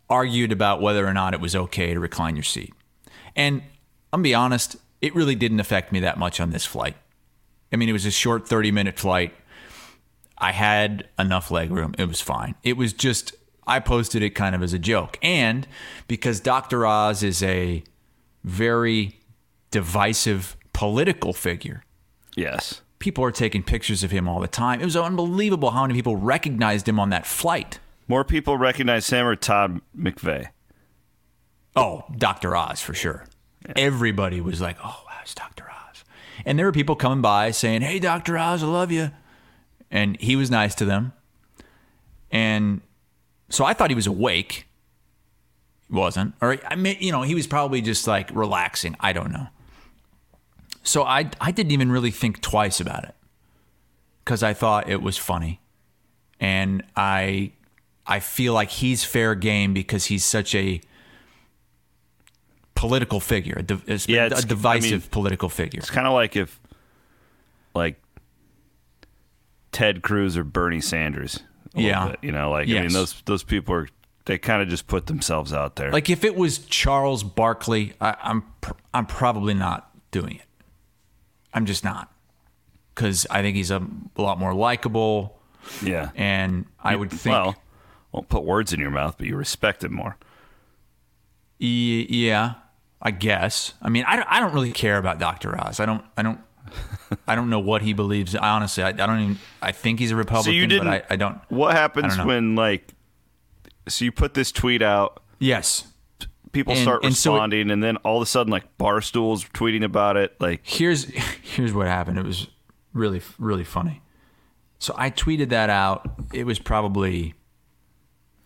argued 0.08 0.52
about 0.52 0.80
whether 0.80 1.04
or 1.04 1.12
not 1.12 1.34
it 1.34 1.40
was 1.40 1.56
okay 1.56 1.92
to 1.92 2.00
recline 2.00 2.36
your 2.36 2.44
seat. 2.44 2.72
And 3.34 3.60
I'm 4.12 4.20
gonna 4.20 4.22
be 4.22 4.34
honest, 4.34 4.76
it 5.02 5.14
really 5.14 5.34
didn't 5.34 5.60
affect 5.60 5.90
me 5.90 6.00
that 6.00 6.16
much 6.16 6.38
on 6.40 6.50
this 6.50 6.64
flight. 6.64 6.96
I 7.72 7.76
mean, 7.76 7.88
it 7.88 7.92
was 7.92 8.06
a 8.06 8.12
short 8.12 8.48
30 8.48 8.70
minute 8.70 8.98
flight. 9.00 9.34
I 10.38 10.52
had 10.52 11.08
enough 11.18 11.50
leg 11.50 11.72
room. 11.72 11.94
It 11.98 12.06
was 12.06 12.20
fine. 12.20 12.54
It 12.62 12.76
was 12.76 12.92
just, 12.92 13.34
I 13.66 13.80
posted 13.80 14.22
it 14.22 14.30
kind 14.30 14.54
of 14.54 14.62
as 14.62 14.72
a 14.72 14.78
joke. 14.78 15.18
And 15.22 15.66
because 16.06 16.38
Dr. 16.38 16.86
Oz 16.86 17.24
is 17.24 17.42
a 17.42 17.82
very 18.46 19.18
divisive 19.70 20.56
political 20.72 21.32
figure, 21.34 21.82
Yes. 22.36 22.80
people 23.00 23.22
are 23.24 23.32
taking 23.32 23.62
pictures 23.62 24.02
of 24.04 24.10
him 24.12 24.28
all 24.28 24.40
the 24.40 24.48
time. 24.48 24.80
It 24.80 24.84
was 24.84 24.96
unbelievable 24.96 25.72
how 25.72 25.82
many 25.82 25.94
people 25.94 26.16
recognized 26.16 26.88
him 26.88 26.98
on 26.98 27.10
that 27.10 27.26
flight. 27.26 27.80
More 28.08 28.24
people 28.24 28.56
recognize 28.56 29.10
him 29.10 29.26
or 29.26 29.34
Todd 29.36 29.80
McVay. 29.98 30.46
Oh, 31.74 32.04
Dr. 32.16 32.56
Oz 32.56 32.80
for 32.80 32.94
sure. 32.94 33.26
Everybody 33.74 34.40
was 34.40 34.60
like, 34.60 34.76
"Oh, 34.82 35.02
wow, 35.06 35.16
it's 35.22 35.34
Dr. 35.34 35.64
Oz," 35.64 36.04
and 36.44 36.56
there 36.58 36.64
were 36.66 36.72
people 36.72 36.94
coming 36.94 37.20
by 37.20 37.50
saying, 37.50 37.82
"Hey, 37.82 37.98
Dr. 37.98 38.38
Oz, 38.38 38.62
I 38.62 38.66
love 38.66 38.92
you," 38.92 39.10
and 39.90 40.16
he 40.20 40.36
was 40.36 40.50
nice 40.50 40.74
to 40.76 40.84
them. 40.84 41.12
And 42.30 42.80
so 43.48 43.64
I 43.64 43.74
thought 43.74 43.90
he 43.90 43.96
was 43.96 44.06
awake. 44.06 44.66
Wasn't, 45.88 46.34
or 46.40 46.58
I 46.66 46.74
mean, 46.74 46.96
you 47.00 47.12
know, 47.12 47.22
he 47.22 47.34
was 47.34 47.46
probably 47.46 47.80
just 47.80 48.06
like 48.06 48.28
relaxing. 48.34 48.96
I 49.00 49.12
don't 49.12 49.30
know. 49.32 49.46
So 50.82 51.04
I 51.04 51.30
I 51.40 51.52
didn't 51.52 51.72
even 51.72 51.90
really 51.92 52.10
think 52.10 52.40
twice 52.40 52.80
about 52.80 53.04
it 53.04 53.14
because 54.24 54.42
I 54.42 54.52
thought 54.52 54.88
it 54.88 55.00
was 55.02 55.16
funny, 55.16 55.60
and 56.40 56.82
I 56.96 57.52
I 58.06 58.18
feel 58.20 58.52
like 58.52 58.70
he's 58.70 59.04
fair 59.04 59.34
game 59.34 59.74
because 59.74 60.06
he's 60.06 60.24
such 60.24 60.54
a 60.54 60.80
political 62.74 63.20
figure, 63.20 63.62
a, 63.68 64.00
Yeah, 64.06 64.26
a 64.26 64.42
divisive 64.42 64.92
I 64.92 64.96
mean- 64.96 65.00
political 65.10 65.48
figure. 65.48 65.78
It's 65.78 65.90
kind 65.90 66.06
of 66.06 66.12
like 66.12 66.36
if, 66.36 66.60
like, 67.74 68.00
Ted 69.72 70.02
Cruz 70.02 70.36
or 70.36 70.44
Bernie 70.44 70.80
Sanders. 70.80 71.40
Yeah. 71.74 72.08
bit, 72.08 72.18
you 72.22 72.32
know, 72.32 72.50
like 72.50 72.68
I 72.68 72.80
mean, 72.80 72.92
those 72.92 73.20
those 73.26 73.42
people 73.42 73.74
are 73.74 73.88
they 74.26 74.38
kind 74.38 74.60
of 74.62 74.68
just 74.68 74.86
put 74.86 75.06
themselves 75.06 75.52
out 75.52 75.76
there. 75.76 75.90
Like 75.90 76.10
if 76.10 76.22
it 76.24 76.36
was 76.36 76.58
Charles 76.58 77.22
Barkley, 77.24 77.94
I, 78.00 78.16
I'm 78.22 78.42
pr- 78.60 78.74
I'm 78.92 79.06
probably 79.06 79.54
not 79.54 79.90
doing 80.10 80.36
it. 80.36 80.46
I'm 81.54 81.64
just 81.66 81.82
not 81.84 82.12
because 82.94 83.26
I 83.30 83.40
think 83.42 83.56
he's 83.56 83.70
a 83.70 83.82
lot 84.16 84.38
more 84.38 84.52
likable, 84.54 85.38
yeah. 85.82 86.10
and 86.14 86.66
I 86.82 86.96
would 86.96 87.10
think, 87.10 87.32
Well, 87.32 87.56
won't 88.12 88.28
put 88.28 88.44
words 88.44 88.72
in 88.72 88.80
your 88.80 88.90
mouth, 88.90 89.16
but 89.18 89.26
you 89.26 89.36
respect 89.36 89.82
him 89.84 89.94
more. 89.94 90.16
yeah, 91.58 92.54
I 93.00 93.10
guess. 93.10 93.74
I 93.82 93.88
mean, 93.88 94.04
I 94.06 94.16
don't, 94.16 94.28
I 94.30 94.40
don't 94.40 94.52
really 94.52 94.72
care 94.72 94.98
about 94.98 95.18
Dr. 95.18 95.58
Oz. 95.58 95.80
I 95.80 95.86
don't 95.86 96.04
I 96.16 96.22
don't 96.22 96.40
I 97.28 97.34
don't 97.34 97.50
know 97.50 97.60
what 97.60 97.82
he 97.82 97.92
believes. 97.92 98.34
I 98.34 98.48
honestly, 98.50 98.82
I, 98.82 98.88
I 98.88 98.92
don't 98.92 99.20
even. 99.20 99.38
I 99.62 99.72
think 99.72 99.98
he's 100.00 100.10
a 100.10 100.16
Republican, 100.16 100.52
So 100.52 100.54
you 100.56 100.66
didn't. 100.66 100.86
but 100.88 101.06
I, 101.10 101.14
I 101.14 101.16
don't. 101.16 101.38
What 101.48 101.74
happens 101.74 102.16
don't 102.16 102.26
when 102.26 102.54
like? 102.56 102.92
So 103.88 104.04
you 104.04 104.12
put 104.12 104.34
this 104.34 104.50
tweet 104.52 104.82
out, 104.82 105.22
Yes. 105.38 105.92
people 106.52 106.72
And- 106.72 106.82
start 106.82 107.04
and 107.04 107.14
so 107.14 107.32
it- 107.32 107.34
responding, 107.34 107.70
and 107.70 107.82
then 107.82 107.96
all 107.98 108.16
of 108.16 108.22
a 108.22 108.26
sudden, 108.26 108.50
like 108.50 108.76
Barstool's 108.78 109.44
tweeting 109.44 109.84
about 109.84 110.16
it. 110.16 110.34
Like, 110.40 110.60
here's 110.64 111.04
here's 111.42 111.72
what 111.72 111.86
happened. 111.86 112.18
It 112.18 112.24
was 112.24 112.48
really 112.92 113.20
really 113.38 113.64
funny. 113.64 114.02
So 114.78 114.94
I 114.98 115.10
tweeted 115.10 115.48
that 115.50 115.70
out. 115.70 116.08
It 116.32 116.44
was 116.44 116.58
probably 116.58 117.34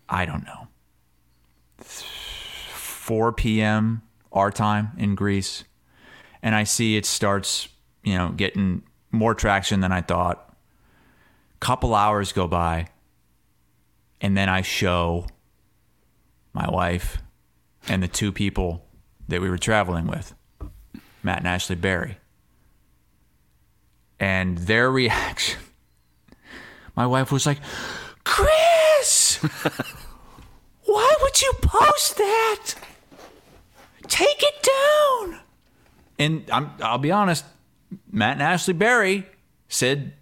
I 0.09 0.25
don't 0.25 0.45
know 0.45 0.69
4 2.73 3.33
p.m. 3.33 4.03
our 4.33 4.51
time 4.51 4.91
in 4.97 5.15
Greece, 5.15 5.65
and 6.43 6.55
I 6.55 6.65
see 6.65 6.97
it 6.97 7.05
starts, 7.07 7.69
you 8.05 8.17
know, 8.17 8.31
getting 8.31 8.83
more 9.11 9.35
traction 9.35 9.81
than 9.81 9.93
I 9.93 10.01
thought. 10.01 10.55
Couple 11.59 11.95
hours 11.95 12.33
go 12.33 12.47
by, 12.49 12.87
and 14.21 14.37
then 14.37 14.49
I 14.49 14.63
show 14.63 15.27
my 16.53 16.69
wife 16.69 17.19
and 17.89 18.03
the 18.03 18.09
two 18.09 18.33
people 18.33 18.85
that 19.29 19.41
we 19.41 19.49
were 19.49 19.59
traveling 19.59 20.07
with, 20.07 20.35
Matt 21.23 21.39
and 21.39 21.49
Ashley 21.49 21.77
Berry. 21.77 22.19
And 24.19 24.59
their 24.59 24.91
reaction, 25.01 25.61
my 26.95 27.07
wife 27.07 27.33
was 27.33 27.47
like, 27.47 27.59
Chris, 28.25 29.37
why 30.85 31.15
would 31.23 31.41
you 31.41 31.53
post 31.63 32.17
that? 32.17 32.75
Take 34.09 34.43
it 34.43 34.69
down. 35.23 35.41
And 36.19 36.51
I'm, 36.51 36.71
I'll 36.83 36.99
be 36.99 37.13
honest, 37.13 37.45
Matt 38.11 38.35
and 38.35 38.43
Ashley 38.43 38.75
Berry 38.75 39.27
said 39.69 40.13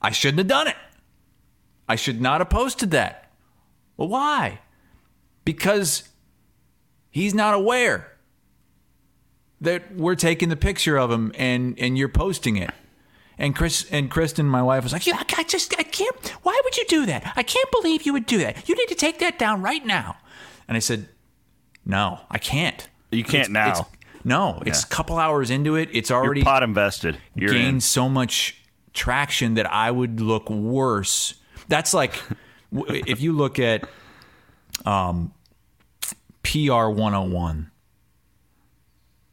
I 0.00 0.10
shouldn't 0.10 0.38
have 0.38 0.48
done 0.48 0.68
it. 0.68 0.76
I 1.88 1.96
should 1.96 2.20
not 2.20 2.40
have 2.40 2.50
posted 2.50 2.90
that. 2.90 3.21
Well, 4.02 4.08
why? 4.08 4.58
Because 5.44 6.08
he's 7.08 7.34
not 7.34 7.54
aware 7.54 8.10
that 9.60 9.94
we're 9.94 10.16
taking 10.16 10.48
the 10.48 10.56
picture 10.56 10.98
of 10.98 11.12
him 11.12 11.30
and 11.36 11.78
and 11.78 11.96
you're 11.96 12.08
posting 12.08 12.56
it. 12.56 12.72
And 13.38 13.54
Chris 13.54 13.88
and 13.92 14.10
Kristen, 14.10 14.46
my 14.46 14.60
wife, 14.60 14.82
was 14.82 14.92
like, 14.92 15.06
"Yeah, 15.06 15.22
I 15.38 15.44
just 15.44 15.78
I 15.78 15.84
can't. 15.84 16.28
Why 16.42 16.60
would 16.64 16.76
you 16.76 16.84
do 16.88 17.06
that? 17.06 17.32
I 17.36 17.44
can't 17.44 17.70
believe 17.70 18.02
you 18.02 18.12
would 18.12 18.26
do 18.26 18.38
that. 18.38 18.68
You 18.68 18.74
need 18.74 18.88
to 18.88 18.96
take 18.96 19.20
that 19.20 19.38
down 19.38 19.62
right 19.62 19.86
now." 19.86 20.16
And 20.66 20.76
I 20.76 20.80
said, 20.80 21.08
"No, 21.86 22.22
I 22.28 22.38
can't. 22.38 22.88
You 23.12 23.22
can't 23.22 23.50
It's- 23.50 23.50
now. 23.50 23.70
it's- 23.70 23.86
no, 24.24 24.62
it's 24.66 24.82
a 24.82 24.86
couple 24.88 25.16
hours 25.16 25.48
into 25.48 25.76
it. 25.76 25.90
It's 25.92 26.10
You're 26.10 26.18
already 26.24 26.42
pot 26.42 26.64
invested. 26.64 27.18
You're 27.36 27.52
gained 27.52 27.68
in. 27.68 27.80
so 27.80 28.08
much 28.08 28.56
traction 28.94 29.54
that 29.54 29.72
I 29.72 29.92
would 29.92 30.20
look 30.20 30.50
worse. 30.50 31.34
That's 31.68 31.94
like 31.94 32.20
if 32.72 33.20
you 33.20 33.32
look 33.32 33.58
at 33.58 33.88
um, 34.84 35.32
PR 36.42 36.88
101 36.88 37.70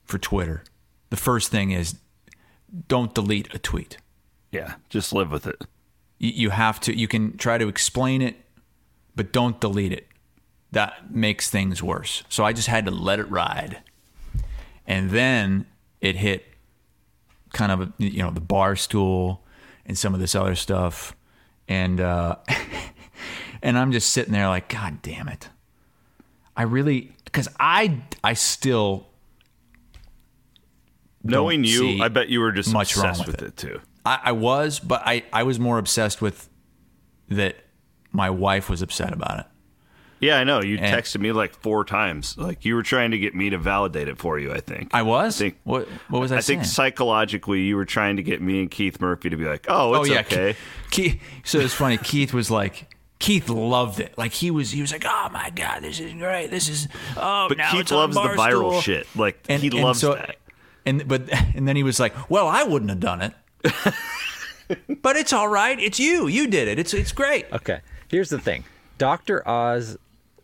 for 0.06 0.17
Twitter, 0.17 0.63
the 1.10 1.17
first 1.17 1.49
thing 1.52 1.71
is 1.71 1.95
don't 2.88 3.13
delete 3.13 3.54
a 3.54 3.60
tweet. 3.60 3.97
Yeah, 4.52 4.75
just 4.89 5.13
live 5.13 5.32
with 5.32 5.47
it. 5.47 5.62
You, 6.17 6.32
you 6.32 6.49
have 6.49 6.80
to, 6.82 6.97
you 6.97 7.08
can 7.08 7.38
try 7.38 7.58
to 7.58 7.67
explain 7.67 8.21
it, 8.21 8.36
but 9.15 9.32
don't 9.32 9.60
delete 9.60 9.93
it. 9.93 10.08
That 10.71 11.13
makes 11.13 11.49
things 11.49 11.82
worse. 11.82 12.23
So 12.30 12.43
I 12.43 12.54
just 12.54 12.67
had 12.67 12.86
to 12.86 12.91
let 12.91 13.19
it 13.19 13.30
ride. 13.30 13.82
And 14.86 15.12
then 15.12 15.65
it 16.02 16.15
hit 16.15 16.45
kind 17.54 17.71
of, 17.71 17.93
you 17.97 18.21
know, 18.21 18.32
the 18.32 18.41
Barstool 18.41 19.39
and 19.86 19.97
some 19.97 20.13
of 20.13 20.19
this 20.19 20.36
other 20.36 20.56
stuff. 20.56 21.15
And, 21.67 21.99
uh, 21.99 22.36
and 23.61 23.77
I'm 23.77 23.91
just 23.91 24.11
sitting 24.11 24.33
there 24.33 24.47
like, 24.47 24.69
God 24.69 25.01
damn 25.01 25.27
it. 25.27 25.49
I 26.55 26.63
really, 26.63 27.11
because 27.25 27.47
I, 27.59 28.01
I 28.23 28.33
still 28.33 29.07
Knowing 31.23 31.63
you, 31.65 32.01
I 32.01 32.07
bet 32.07 32.29
you 32.29 32.39
were 32.39 32.51
just 32.51 32.71
much 32.71 32.95
wrong 32.95 33.07
obsessed 33.09 33.27
with 33.27 33.41
with, 33.41 33.49
it. 33.49 33.57
too. 33.57 33.81
I, 34.05 34.19
I 34.25 34.31
was, 34.31 34.79
but 34.79 35.01
I, 35.05 35.23
I 35.33 35.43
was 35.43 35.59
more 35.59 35.77
obsessed 35.77 36.21
with 36.21 36.49
that 37.27 37.57
my 38.11 38.29
wife 38.29 38.69
was 38.69 38.81
upset 38.81 39.11
about 39.11 39.39
it. 39.41 39.45
Yeah, 40.21 40.37
I 40.39 40.43
know. 40.45 40.61
You 40.61 40.77
And- 40.77 40.95
texted 40.95 41.19
me 41.21 41.31
like 41.33 41.53
four 41.53 41.83
times. 41.83 42.37
Like 42.37 42.63
you 42.65 42.75
were 42.75 42.83
trying 42.83 43.11
to 43.11 43.17
get 43.19 43.35
me 43.35 43.49
to 43.49 43.57
validate 43.57 44.07
it 44.07 44.17
for 44.17 44.39
you. 44.39 44.51
I 44.53 44.59
think. 44.61 44.89
I 44.93 45.01
was? 45.01 45.35
I 45.41 45.45
think- 45.45 45.57
what, 45.65 45.87
what 46.09 46.19
was 46.19 46.31
I, 46.31 46.37
I 46.37 46.41
think 46.41 46.63
psychologically, 46.65 47.61
you 47.61 47.75
were 47.75 47.85
trying 47.85 48.15
to 48.15 48.23
get 48.23 48.41
me 48.41 48.61
and 48.61 48.71
Keith 48.71 48.99
Murphy 49.01 49.29
to 49.29 49.37
be 49.37 49.45
like, 49.45 49.65
"Oh, 49.69 49.95
it's 49.95 50.09
oh 50.09 50.13
yeah, 50.13 50.21
okay." 50.21 50.55
Keith, 50.91 51.21
so 51.43 51.59
it's 51.59 51.73
funny. 51.73 51.97
Keith 51.97 52.33
was 52.33 52.49
like, 52.49 52.93
Keith 53.19 53.49
loved 53.49 53.99
it. 53.99 54.17
Like 54.17 54.32
he 54.32 54.49
was, 54.49 54.71
he 54.71 54.82
was 54.82 54.91
like, 54.91 55.03
"Oh 55.05 55.29
my 55.32 55.49
god, 55.49 55.84
this 55.84 55.99
is 55.99 56.13
great. 56.13 56.47
This 56.51 56.69
is 56.69 56.88
oh." 57.17 57.47
But 57.49 57.58
now 57.58 57.71
Keith 57.71 57.82
it's 57.82 57.91
loves 57.91 58.15
the 58.15 58.21
viral 58.21 58.71
Barstool." 58.71 58.82
shit. 58.82 59.08
Like 59.15 59.43
And- 59.49 59.62
he 59.62 59.67
and 59.69 59.82
loves 59.82 59.99
so- 59.99 60.15
that. 60.15 60.38
And 60.86 61.08
but 61.08 61.32
and 61.55 61.67
then 61.67 61.75
he 61.75 61.84
was 61.84 61.99
like, 61.99 62.13
"Well, 62.29 62.47
I 62.47 62.63
wouldn't 62.63 62.89
have 62.89 62.99
done 63.01 63.21
it." 63.21 63.34
but 65.01 65.15
it's 65.15 65.34
all 65.34 65.47
right. 65.47 65.79
It's 65.79 65.99
you. 65.99 66.27
You 66.27 66.47
did 66.47 66.67
it. 66.67 66.79
It's 66.79 66.93
it's 66.93 67.12
great. 67.12 67.45
Okay. 67.51 67.82
Here's 68.08 68.29
the 68.29 68.39
thing. 68.39 68.63
Dr. 68.97 69.47
Oz 69.47 69.97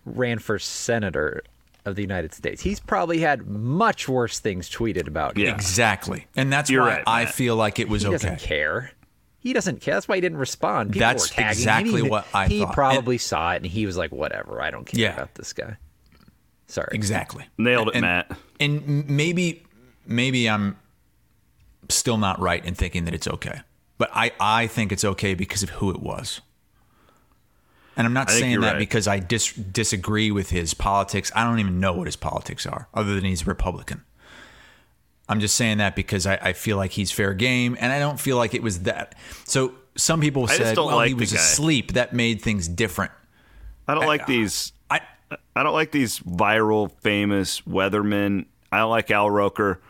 ran 0.06 0.40
for 0.40 0.60
senator 0.60 1.44
of 1.86 1.96
the 1.96 2.02
United 2.02 2.34
States. 2.34 2.62
He's 2.62 2.80
probably 2.80 3.20
had 3.20 3.48
much 3.48 4.08
worse 4.10 4.40
things 4.40 4.70
tweeted 4.70 5.08
about 5.08 5.38
him. 5.38 5.46
Yeah. 5.46 5.54
Exactly. 5.56 6.26
And 6.36 6.52
that's 6.52 6.70
You're 6.70 6.82
why 6.82 6.96
right, 6.98 7.04
I 7.08 7.26
feel 7.26 7.56
like 7.56 7.80
it 7.80 7.88
was 7.90 8.02
He 8.02 8.08
okay. 8.08 8.14
doesn't 8.16 8.40
care. 8.40 8.92
He 9.46 9.54
doesn't 9.54 9.80
care. 9.80 9.94
That's 9.94 10.08
why 10.08 10.16
he 10.16 10.22
didn't 10.22 10.40
respond. 10.40 10.92
People 10.94 11.08
That's 11.08 11.30
were 11.30 11.36
tagging 11.36 11.46
him. 11.46 11.52
exactly 11.52 12.02
He- 12.02 12.10
what 12.10 12.28
I 12.34 12.48
He 12.48 12.60
thought. 12.62 12.70
He 12.70 12.74
probably 12.74 13.18
saw 13.20 13.52
it 13.54 13.58
and 13.58 13.68
he 13.68 13.86
was 13.86 13.96
like, 13.96 14.12
"Whatever. 14.12 14.60
I 14.60 14.72
don't 14.72 14.86
care 14.86 15.00
Yeah. 15.00 15.14
about 15.14 15.36
this 15.36 15.54
guy." 15.54 15.78
Sorry. 16.66 16.90
Exactly. 16.94 17.46
Nailed 17.60 17.90
it, 17.90 17.94
and, 17.94 18.02
Matt. 18.02 18.32
And 18.60 19.08
maybe 19.08 19.62
maybe 20.08 20.50
I'm 20.50 20.78
still 21.90 22.18
not 22.18 22.40
right 22.40 22.66
in 22.66 22.74
thinking 22.74 23.06
that 23.06 23.14
it's 23.14 23.28
okay. 23.28 23.60
But 24.00 24.10
I, 24.16 24.32
I 24.40 24.66
think 24.66 24.92
it's 24.92 25.06
okay 25.06 25.36
because 25.36 25.62
of 25.62 25.70
who 25.70 25.92
it 25.92 26.00
was. 26.02 26.42
And 27.96 28.08
I'm 28.08 28.14
not 28.14 28.30
I 28.32 28.40
saying 28.40 28.62
that 28.62 28.72
right. 28.74 28.80
because 28.80 29.08
I 29.08 29.20
dis- 29.20 29.54
disagree 29.54 30.32
with 30.32 30.50
his 30.50 30.74
politics. 30.74 31.32
I 31.36 31.44
don't 31.44 31.60
even 31.60 31.80
know 31.80 31.94
what 31.94 32.08
his 32.08 32.16
politics 32.16 32.66
are, 32.66 32.90
other 32.96 33.14
than 33.14 33.24
he's 33.26 33.44
a 33.44 33.46
Republican. 33.46 34.04
I'm 35.28 35.40
just 35.40 35.56
saying 35.56 35.80
that 35.80 35.96
because 35.96 36.28
I, 36.28 36.36
I 36.42 36.54
feel 36.54 36.78
like 36.78 36.92
he's 36.92 37.12
fair 37.12 37.34
game, 37.34 37.76
and 37.80 37.92
I 37.92 38.00
don't 38.00 38.20
feel 38.20 38.38
like 38.38 38.54
it 38.54 38.62
was 38.62 38.82
that. 38.82 39.16
So 39.46 39.74
some 39.96 40.22
people 40.22 40.48
said, 40.48 40.78
"Well, 40.78 40.96
like 40.96 41.08
he 41.08 41.14
was 41.16 41.34
asleep." 41.34 41.94
That 41.94 42.14
made 42.14 42.42
things 42.42 42.68
different. 42.68 43.12
I 43.88 43.96
don't 43.96 44.06
like 44.06 44.28
these. 44.28 44.72
I 44.92 45.02
I 45.56 45.64
don't 45.64 45.74
like 45.74 45.92
these 45.92 46.20
viral, 46.20 46.92
famous 47.02 47.62
weathermen. 47.62 48.46
I 48.72 48.80
don't 48.80 48.92
like 48.92 49.10
Al 49.10 49.30
Roker, 49.32 49.82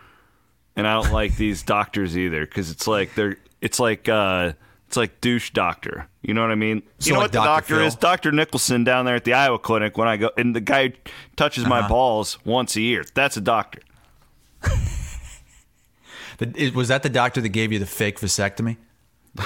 and 0.76 0.88
I 0.88 1.02
don't 1.02 1.12
like 1.12 1.36
these 1.38 1.64
doctors 1.64 2.18
either 2.18 2.46
because 2.46 2.72
it's 2.72 2.88
like 2.88 3.14
they're. 3.16 3.38
It's 3.62 3.80
like 3.80 4.08
uh, 4.08 4.54
it's 4.88 4.96
like 4.96 5.20
douche 5.22 5.50
doctor. 5.52 6.08
You 6.22 6.34
know 6.34 6.42
what 6.44 6.52
I 6.52 6.56
mean? 6.56 6.82
So 7.00 7.08
you 7.08 7.14
know 7.14 7.20
like 7.20 7.26
what 7.26 7.32
the 7.34 7.38
Dr. 7.40 7.46
doctor 7.48 7.76
Phil? 7.76 7.86
is? 7.88 7.96
Doctor 7.96 8.32
Nicholson 8.32 8.84
down 8.86 9.04
there 9.06 9.16
at 9.16 9.24
the 9.26 9.34
Iowa 9.34 9.60
clinic. 9.60 9.98
When 9.98 10.08
I 10.08 10.16
go, 10.18 10.30
and 10.38 10.56
the 10.56 10.62
guy 10.62 10.94
touches 11.36 11.66
Uh-huh. 11.66 11.82
my 11.82 11.88
balls 11.90 12.38
once 12.46 12.76
a 12.78 12.82
year. 12.82 13.04
That's 13.16 13.36
a 13.38 13.42
doctor. 13.42 13.82
the, 16.38 16.72
was 16.72 16.88
that 16.90 17.04
the 17.04 17.10
doctor 17.10 17.42
that 17.42 17.50
gave 17.50 17.72
you 17.72 17.80
the 17.80 17.86
fake 17.86 18.20
vasectomy? 18.20 18.78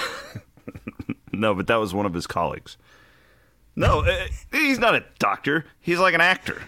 No, 1.32 1.56
but 1.56 1.68
that 1.68 1.78
was 1.78 1.94
one 1.94 2.06
of 2.06 2.14
his 2.14 2.28
colleagues. 2.28 2.78
No, 3.76 4.02
uh, 4.02 4.28
he's 4.52 4.80
not 4.80 4.96
a 4.96 5.06
doctor. 5.20 5.66
He's 5.80 6.00
like 6.00 6.14
an 6.14 6.22
actor. 6.22 6.62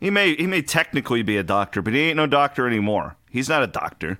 He 0.00 0.10
may 0.10 0.34
he 0.34 0.46
may 0.46 0.62
technically 0.62 1.22
be 1.22 1.36
a 1.36 1.42
doctor, 1.42 1.82
but 1.82 1.94
he 1.94 2.00
ain't 2.00 2.16
no 2.16 2.26
doctor 2.26 2.66
anymore. 2.66 3.16
He's 3.30 3.48
not 3.48 3.62
a 3.62 3.66
doctor. 3.66 4.18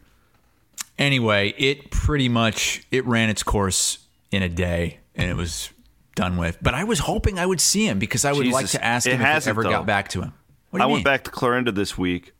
anyway, 0.99 1.55
it 1.59 1.91
pretty 1.91 2.29
much 2.29 2.87
it 2.91 3.05
ran 3.07 3.29
its 3.29 3.43
course 3.43 3.99
in 4.31 4.43
a 4.43 4.49
day 4.49 4.99
and 5.15 5.31
it 5.31 5.35
was 5.35 5.71
done 6.15 6.37
with. 6.37 6.59
But 6.63 6.75
I 6.75 6.85
was 6.85 7.01
hoping 7.01 7.39
I 7.39 7.47
would 7.47 7.61
see 7.61 7.87
him 7.87 7.99
because 7.99 8.25
I 8.25 8.33
would 8.33 8.47
like 8.47 8.69
to 8.69 8.85
ask 8.85 9.07
him 9.07 9.21
if 9.21 9.47
it 9.47 9.47
ever 9.47 9.63
though. 9.63 9.71
got 9.71 9.87
back 9.87 10.09
to 10.11 10.23
him. 10.23 10.33
I 10.73 10.87
you 10.87 10.93
went 10.93 11.05
back 11.05 11.25
to 11.25 11.31
Clarinda 11.31 11.73
this 11.73 11.97
week. 11.99 12.33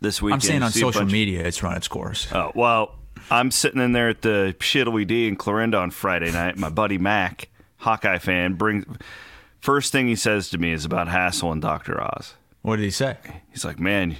This 0.00 0.22
week, 0.22 0.34
I'm 0.34 0.40
saying 0.40 0.62
on 0.62 0.72
social 0.72 1.04
media 1.04 1.44
it's 1.44 1.62
run 1.62 1.76
its 1.76 1.88
course. 1.88 2.26
Oh 2.32 2.52
well, 2.54 2.94
I'm 3.30 3.50
sitting 3.50 3.80
in 3.80 3.92
there 3.92 4.08
at 4.08 4.22
the 4.22 4.54
Shittily 4.58 5.06
D 5.06 5.28
in 5.28 5.36
Clarinda 5.36 5.78
on 5.78 5.90
Friday 5.90 6.32
night. 6.32 6.56
My 6.56 6.70
buddy 6.70 6.96
Mac, 6.98 7.48
Hawkeye 7.78 8.18
fan, 8.18 8.54
brings 8.54 8.84
first 9.60 9.92
thing 9.92 10.08
he 10.08 10.16
says 10.16 10.48
to 10.50 10.58
me 10.58 10.72
is 10.72 10.84
about 10.84 11.08
Hassel 11.08 11.52
and 11.52 11.60
Doctor 11.60 12.02
Oz. 12.02 12.34
What 12.62 12.76
did 12.76 12.84
he 12.84 12.90
say? 12.90 13.16
He's 13.50 13.64
like, 13.64 13.78
man, 13.78 14.16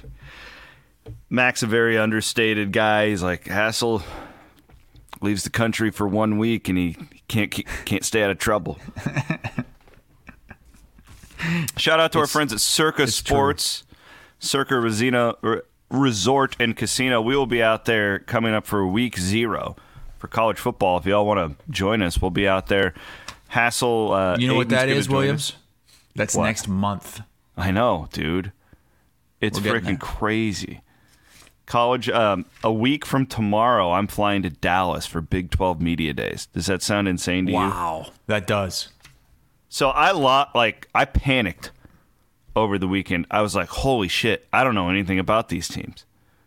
Mac's 1.29 1.63
a 1.63 1.67
very 1.67 1.97
understated 1.97 2.71
guy. 2.71 3.09
He's 3.09 3.23
like, 3.23 3.45
Hassel 3.47 4.03
leaves 5.21 5.43
the 5.43 5.49
country 5.49 5.91
for 5.91 6.07
one 6.07 6.37
week 6.37 6.69
and 6.69 6.77
he 6.77 6.97
can't 7.27 7.51
can't 7.85 8.05
stay 8.05 8.23
out 8.23 8.31
of 8.31 8.37
trouble. 8.37 8.79
Shout 11.77 11.99
out 11.99 12.11
to 12.11 12.19
our 12.19 12.27
friends 12.27 12.53
at 12.53 12.61
Circa 12.61 13.03
it's 13.03 13.21
true. 13.21 13.35
Sports, 13.35 13.83
Circa 14.39 14.75
Resina 14.75 15.35
R- 15.43 15.63
Resort 15.91 16.55
and 16.59 16.75
Casino. 16.75 17.21
We 17.21 17.35
will 17.35 17.45
be 17.45 17.61
out 17.61 17.85
there 17.85 18.19
coming 18.19 18.53
up 18.53 18.65
for 18.65 18.85
week 18.87 19.17
zero 19.17 19.75
for 20.17 20.27
college 20.27 20.57
football. 20.57 20.97
If 20.97 21.05
y'all 21.05 21.25
want 21.25 21.57
to 21.59 21.63
join 21.71 22.01
us, 22.01 22.21
we'll 22.21 22.31
be 22.31 22.47
out 22.47 22.67
there. 22.67 22.93
Hassel. 23.49 24.13
uh, 24.13 24.37
You 24.37 24.47
know 24.47 24.55
what 24.55 24.67
Aiden's 24.67 24.71
that 24.71 24.85
gonna 24.87 24.91
is, 24.99 25.09
Williams? 25.09 25.53
That's 26.15 26.35
What? 26.35 26.45
next 26.45 26.67
month. 26.67 27.21
I 27.57 27.71
know, 27.71 28.07
dude. 28.13 28.51
It's 29.41 29.59
freaking 29.59 29.99
crazy. 29.99 30.81
College, 31.65 32.09
um, 32.09 32.45
a 32.63 32.71
week 32.71 33.05
from 33.05 33.25
tomorrow, 33.25 33.91
I'm 33.93 34.07
flying 34.07 34.41
to 34.43 34.49
Dallas 34.49 35.05
for 35.05 35.21
Big 35.21 35.51
12 35.51 35.81
Media 35.81 36.13
Days. 36.13 36.47
Does 36.47 36.65
that 36.67 36.81
sound 36.81 37.07
insane 37.07 37.45
to 37.45 37.51
you? 37.51 37.57
Wow. 37.57 38.07
That 38.27 38.45
does. 38.45 38.89
So 39.69 39.89
I 39.89 40.11
lot 40.11 40.53
like 40.53 40.87
I 40.93 41.05
panicked 41.05 41.71
over 42.55 42.77
the 42.77 42.87
weekend, 42.87 43.27
I 43.31 43.41
was 43.41 43.55
like, 43.55 43.69
holy 43.69 44.07
shit, 44.07 44.47
I 44.51 44.63
don't 44.63 44.75
know 44.75 44.89
anything 44.89 45.19
about 45.19 45.49
these 45.49 45.67
teams. 45.67 46.05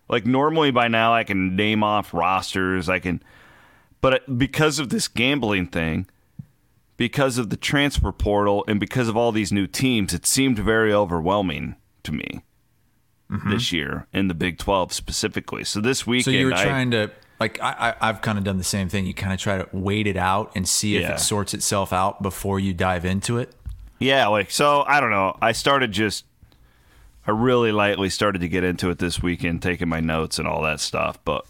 Like 0.09 0.27
normally 0.27 0.71
by 0.71 0.89
now 0.89 1.15
I 1.15 1.25
can 1.25 1.57
name 1.57 1.83
off 1.83 2.13
rosters, 2.13 2.89
I 2.89 2.99
can 2.99 3.23
but 4.01 4.39
because 4.39 4.79
of 4.79 4.91
this 4.91 5.09
gambling 5.09 5.69
thing, 5.69 6.07
because 6.99 7.39
of 7.39 7.49
the 7.49 7.57
transfer 7.57 8.13
portal 8.13 8.63
and 8.69 8.79
because 8.79 9.09
of 9.09 9.17
all 9.17 9.33
these 9.33 9.51
new 9.51 9.67
teams, 9.67 10.13
it 10.13 10.27
seemed 10.27 10.59
very 10.59 10.93
overwhelming 10.93 11.77
to 12.03 12.13
me 12.13 12.45
mm-hmm. 13.31 13.51
this 13.51 13.73
year 13.73 14.07
in 14.13 14.29
the 14.29 14.35
Big 14.35 14.59
12 14.59 14.93
specifically. 14.93 15.65
So 15.65 15.81
this 15.81 16.07
weekend 16.07 16.25
So 16.25 16.31
you 16.33 16.47
were 16.47 16.53
trying 16.53 16.89
I, 16.89 17.07
to 17.07 17.13
like 17.41 17.61
I, 17.63 17.95
I 17.99 18.07
have 18.09 18.21
kind 18.21 18.39
of 18.39 18.45
done 18.45 18.59
the 18.59 18.65
same 18.65 18.89
thing. 18.91 19.07
You 19.07 19.15
kind 19.15 19.33
of 19.33 19.41
try 19.41 19.59
to 19.59 19.69
wait 19.73 20.07
it 20.07 20.19
out 20.19 20.53
and 20.55 20.69
see 20.69 20.97
if 20.97 21.03
yeah. 21.03 21.15
it 21.15 21.21
sorts 21.21 21.55
itself 21.55 21.93
out 21.93 22.23
before 22.23 22.61
you 22.61 22.75
dive 22.75 23.05
into 23.05 23.39
it. 23.39 23.55
Yeah, 23.99 24.27
like 24.29 24.51
so 24.51 24.85
I 24.87 25.01
don't 25.01 25.11
know. 25.11 25.37
I 25.41 25.53
started 25.53 25.93
just 25.93 26.25
I 27.27 27.31
really 27.31 27.73
lightly 27.73 28.11
started 28.11 28.41
to 28.41 28.49
get 28.49 28.65
into 28.65 28.91
it 28.91 28.99
this 28.99 29.23
weekend, 29.23 29.63
taking 29.63 29.89
my 29.89 30.01
notes 30.01 30.39
and 30.39 30.47
all 30.47 30.63
that 30.63 30.81
stuff. 30.81 31.19
But 31.25 31.47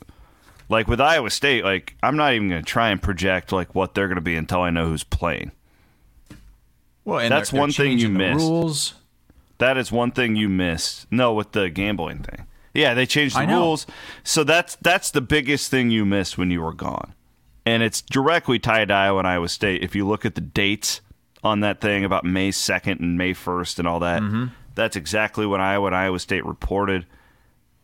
like 0.68 0.86
with 0.86 1.00
Iowa 1.00 1.30
State, 1.30 1.64
like 1.64 1.96
I'm 2.02 2.16
not 2.16 2.32
even 2.34 2.48
going 2.48 2.62
to 2.62 2.70
try 2.70 2.90
and 2.90 3.02
project 3.02 3.52
like 3.52 3.74
what 3.74 3.94
they're 3.94 4.08
going 4.08 4.16
to 4.16 4.22
be 4.22 4.36
until 4.36 4.60
I 4.60 4.70
know 4.70 4.86
who's 4.86 5.04
playing. 5.04 5.52
Well, 7.04 7.18
and 7.18 7.30
that's 7.30 7.50
they're, 7.50 7.58
they're 7.58 7.62
one 7.62 7.72
thing 7.72 7.98
you 7.98 8.08
missed. 8.08 8.40
Rules. 8.40 8.94
That 9.58 9.76
is 9.76 9.90
one 9.92 10.10
thing 10.10 10.36
you 10.36 10.48
missed. 10.48 11.10
No, 11.10 11.32
with 11.32 11.52
the 11.52 11.70
gambling 11.70 12.22
thing. 12.22 12.46
Yeah, 12.72 12.94
they 12.94 13.06
changed 13.06 13.36
the 13.36 13.46
rules. 13.46 13.86
So 14.24 14.42
that's 14.42 14.76
that's 14.76 15.10
the 15.10 15.20
biggest 15.20 15.70
thing 15.70 15.90
you 15.90 16.04
missed 16.04 16.38
when 16.38 16.50
you 16.50 16.60
were 16.60 16.72
gone. 16.72 17.14
And 17.66 17.82
it's 17.82 18.02
directly 18.02 18.58
tied 18.58 18.88
to 18.88 18.94
Iowa 18.94 19.20
and 19.20 19.28
Iowa 19.28 19.48
State. 19.48 19.82
If 19.82 19.94
you 19.94 20.06
look 20.06 20.24
at 20.24 20.34
the 20.34 20.40
dates 20.40 21.00
on 21.44 21.60
that 21.60 21.80
thing 21.80 22.04
about 22.04 22.24
May 22.24 22.50
2nd 22.50 23.00
and 23.00 23.18
May 23.18 23.34
1st 23.34 23.78
and 23.78 23.86
all 23.86 24.00
that, 24.00 24.22
mm-hmm. 24.22 24.46
that's 24.74 24.96
exactly 24.96 25.46
what 25.46 25.60
Iowa 25.60 25.86
and 25.86 25.94
Iowa 25.94 26.18
State 26.18 26.44
reported. 26.44 27.06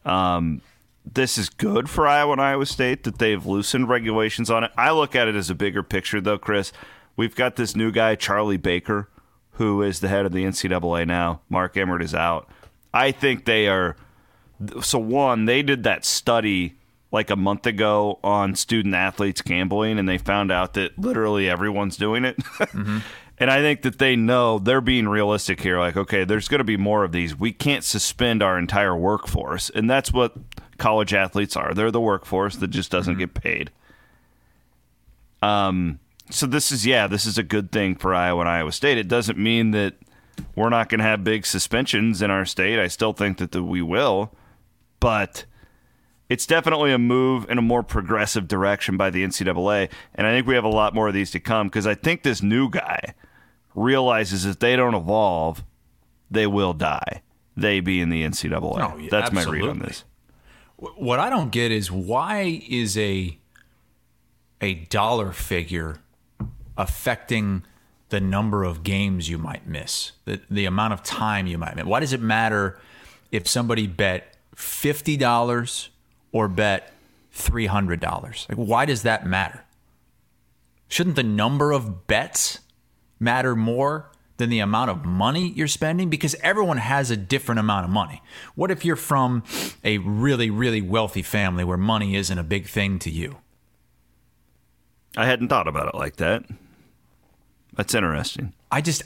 Um, 0.05 0.62
this 1.05 1.37
is 1.38 1.51
good 1.51 1.88
for 1.88 2.07
Iowa 2.07 2.33
and 2.33 2.40
Iowa 2.40 2.66
State 2.66 3.05
that 3.05 3.18
they've 3.18 3.44
loosened 3.44 3.88
regulations 3.88 4.51
on 4.51 4.64
it. 4.64 4.73
I 4.77 4.90
look 4.92 5.14
at 5.14 5.29
it 5.29 5.35
as 5.35 5.51
a 5.51 5.55
bigger 5.55 5.83
picture, 5.83 6.20
though, 6.20 6.38
Chris. 6.38 6.73
We've 7.16 7.35
got 7.35 7.57
this 7.57 7.77
new 7.77 7.92
guy, 7.92 8.14
Charlie 8.14 8.57
Baker, 8.57 9.09
who 9.53 9.83
is 9.83 10.01
the 10.01 10.09
head 10.09 10.25
of 10.25 10.33
the 10.33 10.44
NCAA 10.44 11.07
now. 11.07 11.42
Mark 11.49 11.77
Emmert 11.77 12.03
is 12.03 12.14
out. 12.14 12.49
I 12.94 13.12
think 13.12 13.44
they 13.44 13.68
are. 13.68 13.96
So, 14.83 14.99
one, 14.99 15.44
they 15.44 15.62
did 15.62 15.85
that 15.85 16.05
study 16.05 16.77
like 17.12 17.31
a 17.31 17.37
month 17.37 17.66
ago 17.66 18.18
on 18.23 18.55
student 18.55 18.94
athletes 18.94 19.42
gambling, 19.42 19.99
and 19.99 20.09
they 20.09 20.18
found 20.18 20.53
out 20.53 20.75
that 20.75 20.99
literally 20.99 21.49
everyone's 21.49 21.96
doing 21.96 22.25
it. 22.25 22.37
Mm-hmm. 22.70 22.99
And 23.40 23.50
I 23.50 23.62
think 23.62 23.81
that 23.83 23.98
they 23.98 24.16
know 24.16 24.59
they're 24.59 24.83
being 24.83 25.09
realistic 25.09 25.62
here. 25.62 25.79
Like, 25.79 25.96
okay, 25.96 26.24
there's 26.24 26.46
going 26.46 26.59
to 26.59 26.64
be 26.64 26.76
more 26.76 27.05
of 27.05 27.12
these. 27.12 27.35
We 27.35 27.53
can't 27.53 27.83
suspend 27.83 28.42
our 28.42 28.59
entire 28.59 28.94
workforce. 28.94 29.70
And 29.70 29.88
that's 29.88 30.12
what 30.12 30.37
college 30.76 31.14
athletes 31.14 31.57
are. 31.57 31.72
They're 31.72 31.90
the 31.90 32.03
workforce 32.03 32.57
that 32.57 32.68
just 32.68 32.90
doesn't 32.90 33.14
mm-hmm. 33.14 33.20
get 33.20 33.35
paid. 33.35 33.70
Um, 35.40 36.00
so 36.29 36.46
this 36.46 36.70
is, 36.70 36.85
yeah, 36.85 37.07
this 37.07 37.24
is 37.24 37.38
a 37.38 37.42
good 37.42 37.72
thing 37.72 37.94
for 37.94 38.14
Iowa 38.14 38.40
and 38.40 38.48
Iowa 38.48 38.72
State. 38.72 38.98
It 38.98 39.09
doesn't 39.09 39.38
mean 39.38 39.70
that 39.70 39.94
we're 40.55 40.68
not 40.68 40.90
going 40.90 40.98
to 40.98 41.05
have 41.05 41.24
big 41.24 41.46
suspensions 41.46 42.20
in 42.20 42.31
our 42.31 42.44
state. 42.44 42.79
I 42.79 42.88
still 42.88 43.14
think 43.14 43.38
that 43.38 43.53
the, 43.53 43.64
we 43.64 43.81
will. 43.81 44.33
But 45.00 45.46
it's 46.29 46.44
definitely 46.44 46.92
a 46.92 46.98
move 46.98 47.48
in 47.48 47.57
a 47.57 47.62
more 47.62 47.83
progressive 47.83 48.48
direction 48.48 48.98
by 48.98 49.09
the 49.09 49.24
NCAA. 49.24 49.88
And 50.14 50.26
I 50.26 50.33
think 50.33 50.46
we 50.46 50.57
have 50.57 50.64
a 50.64 50.68
lot 50.68 50.94
more 50.94 51.09
of 51.09 51.14
these 51.14 51.31
to 51.31 51.40
come 51.40 51.68
because 51.68 51.87
I 51.87 51.94
think 51.94 52.22
this 52.22 52.42
new 52.42 52.68
guy– 52.68 53.14
realizes 53.74 54.44
if 54.44 54.59
they 54.59 54.76
don't 54.76 54.94
evolve, 54.94 55.64
they 56.30 56.46
will 56.46 56.72
die. 56.72 57.22
They 57.56 57.80
be 57.80 58.00
in 58.00 58.09
the 58.11 58.22
NCAA. 58.22 58.62
Oh, 58.62 58.96
yeah, 58.98 59.09
That's 59.11 59.30
absolutely. 59.30 59.61
my 59.61 59.66
read 59.66 59.70
on 59.70 59.78
this. 59.80 60.04
What 60.76 61.18
I 61.18 61.28
don't 61.28 61.50
get 61.50 61.70
is 61.70 61.90
why 61.90 62.62
is 62.68 62.96
a 62.96 63.37
a 64.62 64.74
dollar 64.74 65.33
figure 65.33 65.98
affecting 66.76 67.64
the 68.09 68.20
number 68.20 68.64
of 68.64 68.83
games 68.83 69.28
you 69.28 69.37
might 69.37 69.66
miss, 69.66 70.12
the 70.24 70.40
the 70.50 70.64
amount 70.64 70.94
of 70.94 71.02
time 71.02 71.46
you 71.46 71.59
might 71.59 71.76
miss. 71.76 71.85
Why 71.85 72.00
does 72.00 72.12
it 72.14 72.20
matter 72.20 72.78
if 73.30 73.46
somebody 73.46 73.87
bet 73.87 74.37
fifty 74.54 75.18
dollars 75.18 75.90
or 76.33 76.48
bet 76.48 76.92
three 77.30 77.66
hundred 77.66 78.00
dollars? 78.00 78.46
Like, 78.48 78.59
why 78.59 78.87
does 78.87 79.02
that 79.02 79.26
matter? 79.26 79.64
Shouldn't 80.88 81.16
the 81.16 81.22
number 81.22 81.72
of 81.72 82.06
bets 82.06 82.61
matter 83.20 83.54
more 83.54 84.11
than 84.38 84.50
the 84.50 84.59
amount 84.59 84.90
of 84.90 85.04
money 85.04 85.52
you're 85.54 85.68
spending 85.68 86.09
because 86.09 86.35
everyone 86.42 86.78
has 86.78 87.11
a 87.11 87.16
different 87.16 87.61
amount 87.61 87.85
of 87.85 87.90
money. 87.90 88.22
What 88.54 88.70
if 88.70 88.85
you're 88.85 88.96
from 88.96 89.44
a 89.85 89.98
really, 89.98 90.48
really 90.50 90.80
wealthy 90.80 91.22
family 91.22 91.62
where 91.62 91.76
money 91.76 92.16
isn't 92.16 92.38
a 92.38 92.42
big 92.42 92.66
thing 92.66 92.98
to 93.00 93.11
you? 93.11 93.37
I 95.16 95.26
hadn't 95.26 95.48
thought 95.48 95.68
about 95.68 95.88
it 95.88 95.94
like 95.94 96.16
that. 96.16 96.44
That's 97.74 97.94
interesting. 97.94 98.54
I 98.72 98.80
just, 98.80 99.02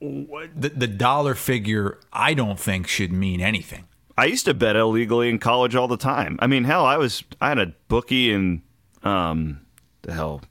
the, 0.00 0.72
the 0.74 0.88
dollar 0.88 1.34
figure, 1.34 2.00
I 2.12 2.34
don't 2.34 2.58
think 2.58 2.88
should 2.88 3.12
mean 3.12 3.40
anything. 3.40 3.84
I 4.18 4.26
used 4.26 4.44
to 4.46 4.54
bet 4.54 4.76
illegally 4.76 5.28
in 5.28 5.38
college 5.38 5.76
all 5.76 5.88
the 5.88 5.96
time. 5.96 6.38
I 6.40 6.46
mean, 6.46 6.64
hell, 6.64 6.84
I 6.84 6.96
was, 6.96 7.22
I 7.40 7.48
had 7.50 7.58
a 7.58 7.72
bookie 7.88 8.32
in, 8.32 8.62
um, 9.04 9.60
the 10.02 10.12
hell, 10.12 10.42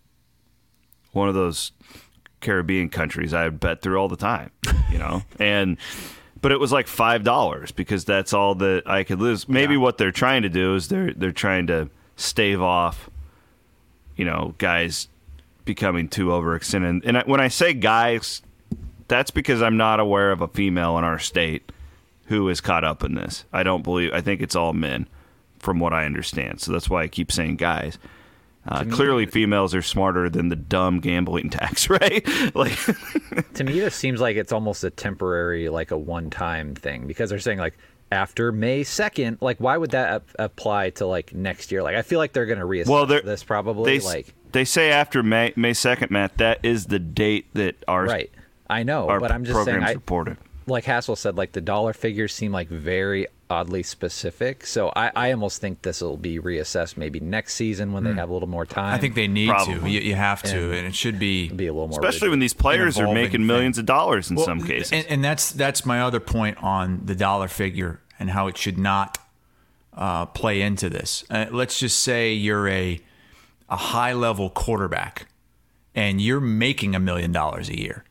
one 1.11 1.27
of 1.27 1.35
those 1.35 1.73
Caribbean 2.41 2.89
countries 2.89 3.33
I 3.33 3.45
would 3.45 3.59
bet 3.59 3.81
through 3.81 3.97
all 3.97 4.07
the 4.07 4.17
time, 4.17 4.51
you 4.91 4.97
know, 4.97 5.23
and 5.39 5.77
but 6.41 6.51
it 6.51 6.59
was 6.59 6.71
like 6.71 6.87
five 6.87 7.23
dollars 7.23 7.71
because 7.71 8.03
that's 8.03 8.33
all 8.33 8.55
that 8.55 8.83
I 8.85 9.03
could 9.03 9.19
lose. 9.19 9.47
Maybe 9.47 9.75
yeah. 9.75 9.79
what 9.79 9.97
they're 9.97 10.11
trying 10.11 10.41
to 10.41 10.49
do 10.49 10.75
is 10.75 10.87
they're 10.87 11.13
they're 11.13 11.31
trying 11.31 11.67
to 11.67 11.89
stave 12.15 12.61
off, 12.61 13.09
you 14.15 14.25
know, 14.25 14.55
guys 14.57 15.07
becoming 15.65 16.09
too 16.09 16.27
overextended. 16.27 17.01
And 17.05 17.19
I, 17.19 17.23
when 17.23 17.39
I 17.39 17.47
say 17.47 17.73
guys, 17.73 18.41
that's 19.07 19.31
because 19.31 19.61
I'm 19.61 19.77
not 19.77 19.99
aware 19.99 20.31
of 20.31 20.41
a 20.41 20.47
female 20.47 20.97
in 20.97 21.03
our 21.03 21.19
state 21.19 21.71
who 22.25 22.47
is 22.49 22.61
caught 22.61 22.83
up 22.83 23.03
in 23.03 23.15
this. 23.15 23.45
I 23.51 23.63
don't 23.63 23.83
believe. 23.83 24.13
I 24.13 24.21
think 24.21 24.41
it's 24.41 24.55
all 24.55 24.73
men, 24.73 25.07
from 25.59 25.79
what 25.79 25.93
I 25.93 26.05
understand. 26.05 26.61
So 26.61 26.71
that's 26.71 26.89
why 26.89 27.03
I 27.03 27.07
keep 27.07 27.31
saying 27.31 27.57
guys. 27.57 27.97
Uh, 28.67 28.83
clearly, 28.85 29.25
females 29.25 29.73
are 29.73 29.81
smarter 29.81 30.29
than 30.29 30.49
the 30.49 30.55
dumb 30.55 30.99
gambling 30.99 31.49
tax, 31.51 31.89
right? 31.89 32.27
like, 32.55 32.77
to 33.53 33.63
me, 33.63 33.79
this 33.79 33.95
seems 33.95 34.21
like 34.21 34.37
it's 34.37 34.51
almost 34.51 34.83
a 34.83 34.89
temporary, 34.89 35.69
like 35.69 35.91
a 35.91 35.97
one-time 35.97 36.75
thing 36.75 37.07
because 37.07 37.29
they're 37.29 37.39
saying 37.39 37.57
like 37.57 37.77
after 38.11 38.51
May 38.51 38.83
second. 38.83 39.39
Like, 39.41 39.57
why 39.59 39.77
would 39.77 39.91
that 39.91 40.13
ap- 40.13 40.29
apply 40.37 40.91
to 40.91 41.07
like 41.07 41.33
next 41.33 41.71
year? 41.71 41.81
Like, 41.81 41.95
I 41.95 42.03
feel 42.03 42.19
like 42.19 42.33
they're 42.33 42.45
going 42.45 42.59
to 42.59 42.65
reassess 42.65 42.87
well, 42.87 43.05
this 43.05 43.43
probably. 43.43 43.97
They, 43.97 44.05
like, 44.05 44.33
they 44.51 44.65
say 44.65 44.91
after 44.91 45.23
May 45.23 45.53
May 45.55 45.73
second, 45.73 46.11
Matt. 46.11 46.37
That 46.37 46.59
is 46.63 46.85
the 46.85 46.99
date 46.99 47.47
that 47.53 47.75
our 47.87 48.05
right. 48.05 48.31
I 48.69 48.83
know, 48.83 49.07
but 49.19 49.31
I'm 49.31 49.43
just 49.43 49.65
saying. 49.65 49.83
I, 49.83 49.93
reported. 49.93 50.37
Like 50.67 50.85
Hassel 50.85 51.15
said, 51.15 51.35
like 51.35 51.53
the 51.53 51.61
dollar 51.61 51.93
figures 51.93 52.33
seem 52.33 52.51
like 52.51 52.69
very 52.69 53.27
oddly 53.51 53.83
specific. 53.83 54.65
So 54.65 54.91
I, 54.95 55.11
I 55.15 55.31
almost 55.31 55.59
think 55.61 55.81
this 55.81 56.01
will 56.01 56.17
be 56.17 56.39
reassessed 56.39 56.95
maybe 56.95 57.19
next 57.19 57.55
season 57.55 57.91
when 57.91 58.03
mm. 58.03 58.07
they 58.07 58.11
hmm. 58.13 58.19
have 58.19 58.29
a 58.29 58.33
little 58.33 58.47
more 58.47 58.65
time. 58.65 58.93
I 58.93 58.97
think 58.97 59.13
they 59.13 59.27
need 59.27 59.49
Probably. 59.49 59.79
to. 59.79 59.89
You, 59.89 59.99
you 59.99 60.15
have 60.15 60.41
to, 60.43 60.57
and, 60.57 60.73
and, 60.73 60.87
it 60.87 60.95
should 60.95 61.19
be 61.19 61.49
be 61.49 61.67
a 61.67 61.73
little 61.73 61.89
more. 61.89 61.99
Especially 61.99 62.29
when 62.29 62.39
these 62.39 62.53
players 62.53 62.97
are 62.97 63.13
making 63.13 63.45
millions 63.45 63.75
thing. 63.75 63.83
of 63.83 63.87
dollars 63.87 64.29
in 64.29 64.37
well, 64.37 64.45
some 64.45 64.63
cases. 64.63 64.93
And, 64.93 65.05
and, 65.07 65.23
that's 65.23 65.51
that's 65.51 65.85
my 65.85 66.01
other 66.01 66.19
point 66.19 66.57
on 66.63 67.01
the 67.05 67.13
dollar 67.13 67.47
figure 67.47 67.99
and 68.17 68.29
how 68.29 68.47
it 68.47 68.57
should 68.57 68.77
not 68.77 69.17
uh, 69.93 70.25
play 70.27 70.61
into 70.61 70.89
this. 70.89 71.25
Uh, 71.29 71.45
let's 71.51 71.77
just 71.77 71.99
say 71.99 72.33
you're 72.33 72.67
a 72.69 72.99
a 73.69 73.77
high 73.77 74.13
level 74.13 74.49
quarterback 74.49 75.27
and 75.93 76.21
you're 76.21 76.41
making 76.41 76.95
a 76.95 76.99
million 76.99 77.31
dollars 77.31 77.69
a 77.69 77.77
year 77.77 78.05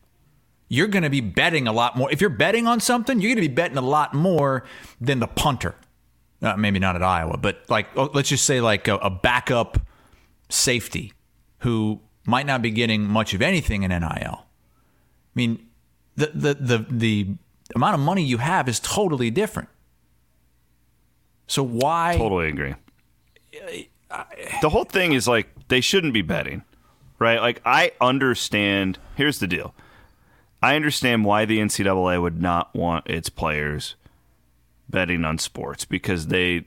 you're 0.70 0.87
going 0.87 1.02
to 1.02 1.11
be 1.11 1.20
betting 1.20 1.66
a 1.66 1.72
lot 1.72 1.96
more. 1.96 2.11
If 2.11 2.20
you're 2.20 2.30
betting 2.30 2.66
on 2.66 2.80
something, 2.80 3.20
you're 3.20 3.35
going 3.35 3.42
to 3.42 3.48
be 3.48 3.54
betting 3.54 3.76
a 3.76 3.83
lot 3.83 4.14
more 4.14 4.64
than 5.00 5.18
the 5.18 5.26
punter. 5.26 5.74
Uh, 6.40 6.56
maybe 6.56 6.78
not 6.78 6.96
at 6.96 7.02
Iowa, 7.02 7.37
but 7.37 7.64
like 7.68 7.88
oh, 7.96 8.09
let's 8.14 8.30
just 8.30 8.46
say 8.46 8.62
like 8.62 8.88
a, 8.88 8.96
a, 8.96 9.11
backup 9.11 9.78
safety 10.48 11.12
who 11.59 12.00
might 12.24 12.46
not 12.46 12.62
be 12.62 12.70
getting 12.70 13.02
much 13.06 13.35
of 13.35 13.42
anything 13.42 13.83
in 13.83 13.90
NIL. 13.90 14.00
I 14.00 14.44
mean, 15.35 15.66
the 16.16 16.30
the 16.33 16.54
the 16.54 16.87
the 16.88 17.26
amount 17.74 17.94
of 17.94 18.00
money 18.00 18.22
you 18.22 18.38
have 18.38 18.70
is 18.70 18.80
totally 18.80 19.30
different. 19.30 19.68
So 21.46 21.62
why? 21.62 22.14
Totally 22.16 22.48
agree. 22.48 22.74
the 24.62 24.70
whole 24.70 24.85
thing 24.85 25.12
is 25.12 25.28
like 25.28 25.48
they 25.68 25.83
shouldn't 25.83 26.14
be 26.14 26.22
betting, 26.22 26.62
right? 27.18 27.38
Like 27.40 27.61
I 27.66 27.92
understand. 28.00 28.98
Here's 29.14 29.40
the 29.40 29.46
deal 29.46 29.74
I 30.62 30.77
understand 30.77 31.25
why 31.25 31.44
the 31.44 31.59
NCAA 31.59 32.20
would 32.20 32.40
not 32.40 32.75
want 32.75 33.07
its 33.07 33.29
players 33.29 33.96
betting 34.88 35.25
on 35.25 35.38
sports 35.38 35.85
because 35.85 36.27
they 36.27 36.66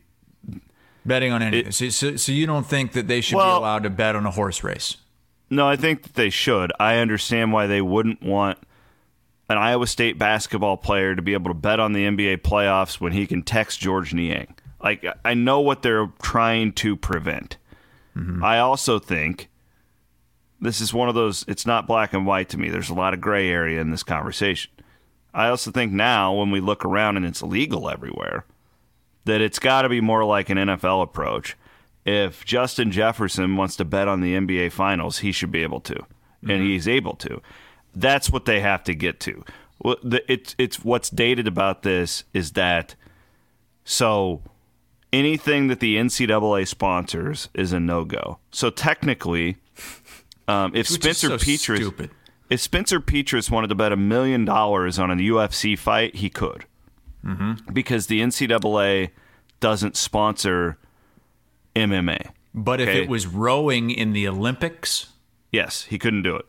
betting 1.05 1.31
on 1.31 1.41
anything. 1.41 1.69
It, 1.69 1.73
so, 1.73 1.89
so, 1.89 2.15
so, 2.15 2.31
you 2.31 2.47
don't 2.47 2.65
think 2.65 2.93
that 2.93 3.07
they 3.07 3.21
should 3.21 3.35
well, 3.35 3.59
be 3.59 3.63
allowed 3.63 3.83
to 3.83 3.89
bet 3.89 4.15
on 4.15 4.25
a 4.25 4.31
horse 4.31 4.63
race? 4.63 4.97
No, 5.49 5.67
I 5.67 5.75
think 5.75 6.03
that 6.03 6.13
they 6.15 6.29
should. 6.29 6.71
I 6.79 6.97
understand 6.97 7.53
why 7.53 7.67
they 7.67 7.81
wouldn't 7.81 8.23
want 8.23 8.57
an 9.49 9.57
Iowa 9.57 9.85
State 9.85 10.17
basketball 10.17 10.77
player 10.77 11.15
to 11.15 11.21
be 11.21 11.33
able 11.33 11.51
to 11.51 11.53
bet 11.53 11.79
on 11.79 11.93
the 11.93 12.05
NBA 12.05 12.37
playoffs 12.37 12.99
when 12.99 13.11
he 13.11 13.27
can 13.27 13.43
text 13.43 13.79
Georges 13.79 14.13
Niang. 14.13 14.55
Like 14.81 15.05
I 15.23 15.33
know 15.33 15.59
what 15.59 15.81
they're 15.81 16.11
trying 16.21 16.73
to 16.73 16.95
prevent. 16.95 17.57
Mm-hmm. 18.17 18.43
I 18.43 18.59
also 18.59 18.99
think 18.99 19.49
this 20.63 20.81
is 20.81 20.93
one 20.93 21.09
of 21.09 21.15
those 21.15 21.43
it's 21.47 21.65
not 21.65 21.87
black 21.87 22.13
and 22.13 22.25
white 22.25 22.49
to 22.49 22.57
me. 22.57 22.69
There's 22.69 22.89
a 22.89 22.95
lot 22.95 23.13
of 23.13 23.21
gray 23.21 23.49
area 23.49 23.81
in 23.81 23.91
this 23.91 24.03
conversation. 24.03 24.71
I 25.33 25.47
also 25.49 25.71
think 25.71 25.91
now 25.91 26.33
when 26.33 26.51
we 26.51 26.59
look 26.59 26.85
around 26.85 27.17
and 27.17 27.25
it's 27.25 27.41
illegal 27.41 27.89
everywhere 27.89 28.45
that 29.25 29.41
it's 29.41 29.59
got 29.59 29.83
to 29.83 29.89
be 29.89 30.01
more 30.01 30.23
like 30.25 30.49
an 30.49 30.57
NFL 30.57 31.03
approach. 31.03 31.57
If 32.05 32.43
Justin 32.43 32.91
Jefferson 32.91 33.55
wants 33.55 33.75
to 33.77 33.85
bet 33.85 34.07
on 34.07 34.21
the 34.21 34.35
NBA 34.35 34.71
finals, 34.73 35.19
he 35.19 35.31
should 35.31 35.51
be 35.51 35.63
able 35.63 35.79
to. 35.81 35.95
Mm-hmm. 35.95 36.49
And 36.49 36.63
he's 36.63 36.87
able 36.87 37.15
to. 37.17 37.41
That's 37.95 38.29
what 38.29 38.45
they 38.45 38.59
have 38.59 38.83
to 38.85 38.95
get 38.95 39.19
to. 39.21 39.43
It's 39.85 40.55
it's 40.57 40.83
what's 40.83 41.09
dated 41.09 41.47
about 41.47 41.83
this 41.83 42.23
is 42.33 42.53
that 42.53 42.95
so 43.83 44.41
anything 45.11 45.67
that 45.67 45.79
the 45.79 45.97
NCAA 45.97 46.67
sponsors 46.67 47.49
is 47.53 47.73
a 47.73 47.79
no 47.79 48.05
go. 48.05 48.39
So 48.51 48.69
technically, 48.69 49.57
um, 50.47 50.71
if 50.75 50.89
Which 50.89 51.01
Spencer 51.01 51.27
so 51.27 51.37
Petras 51.37 52.09
if 52.49 52.61
Spencer 52.61 52.99
Petras 52.99 53.49
wanted 53.49 53.67
to 53.67 53.75
bet 53.75 53.91
a 53.91 53.97
million 53.97 54.45
dollars 54.45 54.99
on 54.99 55.09
a 55.11 55.15
UFC 55.15 55.77
fight, 55.77 56.15
he 56.17 56.29
could, 56.29 56.65
mm-hmm. 57.25 57.71
because 57.73 58.07
the 58.07 58.21
NCAA 58.21 59.09
doesn't 59.59 59.95
sponsor 59.95 60.77
MMA. 61.75 62.31
But 62.53 62.79
if 62.79 62.89
it 62.89 63.09
was 63.09 63.25
rowing 63.25 63.89
in 63.89 64.13
the 64.13 64.27
Olympics, 64.27 65.07
yes, 65.51 65.83
he 65.83 65.97
couldn't 65.97 66.23
do 66.23 66.35
it. 66.35 66.45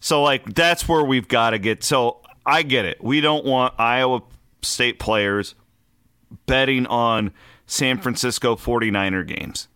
So 0.00 0.22
like 0.22 0.54
that's 0.54 0.86
where 0.86 1.02
we've 1.02 1.28
got 1.28 1.50
to 1.50 1.58
get. 1.58 1.82
So 1.82 2.20
I 2.44 2.62
get 2.62 2.84
it. 2.84 3.02
We 3.02 3.22
don't 3.22 3.46
want 3.46 3.74
Iowa 3.78 4.22
State 4.60 4.98
players 4.98 5.54
betting 6.44 6.86
on 6.86 7.32
San 7.66 7.98
Francisco 7.98 8.56
49er 8.56 9.26
games. 9.26 9.68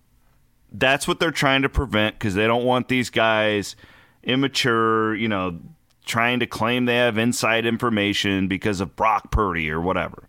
That's 0.72 1.09
what 1.09 1.20
they're 1.20 1.31
trying 1.31 1.62
to 1.62 1.68
prevent 1.68 2.18
because 2.18 2.35
they 2.35 2.46
don't 2.46 2.64
want 2.64 2.88
these 2.88 3.11
guys 3.11 3.76
immature, 4.22 5.14
you 5.14 5.28
know, 5.28 5.59
trying 6.04 6.40
to 6.40 6.46
claim 6.46 6.85
they 6.85 6.96
have 6.96 7.18
inside 7.18 7.64
information 7.66 8.48
because 8.48 8.81
of 8.81 8.96
Brock 8.96 9.31
Purdy 9.31 9.70
or 9.70 9.81
whatever. 9.81 10.28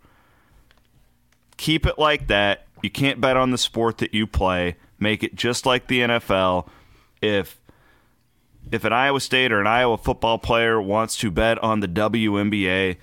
Keep 1.58 1.86
it 1.86 1.99
like 1.99 2.28
that. 2.28 2.67
You 2.82 2.89
can't 2.89 3.19
bet 3.19 3.36
on 3.36 3.52
the 3.52 3.58
sport 3.58 3.97
that 3.97 4.13
you 4.13 4.28
play. 4.28 4.78
Make 4.99 5.23
it 5.23 5.36
just 5.36 5.65
like 5.65 5.88
the 5.88 6.02
NFL. 6.02 6.69
If 7.21 7.60
if 8.71 8.84
an 8.84 8.93
Iowa 8.93 9.19
State 9.19 9.52
or 9.52 9.60
an 9.60 9.67
Iowa 9.67 9.97
football 9.97 10.38
player 10.38 10.82
wants 10.82 11.17
to 11.17 11.32
bet 11.32 11.58
on 11.63 11.80
the 11.80 11.88
WNBA, 11.88 12.97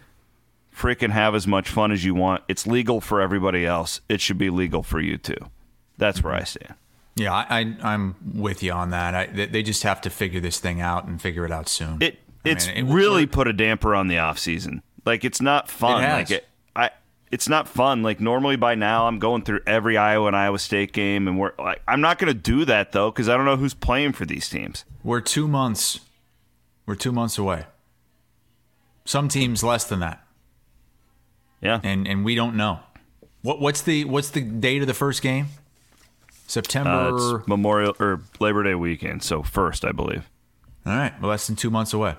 freaking 0.75 1.11
have 1.11 1.35
as 1.35 1.46
much 1.46 1.68
fun 1.68 1.90
as 1.90 2.05
you 2.05 2.14
want. 2.14 2.44
It's 2.49 2.66
legal 2.66 3.01
for 3.01 3.20
everybody 3.20 3.66
else. 3.66 4.01
It 4.09 4.20
should 4.20 4.38
be 4.38 4.51
legal 4.51 4.83
for 4.83 5.01
you 5.01 5.16
too. 5.16 5.51
That's 5.99 6.22
where 6.22 6.35
I 6.35 6.44
stand. 6.44 6.75
Yeah, 7.16 7.33
I, 7.33 7.74
I, 7.83 7.94
am 7.94 8.14
with 8.35 8.62
you 8.62 8.72
on 8.72 8.90
that. 8.90 9.14
I, 9.14 9.26
they 9.46 9.62
just 9.62 9.83
have 9.85 10.02
to 10.02 10.11
figure 10.11 10.38
this 10.38 10.61
thing 10.61 10.83
out 10.83 11.07
and 11.07 11.20
figure 11.20 11.46
it 11.46 11.50
out 11.50 11.66
soon. 11.66 12.02
It 12.02 12.18
it's 12.44 12.66
mean, 12.66 12.76
it 12.76 12.92
really 12.92 13.24
work. 13.24 13.33
put 13.33 13.48
a 13.48 13.55
damper 13.55 13.94
on 13.94 14.09
the 14.09 14.18
off 14.18 14.38
season. 14.38 14.83
Like 15.07 15.24
it's 15.24 15.40
not 15.40 15.70
fun. 15.70 16.05
It 16.05 16.09
like 16.09 16.31
it, 16.31 16.46
I 16.74 16.90
it's 17.31 17.48
not 17.48 17.68
fun. 17.68 18.02
Like 18.02 18.20
normally 18.20 18.57
by 18.57 18.74
now 18.74 19.07
I'm 19.07 19.18
going 19.18 19.42
through 19.42 19.61
every 19.66 19.96
Iowa 19.96 20.26
and 20.26 20.37
Iowa 20.37 20.59
State 20.59 20.92
game, 20.92 21.26
and 21.26 21.38
we're 21.38 21.52
like 21.59 21.81
I'm 21.88 22.02
not 22.02 22.18
going 22.18 22.33
to 22.33 22.38
do 22.38 22.66
that 22.66 22.92
though 22.92 23.11
because 23.11 23.31
I 23.31 23.37
don't 23.37 23.46
know 23.46 23.57
who's 23.57 23.74
playing 23.74 24.12
for 24.12 24.26
these 24.26 24.48
teams. 24.48 24.85
We're 25.02 25.22
two 25.22 25.48
months. 25.48 26.00
We're 26.85 26.96
two 26.96 27.12
months 27.12 27.38
away. 27.38 27.64
Some 29.07 29.29
teams 29.29 29.64
less 29.64 29.85
than 29.85 30.00
that. 30.00 30.22
Yeah. 31.62 31.81
And 31.83 32.07
and 32.07 32.24
we 32.24 32.35
don't 32.35 32.57
know. 32.57 32.81
What 33.40 33.61
what's 33.61 33.81
the 33.81 34.05
what's 34.05 34.31
the 34.31 34.42
date 34.42 34.83
of 34.83 34.88
the 34.88 34.94
first 34.94 35.22
game? 35.22 35.46
September 36.46 37.38
uh, 37.38 37.42
Memorial 37.46 37.96
or 37.98 38.20
Labor 38.40 38.62
Day 38.62 38.74
weekend, 38.74 39.22
so 39.22 39.42
first, 39.42 39.85
I 39.85 39.92
believe. 39.92 40.28
All 40.85 40.92
right, 40.92 41.20
less 41.22 41.46
than 41.46 41.56
two 41.56 41.70
months 41.70 41.92
away. 41.92 42.14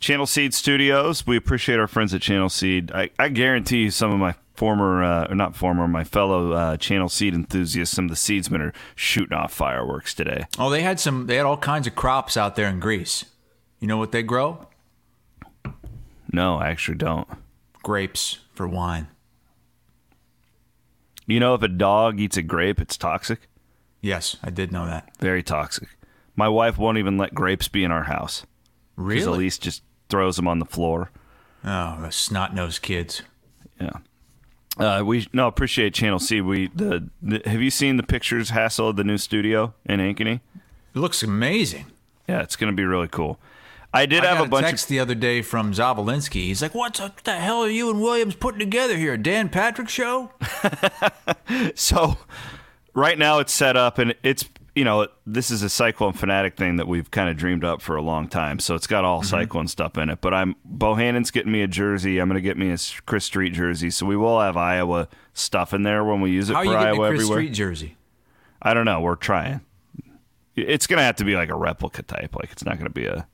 Channel 0.00 0.26
Seed 0.26 0.54
Studios. 0.54 1.26
We 1.26 1.36
appreciate 1.36 1.78
our 1.78 1.88
friends 1.88 2.14
at 2.14 2.20
Channel 2.20 2.48
Seed. 2.48 2.92
I, 2.92 3.10
I 3.18 3.28
guarantee 3.28 3.84
you, 3.84 3.90
some 3.90 4.12
of 4.12 4.18
my 4.18 4.34
former, 4.54 5.02
uh, 5.02 5.28
or 5.28 5.34
not 5.34 5.56
former, 5.56 5.88
my 5.88 6.04
fellow 6.04 6.52
uh, 6.52 6.76
Channel 6.76 7.08
Seed 7.08 7.34
enthusiasts, 7.34 7.94
some 7.94 8.04
of 8.04 8.10
the 8.10 8.16
seedsmen 8.16 8.60
are 8.60 8.72
shooting 8.94 9.36
off 9.36 9.52
fireworks 9.52 10.14
today. 10.14 10.46
Oh, 10.58 10.70
they 10.70 10.82
had 10.82 11.00
some. 11.00 11.26
They 11.26 11.36
had 11.36 11.46
all 11.46 11.56
kinds 11.56 11.86
of 11.86 11.94
crops 11.94 12.36
out 12.36 12.54
there 12.54 12.68
in 12.68 12.78
Greece. 12.80 13.24
You 13.80 13.88
know 13.88 13.96
what 13.96 14.12
they 14.12 14.22
grow? 14.22 14.68
No, 16.32 16.58
I 16.58 16.68
actually 16.68 16.98
don't. 16.98 17.26
Grapes 17.82 18.38
for 18.52 18.68
wine. 18.68 19.08
You 21.28 21.40
know, 21.40 21.54
if 21.54 21.62
a 21.62 21.68
dog 21.68 22.18
eats 22.18 22.38
a 22.38 22.42
grape, 22.42 22.80
it's 22.80 22.96
toxic. 22.96 23.48
Yes, 24.00 24.36
I 24.42 24.50
did 24.50 24.72
know 24.72 24.86
that. 24.86 25.10
Very 25.18 25.42
toxic. 25.42 25.88
My 26.34 26.48
wife 26.48 26.78
won't 26.78 26.98
even 26.98 27.18
let 27.18 27.34
grapes 27.34 27.68
be 27.68 27.84
in 27.84 27.92
our 27.92 28.04
house. 28.04 28.46
Really? 28.96 29.24
Elise 29.24 29.58
just 29.58 29.82
throws 30.08 30.36
them 30.36 30.48
on 30.48 30.58
the 30.58 30.64
floor. 30.64 31.10
Oh, 31.64 31.98
the 32.00 32.10
snot 32.10 32.54
nosed 32.54 32.80
kids. 32.80 33.22
Yeah. 33.78 33.98
Uh, 34.78 35.02
we 35.04 35.26
no 35.32 35.48
appreciate 35.48 35.92
Channel 35.92 36.18
Seed. 36.18 36.44
We 36.44 36.68
the, 36.68 37.10
the, 37.20 37.42
have 37.44 37.60
you 37.60 37.70
seen 37.70 37.96
the 37.96 38.02
pictures 38.04 38.50
Hassel 38.50 38.88
of 38.88 38.96
the 38.96 39.04
new 39.04 39.18
studio 39.18 39.74
in 39.84 40.00
Ankeny? 40.00 40.40
It 40.94 40.98
looks 40.98 41.22
amazing. 41.22 41.86
Yeah, 42.28 42.42
it's 42.42 42.56
going 42.56 42.72
to 42.72 42.76
be 42.76 42.84
really 42.84 43.08
cool. 43.08 43.38
I 43.92 44.06
did 44.06 44.24
I 44.24 44.34
have 44.34 44.46
a 44.46 44.48
bunch 44.48 44.64
of 44.64 44.70
text 44.70 44.84
of 44.86 44.88
the 44.90 45.00
other 45.00 45.14
day 45.14 45.40
from 45.40 45.72
Zavolinsky. 45.72 46.44
He's 46.44 46.60
like, 46.60 46.74
"What 46.74 47.00
the 47.24 47.36
hell 47.36 47.62
are 47.62 47.70
you 47.70 47.90
and 47.90 48.02
Williams 48.02 48.34
putting 48.34 48.58
together 48.58 48.96
here? 48.96 49.14
A 49.14 49.18
Dan 49.18 49.48
Patrick 49.48 49.88
show?" 49.88 50.30
so, 51.74 52.18
right 52.94 53.18
now 53.18 53.38
it's 53.38 53.52
set 53.52 53.76
up, 53.76 53.98
and 53.98 54.14
it's 54.22 54.44
you 54.74 54.84
know 54.84 55.08
this 55.26 55.50
is 55.50 55.62
a 55.62 55.70
Cyclone 55.70 56.12
fanatic 56.12 56.56
thing 56.56 56.76
that 56.76 56.86
we've 56.86 57.10
kind 57.10 57.30
of 57.30 57.36
dreamed 57.36 57.64
up 57.64 57.80
for 57.80 57.96
a 57.96 58.02
long 58.02 58.28
time. 58.28 58.58
So 58.58 58.74
it's 58.74 58.86
got 58.86 59.04
all 59.04 59.20
mm-hmm. 59.20 59.28
Cyclone 59.28 59.68
stuff 59.68 59.96
in 59.96 60.10
it. 60.10 60.20
But 60.20 60.34
I'm 60.34 60.54
Bohannon's 60.64 61.30
getting 61.30 61.50
me 61.50 61.62
a 61.62 61.68
jersey. 61.68 62.18
I'm 62.18 62.28
going 62.28 62.36
to 62.36 62.42
get 62.42 62.58
me 62.58 62.70
a 62.70 62.78
Chris 63.06 63.24
Street 63.24 63.54
jersey. 63.54 63.88
So 63.88 64.04
we 64.04 64.16
will 64.16 64.40
have 64.40 64.56
Iowa 64.56 65.08
stuff 65.32 65.72
in 65.72 65.82
there 65.82 66.04
when 66.04 66.20
we 66.20 66.30
use 66.30 66.50
it 66.50 66.54
How 66.54 66.62
for 66.62 66.76
Iowa 66.76 67.06
a 67.06 67.08
Chris 67.08 67.22
everywhere. 67.22 67.38
Street 67.38 67.54
jersey? 67.54 67.96
I 68.60 68.74
don't 68.74 68.84
know. 68.84 69.00
We're 69.00 69.16
trying. 69.16 69.62
It's 70.54 70.86
going 70.86 70.98
to 70.98 71.04
have 71.04 71.16
to 71.16 71.24
be 71.24 71.36
like 71.36 71.48
a 71.48 71.56
replica 71.56 72.02
type. 72.02 72.36
Like 72.36 72.52
it's 72.52 72.64
not 72.64 72.74
going 72.74 72.86
to 72.86 72.94
be 72.94 73.06
a 73.06 73.26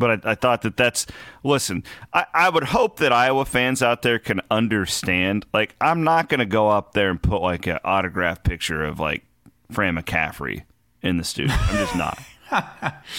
but 0.00 0.26
I, 0.26 0.32
I, 0.32 0.34
thought 0.34 0.62
that 0.62 0.76
that's 0.76 1.06
listen. 1.44 1.84
I, 2.12 2.26
I 2.34 2.48
would 2.48 2.64
hope 2.64 2.96
that 2.98 3.12
Iowa 3.12 3.44
fans 3.44 3.82
out 3.82 4.02
there 4.02 4.18
can 4.18 4.40
understand. 4.50 5.46
Like, 5.52 5.76
I'm 5.80 6.02
not 6.02 6.28
going 6.28 6.40
to 6.40 6.46
go 6.46 6.68
up 6.68 6.94
there 6.94 7.10
and 7.10 7.22
put 7.22 7.40
like 7.42 7.68
an 7.68 7.78
autograph 7.84 8.42
picture 8.42 8.82
of 8.82 8.98
like 8.98 9.24
Fran 9.70 9.96
McCaffery 9.96 10.64
in 11.02 11.18
the 11.18 11.24
studio. 11.24 11.54
I'm 11.54 11.76
just 11.76 11.94
not. 11.94 12.18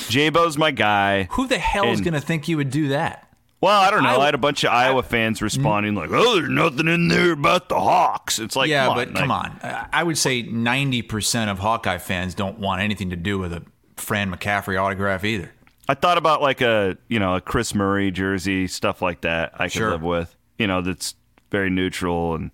Jaybo's 0.09 0.57
my 0.57 0.71
guy. 0.71 1.29
Who 1.31 1.47
the 1.47 1.59
hell 1.59 1.85
and, 1.85 1.93
is 1.93 2.01
going 2.01 2.15
to 2.15 2.19
think 2.19 2.49
you 2.49 2.57
would 2.57 2.71
do 2.71 2.89
that? 2.89 3.27
Well, 3.61 3.79
I 3.79 3.91
don't 3.91 4.01
know. 4.01 4.09
I, 4.09 4.23
I 4.23 4.25
had 4.25 4.33
a 4.33 4.39
bunch 4.39 4.63
of 4.63 4.71
Iowa 4.71 5.03
fans 5.03 5.37
mm-hmm. 5.37 5.45
responding 5.45 5.95
like, 5.95 6.09
"Oh, 6.11 6.35
there's 6.35 6.49
nothing 6.49 6.87
in 6.87 7.07
there 7.09 7.31
about 7.31 7.69
the 7.69 7.79
Hawks." 7.79 8.39
It's 8.39 8.55
like, 8.55 8.69
yeah, 8.69 8.87
come 8.87 8.95
but 8.95 9.07
on, 9.09 9.13
come 9.13 9.31
on. 9.31 9.59
I 9.93 10.01
would 10.01 10.17
say 10.17 10.41
ninety 10.41 11.03
percent 11.03 11.51
of 11.51 11.59
Hawkeye 11.59 11.99
fans 11.99 12.33
don't 12.33 12.57
want 12.57 12.81
anything 12.81 13.11
to 13.11 13.15
do 13.15 13.37
with 13.37 13.53
a 13.53 13.63
Fran 13.97 14.35
McCaffery 14.35 14.81
autograph 14.81 15.23
either. 15.23 15.51
I 15.91 15.93
thought 15.93 16.17
about 16.17 16.41
like 16.41 16.61
a 16.61 16.97
you 17.09 17.19
know 17.19 17.35
a 17.35 17.41
Kris 17.41 17.75
Murray 17.75 18.11
jersey, 18.11 18.65
stuff 18.67 19.01
like 19.01 19.21
that. 19.21 19.51
I 19.55 19.65
could 19.65 19.73
sure. 19.73 19.91
live 19.91 20.01
with. 20.01 20.33
You 20.57 20.65
know, 20.65 20.81
that's 20.81 21.15
very 21.51 21.69
neutral 21.69 22.33
and. 22.33 22.51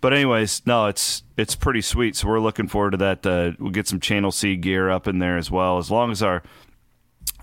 But 0.00 0.12
anyways, 0.12 0.62
no, 0.64 0.86
it's 0.86 1.24
it's 1.36 1.56
pretty 1.56 1.80
sweet. 1.80 2.14
So 2.14 2.28
we're 2.28 2.38
looking 2.38 2.68
forward 2.68 2.92
to 2.92 2.96
that. 2.98 3.26
Uh, 3.26 3.52
we'll 3.58 3.72
get 3.72 3.88
some 3.88 3.98
Channel 3.98 4.30
Seed 4.30 4.60
gear 4.60 4.88
up 4.88 5.08
in 5.08 5.18
there 5.18 5.36
as 5.36 5.50
well. 5.50 5.78
As 5.78 5.90
long 5.90 6.12
as 6.12 6.22
our, 6.22 6.44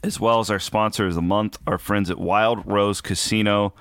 as 0.02 0.17
well 0.17 0.39
as 0.39 0.50
our 0.50 0.60
sponsor 0.60 1.08
of 1.08 1.15
the 1.15 1.21
month, 1.21 1.58
our 1.67 1.78
friends 1.78 2.10
at 2.10 2.17
Wild 2.17 2.65
Rose 2.65 3.02
Casino. 3.02 3.74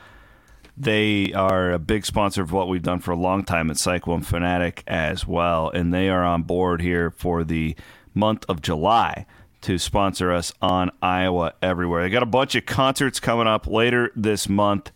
They 0.76 1.32
are 1.34 1.70
a 1.70 1.78
big 1.78 2.06
sponsor 2.06 2.42
of 2.42 2.52
what 2.52 2.68
we've 2.68 2.82
done 2.82 3.00
for 3.00 3.10
a 3.12 3.16
long 3.16 3.44
time 3.44 3.70
at 3.70 3.76
Cyclone 3.76 4.22
Fanatic 4.22 4.82
as 4.86 5.26
well, 5.26 5.68
and 5.68 5.92
they 5.94 6.08
are 6.08 6.24
on 6.24 6.42
board 6.42 6.80
here 6.80 7.10
for 7.10 7.44
the 7.44 7.76
month 8.14 8.46
of 8.48 8.62
July 8.62 9.26
to 9.62 9.78
sponsor 9.78 10.32
us 10.32 10.52
on 10.62 10.90
Iowa 11.02 11.54
Everywhere. 11.62 12.02
They 12.02 12.10
got 12.10 12.22
a 12.22 12.26
bunch 12.26 12.54
of 12.54 12.66
concerts 12.66 13.20
coming 13.20 13.46
up 13.46 13.66
later 13.66 14.10
this 14.16 14.48
month. 14.48 14.90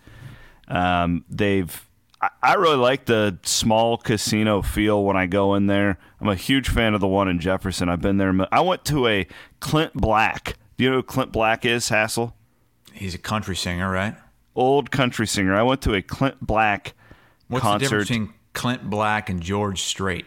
Um, 0.69 1.25
they've 1.29 1.87
I 2.43 2.55
really 2.55 2.77
like 2.77 3.05
the 3.07 3.39
small 3.43 3.97
casino 3.97 4.63
feel 4.63 5.05
when 5.05 5.17
I 5.17 5.27
go 5.27 5.55
in 5.55 5.67
there. 5.67 5.99
I'm 6.21 6.29
a 6.29 6.35
huge 6.35 6.69
fan 6.69 6.95
of 6.95 7.01
the 7.01 7.09
one 7.09 7.29
in 7.29 7.39
Jefferson. 7.39 7.89
I've 7.89 8.01
been 8.01 8.17
there. 8.17 8.35
I 8.51 8.61
went 8.61 8.85
to 8.87 9.07
a 9.07 9.27
Clint 9.61 9.93
Black. 9.95 10.57
Do 10.77 10.85
you 10.85 10.91
know 10.91 10.97
who 10.97 11.03
Clint 11.03 11.33
Black 11.33 11.65
is, 11.65 11.89
Hassel? 11.89 12.35
He's 12.93 13.15
a 13.15 13.19
country 13.19 13.57
singer, 13.57 13.91
right? 13.91 14.15
Old 14.55 14.91
country 14.91 15.27
singer. 15.27 15.55
I 15.55 15.63
went 15.63 15.83
to 15.83 15.95
a 15.95 16.03
Clint 16.03 16.41
Black 16.41 16.95
What's 17.49 17.63
concert. 17.63 17.79
the 17.79 17.85
difference 17.85 18.09
between 18.09 18.35
Clint 18.53 18.89
Black 18.89 19.29
and 19.29 19.43
George 19.43 19.83
Strait? 19.83 20.27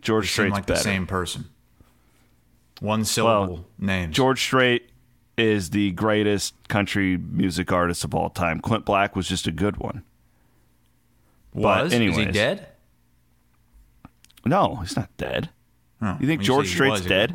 George 0.00 0.30
Strait 0.30 0.52
like 0.52 0.66
better. 0.66 0.78
the 0.78 0.84
same 0.84 1.06
person. 1.06 1.46
One 2.80 3.04
syllable 3.04 3.54
well, 3.54 3.64
name. 3.78 4.12
George 4.12 4.40
Strait 4.40 4.90
is 5.36 5.70
the 5.70 5.92
greatest 5.92 6.54
country 6.68 7.16
music 7.16 7.72
artist 7.72 8.04
of 8.04 8.14
all 8.14 8.30
time. 8.30 8.60
Clint 8.60 8.84
Black 8.84 9.16
was 9.16 9.28
just 9.28 9.46
a 9.46 9.52
good 9.52 9.78
one. 9.78 10.02
Was? 11.54 11.90
But 11.90 11.92
anyways, 11.94 12.18
is 12.18 12.26
he 12.26 12.32
dead? 12.32 12.68
No, 14.44 14.76
he's 14.76 14.96
not 14.96 15.14
dead. 15.16 15.50
Oh, 16.02 16.16
you 16.20 16.26
think 16.26 16.42
George 16.42 16.68
Strait's 16.68 17.00
dead? 17.00 17.34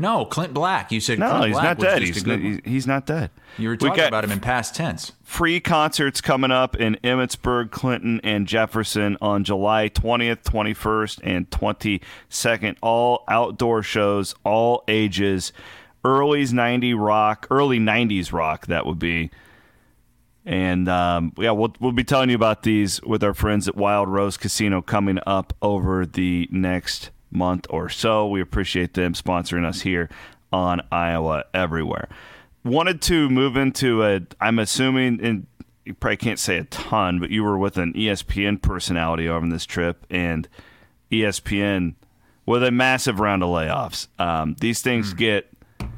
No, 0.00 0.24
Clint 0.24 0.54
Black. 0.54 0.90
You 0.90 1.00
said 1.00 1.18
no, 1.18 1.28
Clint 1.28 1.44
he's 1.46 1.54
Black 1.54 1.64
not 1.64 1.78
dead. 1.78 2.02
He's, 2.02 2.26
not, 2.26 2.40
he's 2.64 2.86
not 2.86 3.06
dead. 3.06 3.30
You 3.58 3.68
were 3.68 3.76
talking 3.76 4.02
we 4.02 4.08
about 4.08 4.24
him 4.24 4.32
in 4.32 4.40
past 4.40 4.74
tense. 4.74 5.12
Free 5.22 5.60
concerts 5.60 6.20
coming 6.20 6.50
up 6.50 6.74
in 6.74 6.96
Emmetsburg, 7.04 7.70
Clinton, 7.70 8.20
and 8.24 8.46
Jefferson 8.46 9.18
on 9.20 9.44
July 9.44 9.90
20th, 9.90 10.42
21st, 10.42 11.20
and 11.22 11.50
22nd. 11.50 12.76
All 12.80 13.24
outdoor 13.28 13.82
shows, 13.82 14.34
all 14.42 14.84
ages. 14.88 15.52
Early's 16.02 16.52
90 16.52 16.94
rock, 16.94 17.46
early 17.50 17.78
90s 17.78 18.32
rock, 18.32 18.66
that 18.68 18.86
would 18.86 18.98
be. 18.98 19.30
And 20.46 20.88
um, 20.88 21.34
yeah, 21.36 21.50
we'll, 21.50 21.74
we'll 21.78 21.92
be 21.92 22.04
telling 22.04 22.30
you 22.30 22.36
about 22.36 22.62
these 22.62 23.02
with 23.02 23.22
our 23.22 23.34
friends 23.34 23.68
at 23.68 23.76
Wild 23.76 24.08
Rose 24.08 24.38
Casino 24.38 24.80
coming 24.80 25.18
up 25.26 25.52
over 25.60 26.06
the 26.06 26.48
next 26.50 27.10
month 27.30 27.66
or 27.70 27.88
so. 27.88 28.26
We 28.26 28.40
appreciate 28.40 28.94
them 28.94 29.14
sponsoring 29.14 29.64
us 29.64 29.82
here 29.82 30.08
on 30.52 30.80
Iowa 30.90 31.44
Everywhere. 31.54 32.08
Wanted 32.64 33.00
to 33.02 33.30
move 33.30 33.56
into 33.56 34.04
a, 34.04 34.20
I'm 34.40 34.58
assuming, 34.58 35.20
and 35.24 35.46
you 35.84 35.94
probably 35.94 36.18
can't 36.18 36.38
say 36.38 36.58
a 36.58 36.64
ton, 36.64 37.18
but 37.18 37.30
you 37.30 37.42
were 37.42 37.58
with 37.58 37.78
an 37.78 37.94
ESPN 37.94 38.60
personality 38.60 39.28
over 39.28 39.48
this 39.48 39.64
trip, 39.64 40.04
and 40.10 40.48
ESPN 41.10 41.94
with 42.46 42.62
a 42.62 42.70
massive 42.70 43.20
round 43.20 43.42
of 43.42 43.48
layoffs. 43.48 44.08
Um, 44.20 44.56
these 44.60 44.82
things 44.82 45.14
mm. 45.14 45.18
get 45.18 45.48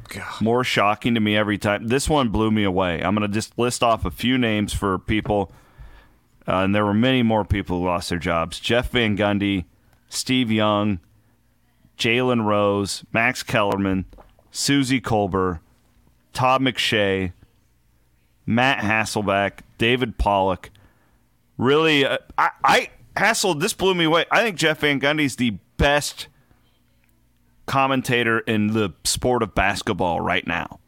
God. 0.09 0.41
more 0.41 0.63
shocking 0.63 1.15
to 1.15 1.19
me 1.19 1.35
every 1.35 1.57
time. 1.57 1.87
This 1.87 2.09
one 2.09 2.29
blew 2.29 2.51
me 2.51 2.63
away. 2.63 3.01
I'm 3.01 3.15
going 3.15 3.27
to 3.27 3.33
just 3.33 3.57
list 3.57 3.83
off 3.83 4.05
a 4.05 4.11
few 4.11 4.37
names 4.37 4.73
for 4.73 4.99
people, 4.99 5.51
uh, 6.47 6.57
and 6.57 6.73
there 6.73 6.85
were 6.85 6.93
many 6.93 7.23
more 7.23 7.43
people 7.43 7.79
who 7.79 7.85
lost 7.85 8.09
their 8.09 8.19
jobs. 8.19 8.59
Jeff 8.59 8.91
Van 8.91 9.17
Gundy, 9.17 9.65
Steve 10.09 10.51
Young, 10.51 10.99
Jalen 12.03 12.43
Rose, 12.43 13.05
Max 13.13 13.43
Kellerman, 13.43 14.03
Suzy 14.51 14.99
Kolber, 14.99 15.61
Todd 16.33 16.59
McShay, 16.61 17.31
Matt 18.45 18.79
Hasselbeck, 18.79 19.59
David 19.77 20.17
Pollack. 20.17 20.69
Really, 21.57 22.05
uh, 22.05 22.17
I, 22.37 22.49
I 22.61 22.89
Hassel. 23.15 23.55
This 23.55 23.71
blew 23.71 23.95
me 23.95 24.03
away. 24.03 24.25
I 24.29 24.41
think 24.41 24.57
Jeff 24.57 24.79
Van 24.79 24.99
Gundy 24.99 25.23
is 25.23 25.37
the 25.37 25.51
best 25.77 26.27
commentator 27.67 28.39
in 28.39 28.67
the 28.73 28.93
sport 29.05 29.41
of 29.41 29.55
basketball 29.55 30.19
right 30.19 30.45
now. 30.45 30.81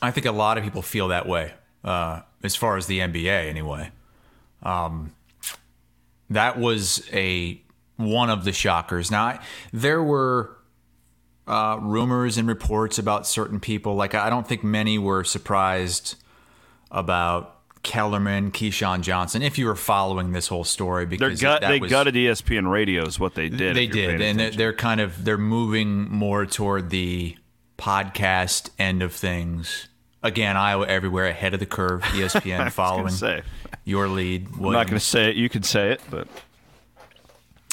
I 0.00 0.12
think 0.12 0.24
a 0.24 0.32
lot 0.32 0.56
of 0.56 0.62
people 0.62 0.82
feel 0.82 1.08
that 1.08 1.26
way, 1.26 1.52
uh, 1.82 2.20
as 2.44 2.54
far 2.54 2.76
as 2.76 2.86
the 2.86 3.00
NBA, 3.00 3.48
anyway. 3.48 3.90
Um, 4.62 5.16
that 6.28 6.60
was 6.60 7.08
a 7.12 7.60
one 7.96 8.30
of 8.30 8.44
the 8.44 8.52
shockers. 8.52 9.10
Now, 9.10 9.24
I, 9.24 9.40
there 9.72 10.00
were 10.00 10.59
uh, 11.50 11.76
rumors 11.80 12.38
and 12.38 12.46
reports 12.46 12.98
about 12.98 13.26
certain 13.26 13.58
people. 13.58 13.96
Like, 13.96 14.14
I 14.14 14.30
don't 14.30 14.46
think 14.46 14.62
many 14.62 14.98
were 14.98 15.24
surprised 15.24 16.14
about 16.92 17.56
Kellerman, 17.82 18.52
Keyshawn 18.52 19.00
Johnson. 19.00 19.42
If 19.42 19.58
you 19.58 19.66
were 19.66 19.74
following 19.74 20.30
this 20.30 20.46
whole 20.46 20.62
story, 20.62 21.06
because 21.06 21.40
gut, 21.40 21.62
they 21.62 21.80
was, 21.80 21.90
gutted 21.90 22.14
ESPN 22.14 22.70
Radio 22.70 23.04
is 23.04 23.18
what 23.18 23.34
they 23.34 23.48
did. 23.48 23.74
They 23.74 23.88
did, 23.88 24.20
and 24.20 24.38
they're, 24.38 24.50
they're 24.50 24.72
kind 24.72 25.00
of 25.00 25.24
they're 25.24 25.36
moving 25.36 26.08
more 26.08 26.46
toward 26.46 26.90
the 26.90 27.36
podcast 27.76 28.70
end 28.78 29.02
of 29.02 29.12
things. 29.12 29.88
Again, 30.22 30.56
Iowa 30.56 30.86
everywhere 30.86 31.26
ahead 31.26 31.52
of 31.54 31.58
the 31.58 31.66
curve. 31.66 32.02
ESPN 32.12 32.70
following 32.70 33.42
your 33.84 34.06
lead. 34.06 34.50
Williams. 34.50 34.66
I'm 34.66 34.72
not 34.72 34.86
going 34.86 35.00
to 35.00 35.04
say 35.04 35.30
it. 35.30 35.36
You 35.36 35.48
could 35.48 35.64
say 35.64 35.90
it, 35.90 36.00
but 36.10 36.28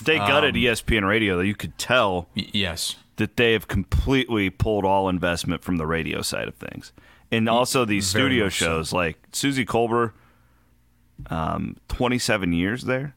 they 0.04 0.18
gutted 0.18 0.56
um, 0.56 0.62
ESPN 0.62 1.08
Radio. 1.08 1.36
Though 1.36 1.44
you 1.44 1.56
could 1.56 1.78
tell. 1.78 2.28
yes. 2.34 2.96
That 3.18 3.38
they 3.38 3.54
have 3.54 3.68
completely 3.68 4.50
pulled 4.50 4.86
all 4.86 5.10
investment 5.10 5.64
from 5.64 5.78
the 5.78 5.86
radio 5.86 6.22
side 6.22 6.48
of 6.48 6.56
things, 6.56 6.94
and 7.32 7.50
also 7.50 7.86
these 7.86 8.12
Very 8.12 8.24
studio 8.24 8.50
shows 8.50 8.90
so. 8.90 8.98
like 8.98 9.18
Suzy 9.32 9.66
Kolber. 9.66 10.14
Um, 11.32 11.78
27 11.88 12.54
years 12.54 12.84
there. 12.84 13.16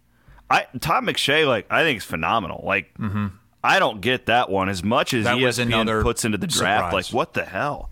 I 0.51 0.67
Todd 0.81 1.05
McShay, 1.05 1.47
like 1.47 1.67
I 1.71 1.83
think 1.83 1.99
is 1.99 2.05
phenomenal. 2.05 2.63
Like 2.65 2.93
mm-hmm. 2.95 3.29
I 3.63 3.79
don't 3.79 4.01
get 4.01 4.27
that 4.27 4.51
one 4.51 4.69
as 4.69 4.83
much 4.83 5.15
as 5.15 5.25
that 5.25 5.37
ESPN 5.37 6.03
puts 6.03 6.25
into 6.25 6.39
the 6.39 6.47
draft. 6.47 6.89
Surprise. 6.89 6.93
Like 6.93 7.15
what 7.15 7.35
the 7.35 7.45
hell? 7.45 7.91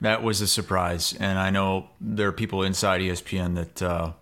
That 0.00 0.22
was 0.22 0.40
a 0.40 0.46
surprise, 0.46 1.14
and 1.18 1.38
I 1.38 1.50
know 1.50 1.90
there 2.00 2.28
are 2.28 2.32
people 2.32 2.62
inside 2.62 3.02
ESPN 3.02 3.54
that 3.56 3.82
uh, 3.82 4.12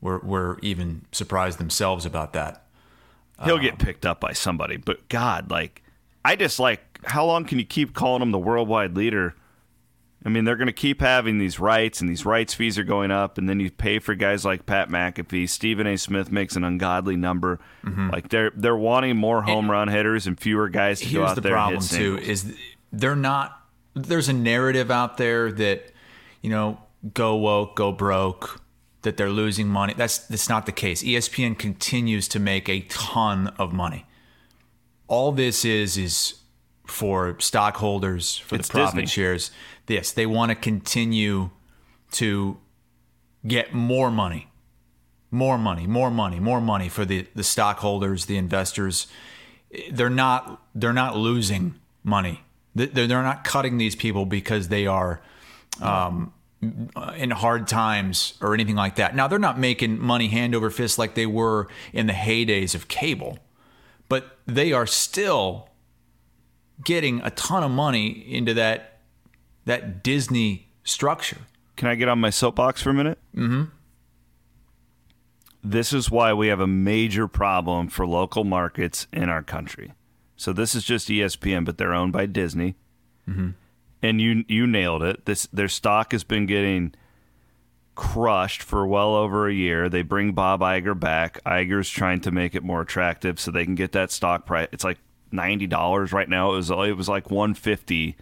were 0.00 0.18
were 0.18 0.58
even 0.62 1.04
surprised 1.12 1.58
themselves 1.58 2.04
about 2.04 2.32
that. 2.32 2.64
He'll 3.44 3.56
um, 3.56 3.62
get 3.62 3.78
picked 3.78 4.04
up 4.04 4.18
by 4.18 4.32
somebody, 4.32 4.76
but 4.76 5.08
God, 5.08 5.50
like, 5.52 5.84
I 6.24 6.36
just 6.36 6.58
like 6.58 7.00
how 7.04 7.24
long 7.24 7.44
can 7.44 7.58
you 7.58 7.64
keep 7.64 7.94
calling 7.94 8.20
them 8.20 8.30
the 8.30 8.38
worldwide 8.38 8.96
leader? 8.96 9.34
I 10.24 10.30
mean, 10.30 10.44
they're 10.44 10.56
going 10.56 10.66
to 10.66 10.72
keep 10.72 11.00
having 11.00 11.38
these 11.38 11.60
rights, 11.60 12.00
and 12.00 12.10
these 12.10 12.26
rights 12.26 12.52
fees 12.52 12.76
are 12.76 12.84
going 12.84 13.12
up, 13.12 13.38
and 13.38 13.48
then 13.48 13.60
you 13.60 13.70
pay 13.70 14.00
for 14.00 14.16
guys 14.16 14.44
like 14.44 14.66
Pat 14.66 14.88
McAfee. 14.88 15.48
Stephen 15.48 15.86
A. 15.86 15.96
Smith 15.96 16.32
makes 16.32 16.56
an 16.56 16.64
ungodly 16.64 17.16
number. 17.16 17.60
Mm-hmm. 17.84 18.10
Like 18.10 18.28
they're 18.28 18.50
they're 18.54 18.76
wanting 18.76 19.16
more 19.16 19.42
home 19.42 19.66
and 19.66 19.70
run 19.70 19.88
hitters 19.88 20.26
and 20.26 20.38
fewer 20.38 20.68
guys 20.68 21.00
to 21.00 21.12
go 21.12 21.24
out 21.24 21.36
the 21.36 21.40
there. 21.40 21.56
Here's 21.56 21.88
the 21.88 21.96
problem 21.96 22.18
too: 22.18 22.30
is 22.30 22.56
they're 22.92 23.16
not. 23.16 23.54
There's 23.94 24.28
a 24.28 24.32
narrative 24.32 24.90
out 24.90 25.18
there 25.18 25.52
that 25.52 25.92
you 26.42 26.50
know, 26.50 26.78
go 27.14 27.36
woke, 27.36 27.76
go 27.76 27.92
broke 27.92 28.60
that 29.02 29.16
they're 29.16 29.30
losing 29.30 29.68
money. 29.68 29.94
That's 29.96 30.18
that's 30.18 30.48
not 30.48 30.66
the 30.66 30.72
case. 30.72 31.02
ESPN 31.02 31.58
continues 31.58 32.28
to 32.28 32.40
make 32.40 32.68
a 32.68 32.80
ton 32.82 33.48
of 33.58 33.72
money. 33.72 34.04
All 35.08 35.32
this 35.32 35.64
is 35.64 35.96
is 35.96 36.34
for 36.86 37.36
stockholders 37.38 38.38
for 38.38 38.56
it's 38.56 38.68
the 38.68 38.72
profit 38.72 39.00
Disney. 39.00 39.06
shares. 39.06 39.50
Yes, 39.86 40.12
they 40.12 40.26
want 40.26 40.50
to 40.50 40.54
continue 40.54 41.50
to 42.12 42.58
get 43.46 43.72
more 43.72 44.10
money. 44.10 44.48
More 45.30 45.58
money, 45.58 45.86
more 45.86 46.10
money, 46.10 46.40
more 46.40 46.60
money 46.60 46.88
for 46.88 47.04
the, 47.04 47.26
the 47.34 47.44
stockholders, 47.44 48.26
the 48.26 48.38
investors. 48.38 49.06
They're 49.90 50.08
not 50.08 50.62
they're 50.74 50.94
not 50.94 51.16
losing 51.16 51.74
money. 52.02 52.42
They're, 52.74 53.06
they're 53.06 53.22
not 53.22 53.44
cutting 53.44 53.76
these 53.76 53.94
people 53.94 54.24
because 54.24 54.68
they 54.68 54.86
are 54.86 55.20
um, 55.82 56.32
in 57.16 57.30
hard 57.30 57.68
times 57.68 58.34
or 58.40 58.54
anything 58.54 58.76
like 58.76 58.96
that. 58.96 59.14
Now 59.14 59.28
they're 59.28 59.38
not 59.38 59.58
making 59.58 60.00
money 60.00 60.28
hand 60.28 60.54
over 60.54 60.70
fist 60.70 60.98
like 60.98 61.14
they 61.14 61.26
were 61.26 61.68
in 61.92 62.06
the 62.06 62.12
heydays 62.14 62.74
of 62.74 62.88
cable, 62.88 63.38
but 64.08 64.38
they 64.46 64.72
are 64.72 64.86
still 64.86 65.68
getting 66.84 67.20
a 67.22 67.30
ton 67.30 67.62
of 67.62 67.70
money 67.70 68.08
into 68.08 68.54
that 68.54 69.00
that 69.64 70.02
Disney 70.02 70.68
structure. 70.84 71.38
Can 71.76 71.88
I 71.88 71.94
get 71.94 72.08
on 72.08 72.18
my 72.18 72.30
soapbox 72.30 72.82
for 72.82 72.90
a 72.90 72.94
minute? 72.94 73.18
Mm-hmm. 73.36 73.64
This 75.62 75.92
is 75.92 76.10
why 76.10 76.32
we 76.32 76.48
have 76.48 76.60
a 76.60 76.66
major 76.66 77.28
problem 77.28 77.88
for 77.88 78.06
local 78.06 78.44
markets 78.44 79.06
in 79.12 79.28
our 79.28 79.42
country. 79.42 79.92
So 80.36 80.52
this 80.52 80.74
is 80.74 80.84
just 80.84 81.08
ESPN, 81.08 81.64
but 81.64 81.78
they're 81.78 81.92
owned 81.92 82.12
by 82.12 82.26
Disney. 82.26 82.76
Mm-hmm 83.28 83.50
and 84.02 84.20
you 84.20 84.44
you 84.48 84.66
nailed 84.66 85.02
it. 85.02 85.24
This 85.26 85.46
their 85.52 85.68
stock 85.68 86.12
has 86.12 86.24
been 86.24 86.46
getting 86.46 86.94
crushed 87.98 88.62
for 88.62 88.86
well 88.86 89.16
over 89.16 89.48
a 89.48 89.52
year. 89.52 89.88
They 89.88 90.02
bring 90.02 90.30
Bob 90.30 90.60
Iger 90.60 90.98
back. 90.98 91.42
Iger's 91.44 91.90
trying 91.90 92.20
to 92.20 92.30
make 92.30 92.54
it 92.54 92.62
more 92.62 92.80
attractive 92.80 93.40
so 93.40 93.50
they 93.50 93.64
can 93.64 93.74
get 93.74 93.90
that 93.90 94.12
stock 94.12 94.46
price. 94.46 94.68
It's 94.70 94.84
like 94.84 94.98
ninety 95.32 95.66
dollars 95.66 96.12
right 96.12 96.28
now. 96.28 96.52
It 96.52 96.56
was 96.56 96.70
it 96.70 96.96
was 96.96 97.08
like 97.08 97.28
one 97.28 97.54
fifty 97.54 98.16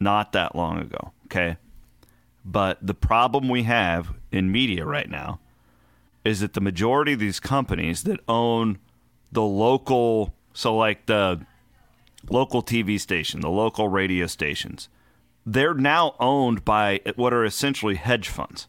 not 0.00 0.32
that 0.32 0.56
long 0.56 0.80
ago. 0.80 1.12
Okay, 1.26 1.58
but 2.44 2.84
the 2.84 2.92
problem 2.92 3.48
we 3.48 3.62
have 3.62 4.12
in 4.32 4.50
media 4.50 4.84
right 4.84 5.08
now 5.08 5.38
is 6.24 6.40
that 6.40 6.54
the 6.54 6.60
majority 6.60 7.12
of 7.12 7.20
these 7.20 7.38
companies 7.38 8.02
that 8.02 8.18
own 8.26 8.78
the 9.30 9.44
local, 9.44 10.34
so 10.52 10.76
like 10.76 11.06
the 11.06 11.40
local 12.28 12.64
TV 12.64 12.98
station, 12.98 13.42
the 13.42 13.48
local 13.48 13.88
radio 13.88 14.26
stations, 14.26 14.88
they're 15.46 15.74
now 15.74 16.16
owned 16.18 16.64
by 16.64 17.00
what 17.14 17.32
are 17.32 17.44
essentially 17.44 17.94
hedge 17.94 18.28
funds. 18.28 18.66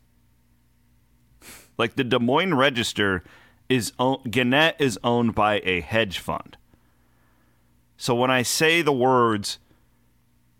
Like 1.78 1.96
the 1.96 2.04
Des 2.04 2.20
Moines 2.20 2.54
Register 2.54 3.24
is 3.68 3.92
Gannett 4.30 4.76
is 4.80 5.00
owned 5.04 5.36
by 5.36 5.60
a 5.64 5.82
hedge 5.82 6.20
fund. 6.20 6.56
So 7.98 8.14
when 8.14 8.30
I 8.30 8.44
say 8.44 8.84
the 8.84 8.94
words, 8.94 9.58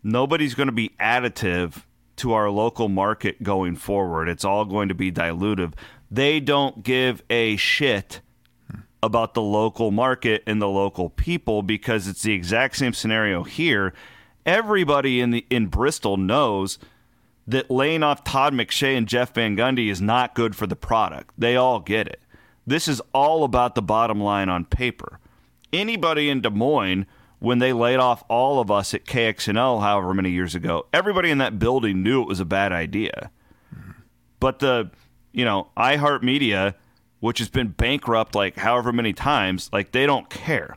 nobody's 0.02 0.54
going 0.54 0.66
to 0.66 0.72
be 0.72 0.90
additive 1.00 1.84
to 2.16 2.32
our 2.32 2.50
local 2.50 2.88
market 2.88 3.44
going 3.44 3.76
forward. 3.76 4.28
It's 4.28 4.44
all 4.44 4.64
going 4.64 4.88
to 4.88 4.94
be 4.94 5.12
dilutive. 5.12 5.74
They 6.10 6.40
don't 6.40 6.82
give 6.82 7.22
a 7.30 7.56
shit 7.56 8.20
about 9.00 9.34
the 9.34 9.42
local 9.42 9.92
market 9.92 10.42
and 10.46 10.60
the 10.60 10.68
local 10.68 11.10
people 11.10 11.62
because 11.62 12.08
it's 12.08 12.22
the 12.22 12.32
exact 12.32 12.76
same 12.76 12.92
scenario 12.92 13.44
here. 13.44 13.94
Everybody 14.48 15.20
in 15.20 15.30
the 15.30 15.46
in 15.50 15.66
Bristol 15.66 16.16
knows 16.16 16.78
that 17.46 17.70
laying 17.70 18.02
off 18.02 18.24
Todd 18.24 18.54
McShay 18.54 18.96
and 18.96 19.06
Jeff 19.06 19.34
Van 19.34 19.56
Gundy 19.56 19.90
is 19.90 20.00
not 20.00 20.34
good 20.34 20.56
for 20.56 20.66
the 20.66 20.76
product. 20.76 21.34
They 21.36 21.54
all 21.54 21.80
get 21.80 22.08
it. 22.08 22.20
This 22.66 22.88
is 22.88 23.00
all 23.12 23.44
about 23.44 23.74
the 23.74 23.82
bottom 23.82 24.20
line 24.20 24.48
on 24.48 24.64
paper. 24.64 25.20
Anybody 25.72 26.30
in 26.30 26.40
Des 26.40 26.50
Moines, 26.50 27.06
when 27.38 27.58
they 27.58 27.72
laid 27.72 27.98
off 27.98 28.24
all 28.28 28.58
of 28.58 28.70
us 28.70 28.94
at 28.94 29.04
KXNO 29.04 29.82
however 29.82 30.12
many 30.14 30.30
years 30.30 30.54
ago, 30.54 30.86
everybody 30.92 31.30
in 31.30 31.38
that 31.38 31.58
building 31.58 32.02
knew 32.02 32.22
it 32.22 32.28
was 32.28 32.40
a 32.40 32.44
bad 32.44 32.72
idea. 32.72 33.30
But 34.40 34.60
the, 34.60 34.90
you 35.32 35.44
know, 35.44 35.68
iHeartMedia, 35.76 36.74
which 37.20 37.38
has 37.38 37.48
been 37.48 37.68
bankrupt 37.68 38.34
like 38.34 38.56
however 38.56 38.92
many 38.92 39.12
times, 39.12 39.68
like 39.72 39.92
they 39.92 40.06
don't 40.06 40.28
care 40.30 40.76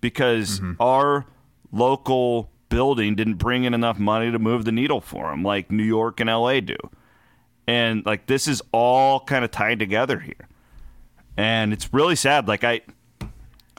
because 0.00 0.60
mm-hmm. 0.60 0.80
our 0.80 1.26
local 1.72 2.50
building 2.68 3.14
didn't 3.14 3.34
bring 3.34 3.64
in 3.64 3.74
enough 3.74 3.98
money 3.98 4.30
to 4.30 4.38
move 4.38 4.64
the 4.64 4.72
needle 4.72 5.00
for 5.00 5.30
them 5.30 5.42
like 5.42 5.70
New 5.70 5.84
York 5.84 6.20
and 6.20 6.28
LA 6.28 6.60
do. 6.60 6.76
And 7.66 8.04
like 8.06 8.26
this 8.26 8.48
is 8.48 8.62
all 8.72 9.20
kind 9.20 9.44
of 9.44 9.50
tied 9.50 9.78
together 9.78 10.20
here. 10.20 10.48
And 11.36 11.72
it's 11.72 11.92
really 11.92 12.16
sad. 12.16 12.48
Like 12.48 12.64
I 12.64 12.80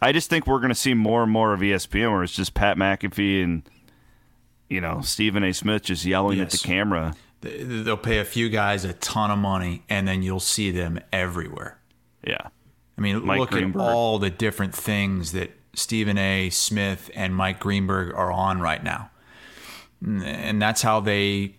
I 0.01 0.11
just 0.11 0.29
think 0.29 0.47
we're 0.47 0.59
going 0.59 0.69
to 0.69 0.75
see 0.75 0.93
more 0.93 1.23
and 1.23 1.31
more 1.31 1.53
of 1.53 1.59
ESPN 1.59 2.11
where 2.11 2.23
it's 2.23 2.33
just 2.33 2.53
Pat 2.53 2.77
McAfee 2.77 3.43
and 3.43 3.63
you 4.69 4.79
know, 4.79 5.01
Stephen 5.01 5.43
A. 5.43 5.51
Smith 5.51 5.83
just 5.83 6.05
yelling 6.05 6.37
yes. 6.37 6.53
at 6.53 6.61
the 6.61 6.67
camera. 6.67 7.15
They'll 7.41 7.97
pay 7.97 8.19
a 8.19 8.25
few 8.25 8.49
guys 8.49 8.85
a 8.85 8.93
ton 8.93 9.31
of 9.31 9.39
money 9.39 9.83
and 9.89 10.07
then 10.07 10.21
you'll 10.21 10.39
see 10.39 10.71
them 10.71 10.99
everywhere. 11.11 11.79
Yeah. 12.25 12.49
I 12.97 13.01
mean, 13.01 13.25
Mike 13.25 13.39
look 13.39 13.51
Greenberg. 13.51 13.81
at 13.81 13.89
all 13.89 14.19
the 14.19 14.29
different 14.29 14.75
things 14.75 15.31
that 15.31 15.51
Stephen 15.79 16.17
A. 16.17 16.49
Smith 16.49 17.09
and 17.15 17.35
Mike 17.35 17.59
Greenberg 17.59 18.13
are 18.13 18.31
on 18.31 18.59
right 18.61 18.83
now. 18.83 19.09
And 20.05 20.61
that's 20.61 20.81
how 20.81 20.99
they 20.99 21.55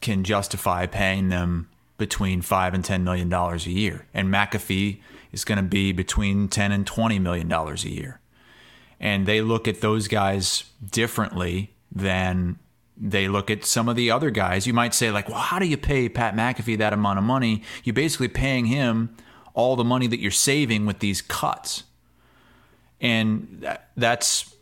can 0.00 0.24
justify 0.24 0.86
paying 0.86 1.28
them 1.28 1.68
between 1.98 2.42
five 2.42 2.74
and 2.74 2.84
ten 2.84 3.04
million 3.04 3.28
dollars 3.28 3.66
a 3.66 3.70
year. 3.70 4.06
And 4.14 4.28
McAfee 4.28 5.00
is 5.30 5.44
going 5.44 5.56
to 5.56 5.62
be 5.62 5.92
between 5.92 6.48
ten 6.48 6.72
and 6.72 6.86
twenty 6.86 7.18
million 7.18 7.48
dollars 7.48 7.84
a 7.84 7.90
year. 7.90 8.20
And 8.98 9.26
they 9.26 9.40
look 9.40 9.66
at 9.66 9.80
those 9.80 10.08
guys 10.08 10.64
differently 10.90 11.74
than 11.90 12.58
they 12.96 13.26
look 13.26 13.50
at 13.50 13.64
some 13.64 13.88
of 13.88 13.96
the 13.96 14.10
other 14.10 14.30
guys. 14.30 14.66
You 14.66 14.72
might 14.72 14.94
say, 14.94 15.10
like, 15.10 15.28
well, 15.28 15.38
how 15.38 15.58
do 15.58 15.66
you 15.66 15.76
pay 15.76 16.08
Pat 16.08 16.34
McAfee 16.34 16.78
that 16.78 16.92
amount 16.92 17.18
of 17.18 17.24
money? 17.24 17.62
You're 17.84 17.94
basically 17.94 18.28
paying 18.28 18.66
him 18.66 19.14
all 19.54 19.76
the 19.76 19.84
money 19.84 20.06
that 20.06 20.20
you're 20.20 20.30
saving 20.30 20.86
with 20.86 21.00
these 21.00 21.20
cuts 21.20 21.84
and 23.02 23.58
that, 23.60 23.90
that's 23.98 24.54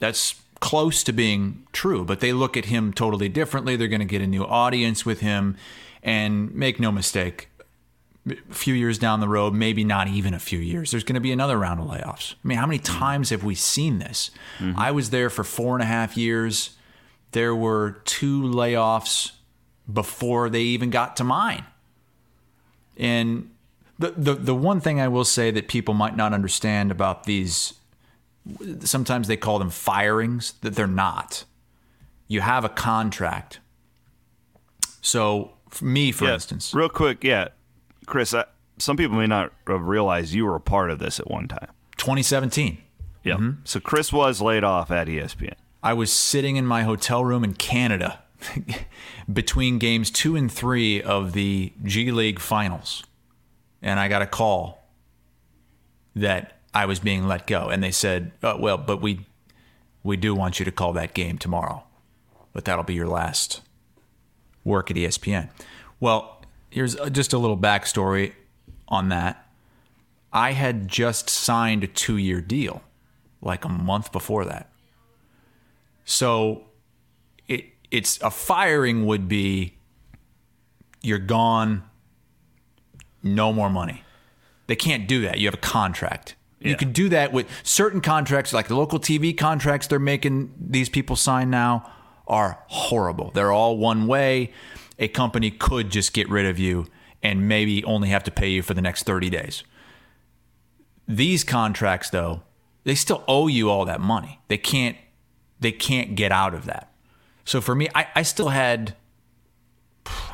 that's 0.00 0.34
close 0.58 1.04
to 1.04 1.12
being 1.12 1.66
true. 1.72 2.04
But 2.04 2.18
they 2.18 2.32
look 2.32 2.56
at 2.56 2.64
him 2.64 2.92
totally 2.92 3.28
differently. 3.28 3.76
They're 3.76 3.86
going 3.86 4.00
to 4.00 4.06
get 4.06 4.22
a 4.22 4.26
new 4.26 4.44
audience 4.44 5.06
with 5.06 5.20
him, 5.20 5.56
and 6.02 6.52
make 6.54 6.80
no 6.80 6.90
mistake, 6.90 7.48
a 8.26 8.54
few 8.54 8.74
years 8.74 8.98
down 8.98 9.20
the 9.20 9.28
road, 9.28 9.52
maybe 9.54 9.84
not 9.84 10.08
even 10.08 10.34
a 10.34 10.38
few 10.38 10.58
years, 10.58 10.90
there's 10.90 11.04
going 11.04 11.14
to 11.14 11.20
be 11.20 11.32
another 11.32 11.58
round 11.58 11.80
of 11.80 11.86
layoffs. 11.86 12.34
I 12.44 12.48
mean, 12.48 12.58
how 12.58 12.66
many 12.66 12.78
mm-hmm. 12.78 12.98
times 12.98 13.30
have 13.30 13.44
we 13.44 13.54
seen 13.54 13.98
this? 13.98 14.30
Mm-hmm. 14.58 14.78
I 14.78 14.90
was 14.90 15.10
there 15.10 15.30
for 15.30 15.44
four 15.44 15.74
and 15.74 15.82
a 15.82 15.86
half 15.86 16.16
years. 16.16 16.76
There 17.32 17.54
were 17.54 18.00
two 18.04 18.42
layoffs 18.42 19.32
before 19.92 20.48
they 20.48 20.62
even 20.62 20.90
got 20.90 21.16
to 21.16 21.24
mine. 21.24 21.64
And 22.96 23.50
the, 23.98 24.10
the 24.10 24.34
the 24.34 24.54
one 24.54 24.80
thing 24.80 25.00
I 25.00 25.08
will 25.08 25.24
say 25.24 25.50
that 25.50 25.68
people 25.68 25.94
might 25.94 26.16
not 26.16 26.32
understand 26.32 26.90
about 26.90 27.24
these 27.24 27.74
sometimes 28.80 29.28
they 29.28 29.36
call 29.36 29.58
them 29.58 29.70
firings 29.70 30.52
that 30.60 30.74
they're 30.74 30.86
not. 30.86 31.44
You 32.28 32.40
have 32.40 32.64
a 32.64 32.68
contract. 32.68 33.60
So 35.00 35.52
for 35.70 35.84
me, 35.84 36.12
for 36.12 36.26
yeah, 36.26 36.34
instance, 36.34 36.74
real 36.74 36.88
quick, 36.88 37.22
yeah, 37.24 37.48
Chris. 38.06 38.34
I, 38.34 38.44
some 38.78 38.96
people 38.96 39.16
may 39.16 39.26
not 39.26 39.52
have 39.68 39.82
realized 39.82 40.34
you 40.34 40.44
were 40.46 40.56
a 40.56 40.60
part 40.60 40.90
of 40.90 40.98
this 40.98 41.20
at 41.20 41.30
one 41.30 41.46
time. 41.46 41.68
2017. 41.96 42.78
Yeah. 43.22 43.34
Mm-hmm. 43.34 43.50
So 43.64 43.78
Chris 43.78 44.12
was 44.12 44.40
laid 44.40 44.64
off 44.64 44.90
at 44.90 45.06
ESPN. 45.06 45.54
I 45.82 45.92
was 45.92 46.12
sitting 46.12 46.56
in 46.56 46.66
my 46.66 46.82
hotel 46.82 47.24
room 47.24 47.44
in 47.44 47.54
Canada 47.54 48.20
between 49.32 49.78
games 49.78 50.10
two 50.10 50.34
and 50.34 50.50
three 50.50 51.00
of 51.00 51.34
the 51.34 51.72
G 51.84 52.10
League 52.10 52.40
finals 52.40 53.04
and 53.84 54.00
I 54.00 54.08
got 54.08 54.22
a 54.22 54.26
call 54.26 54.82
that 56.16 56.58
I 56.72 56.86
was 56.86 56.98
being 56.98 57.28
let 57.28 57.46
go, 57.46 57.68
and 57.68 57.84
they 57.84 57.90
said, 57.92 58.32
oh, 58.42 58.56
"Well, 58.56 58.78
but 58.78 59.00
we 59.00 59.26
we 60.02 60.16
do 60.16 60.34
want 60.34 60.58
you 60.58 60.64
to 60.64 60.72
call 60.72 60.94
that 60.94 61.14
game 61.14 61.38
tomorrow, 61.38 61.84
but 62.52 62.64
that'll 62.64 62.82
be 62.82 62.94
your 62.94 63.06
last 63.06 63.60
work 64.64 64.90
at 64.90 64.96
ESPN." 64.96 65.50
Well, 66.00 66.42
here's 66.70 66.96
uh, 66.96 67.10
just 67.10 67.32
a 67.32 67.38
little 67.38 67.58
backstory 67.58 68.32
on 68.88 69.10
that. 69.10 69.46
I 70.32 70.52
had 70.52 70.88
just 70.88 71.28
signed 71.28 71.84
a 71.84 71.86
two-year 71.86 72.40
deal, 72.40 72.82
like 73.40 73.64
a 73.64 73.68
month 73.68 74.10
before 74.10 74.46
that. 74.46 74.70
So, 76.06 76.64
it 77.46 77.66
it's 77.90 78.20
a 78.22 78.30
firing 78.30 79.04
would 79.06 79.28
be 79.28 79.74
you're 81.02 81.18
gone 81.18 81.84
no 83.24 83.52
more 83.52 83.70
money. 83.70 84.04
They 84.66 84.76
can't 84.76 85.08
do 85.08 85.22
that. 85.22 85.38
You 85.38 85.46
have 85.46 85.54
a 85.54 85.58
contract. 85.58 86.36
Yeah. 86.60 86.70
You 86.70 86.76
can 86.76 86.92
do 86.92 87.08
that 87.10 87.32
with 87.32 87.46
certain 87.62 88.00
contracts, 88.00 88.52
like 88.52 88.68
the 88.68 88.76
local 88.76 88.98
TV 88.98 89.36
contracts 89.36 89.86
they're 89.86 89.98
making 89.98 90.54
these 90.58 90.88
people 90.88 91.16
sign 91.16 91.50
now 91.50 91.90
are 92.26 92.62
horrible. 92.68 93.30
They're 93.32 93.52
all 93.52 93.76
one 93.76 94.06
way. 94.06 94.52
A 94.98 95.08
company 95.08 95.50
could 95.50 95.90
just 95.90 96.12
get 96.12 96.28
rid 96.30 96.46
of 96.46 96.58
you 96.58 96.86
and 97.22 97.48
maybe 97.48 97.84
only 97.84 98.08
have 98.08 98.24
to 98.24 98.30
pay 98.30 98.48
you 98.48 98.62
for 98.62 98.74
the 98.74 98.82
next 98.82 99.04
30 99.04 99.28
days. 99.30 99.64
These 101.06 101.44
contracts 101.44 102.10
though, 102.10 102.42
they 102.84 102.94
still 102.94 103.24
owe 103.28 103.46
you 103.46 103.68
all 103.70 103.84
that 103.84 104.00
money. 104.00 104.40
They 104.48 104.58
can't 104.58 104.96
they 105.60 105.72
can't 105.72 106.14
get 106.14 106.32
out 106.32 106.54
of 106.54 106.66
that. 106.66 106.92
So 107.44 107.60
for 107.60 107.74
me, 107.74 107.88
I, 107.94 108.06
I 108.14 108.22
still 108.22 108.50
had 108.50 108.94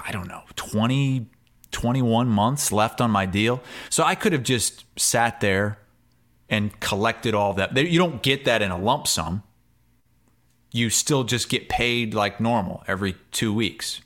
I 0.05 0.13
don't 0.13 0.29
know, 0.29 0.43
20 0.57 1.27
21 1.73 2.29
months 2.29 2.73
left 2.73 3.01
on 3.01 3.11
my 3.11 3.27
deal. 3.27 3.63
So 3.89 4.05
I 4.05 4.15
could 4.15 4.33
have 4.33 4.43
just 4.43 4.85
sat 4.99 5.41
there 5.41 5.79
and 6.49 6.79
collected 6.81 7.35
all 7.35 7.55
that. 7.55 7.77
You 7.77 7.99
don't 7.99 8.23
get 8.23 8.45
that 8.45 8.63
in 8.63 8.71
a 8.71 8.79
lump 8.79 9.07
sum. 9.07 9.43
You 10.73 10.91
still 10.91 11.25
just 11.25 11.49
get 11.49 11.69
paid 11.69 12.15
like 12.15 12.41
normal 12.41 12.83
every 12.87 13.17
two 13.31 13.53
weeks. 13.53 14.03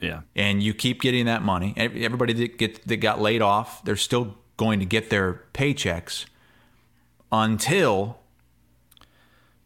Yeah. 0.00 0.20
And 0.34 0.62
you 0.62 0.74
keep 0.74 1.00
getting 1.00 1.26
that 1.26 1.42
money. 1.42 1.74
Everybody 1.76 2.32
that 2.34 2.58
get 2.58 2.86
that 2.86 2.98
got 2.98 3.20
laid 3.20 3.42
off, 3.42 3.84
they're 3.84 3.96
still 3.96 4.36
going 4.56 4.80
to 4.80 4.86
get 4.86 5.10
their 5.10 5.42
paychecks 5.54 6.26
until 7.32 8.18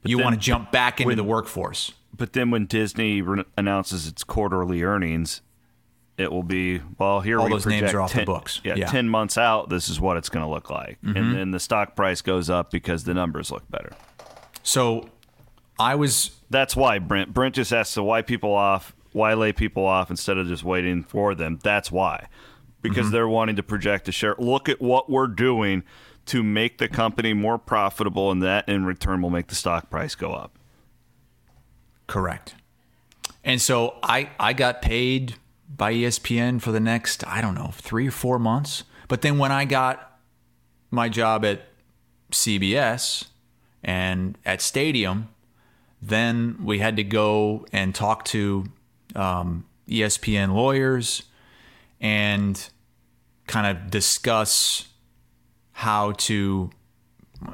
but 0.02 0.10
you 0.10 0.18
want 0.18 0.34
to 0.34 0.40
jump 0.40 0.72
back 0.72 1.00
into 1.00 1.08
when, 1.08 1.16
the 1.16 1.24
workforce. 1.24 1.92
But 2.16 2.32
then 2.32 2.50
when 2.50 2.66
Disney 2.66 3.22
re- 3.22 3.44
announces 3.56 4.06
its 4.06 4.24
quarterly 4.24 4.82
earnings, 4.82 5.42
it 6.20 6.30
will 6.30 6.42
be 6.42 6.80
well 6.98 7.20
here 7.20 7.38
all 7.38 7.46
we 7.46 7.52
those 7.52 7.66
names 7.66 7.92
are 7.94 8.00
off 8.00 8.12
10, 8.12 8.22
the 8.22 8.26
books. 8.26 8.60
yeah, 8.62 8.74
yeah, 8.76 8.86
10 8.86 9.08
months 9.08 9.38
out 9.38 9.68
this 9.68 9.88
is 9.88 10.00
what 10.00 10.16
it's 10.16 10.28
going 10.28 10.44
to 10.44 10.50
look 10.50 10.70
like. 10.70 11.00
Mm-hmm. 11.02 11.16
and 11.16 11.34
then 11.34 11.50
the 11.50 11.60
stock 11.60 11.96
price 11.96 12.20
goes 12.20 12.50
up 12.50 12.70
because 12.70 13.04
the 13.04 13.14
numbers 13.14 13.50
look 13.50 13.68
better. 13.70 13.92
So 14.62 15.08
i 15.78 15.94
was 15.94 16.30
that's 16.50 16.76
why 16.76 16.98
brent 16.98 17.32
brent 17.32 17.54
just 17.54 17.72
asked 17.72 17.92
so 17.92 18.04
why 18.04 18.20
people 18.22 18.52
off 18.52 18.94
why 19.12 19.34
lay 19.34 19.52
people 19.52 19.84
off 19.86 20.10
instead 20.10 20.38
of 20.38 20.46
just 20.46 20.64
waiting 20.64 21.02
for 21.02 21.34
them. 21.34 21.58
That's 21.62 21.90
why. 21.90 22.28
Because 22.82 23.06
mm-hmm. 23.06 23.14
they're 23.14 23.28
wanting 23.28 23.56
to 23.56 23.62
project 23.62 24.08
a 24.08 24.12
share. 24.12 24.34
Look 24.38 24.68
at 24.68 24.80
what 24.80 25.10
we're 25.10 25.26
doing 25.26 25.82
to 26.26 26.42
make 26.42 26.78
the 26.78 26.88
company 26.88 27.34
more 27.34 27.58
profitable 27.58 28.30
and 28.30 28.42
that 28.42 28.68
in 28.68 28.84
return 28.84 29.22
will 29.22 29.30
make 29.30 29.48
the 29.48 29.54
stock 29.54 29.90
price 29.90 30.14
go 30.14 30.32
up. 30.32 30.56
Correct. 32.06 32.54
And 33.44 33.60
so 33.60 33.96
i 34.02 34.30
i 34.38 34.52
got 34.52 34.82
paid 34.82 35.36
by 35.76 35.92
ESPN 35.92 36.60
for 36.60 36.72
the 36.72 36.80
next, 36.80 37.26
I 37.26 37.40
don't 37.40 37.54
know, 37.54 37.70
three 37.74 38.08
or 38.08 38.12
four 38.12 38.38
months. 38.38 38.84
But 39.08 39.22
then 39.22 39.38
when 39.38 39.52
I 39.52 39.64
got 39.64 40.18
my 40.90 41.08
job 41.08 41.44
at 41.44 41.62
CBS 42.32 43.26
and 43.82 44.36
at 44.44 44.60
Stadium, 44.60 45.28
then 46.02 46.56
we 46.62 46.78
had 46.78 46.96
to 46.96 47.04
go 47.04 47.66
and 47.72 47.94
talk 47.94 48.24
to 48.26 48.64
um, 49.14 49.66
ESPN 49.88 50.54
lawyers 50.54 51.24
and 52.00 52.68
kind 53.46 53.66
of 53.66 53.90
discuss 53.90 54.88
how 55.72 56.12
to 56.12 56.70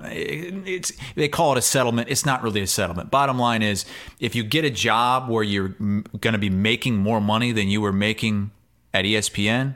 it's 0.05 0.93
they 1.15 1.29
call 1.29 1.53
it 1.53 1.59
a 1.59 1.63
settlement. 1.63 2.09
It's 2.09 2.27
not 2.27 2.43
really 2.43 2.61
a 2.61 2.67
settlement. 2.67 3.11
Bottom 3.11 3.39
line 3.39 3.63
is, 3.63 3.85
if 4.21 4.35
you 4.35 4.43
get 4.43 4.65
a 4.65 4.71
job 4.71 5.29
where 5.29 5.43
you're 5.43 5.69
going 5.69 6.33
to 6.33 6.39
be 6.39 6.51
making 6.51 6.97
more 6.97 7.21
money 7.21 7.53
than 7.53 7.69
you 7.69 7.81
were 7.81 7.93
making 7.93 8.51
at 8.93 9.05
ESPN, 9.05 9.75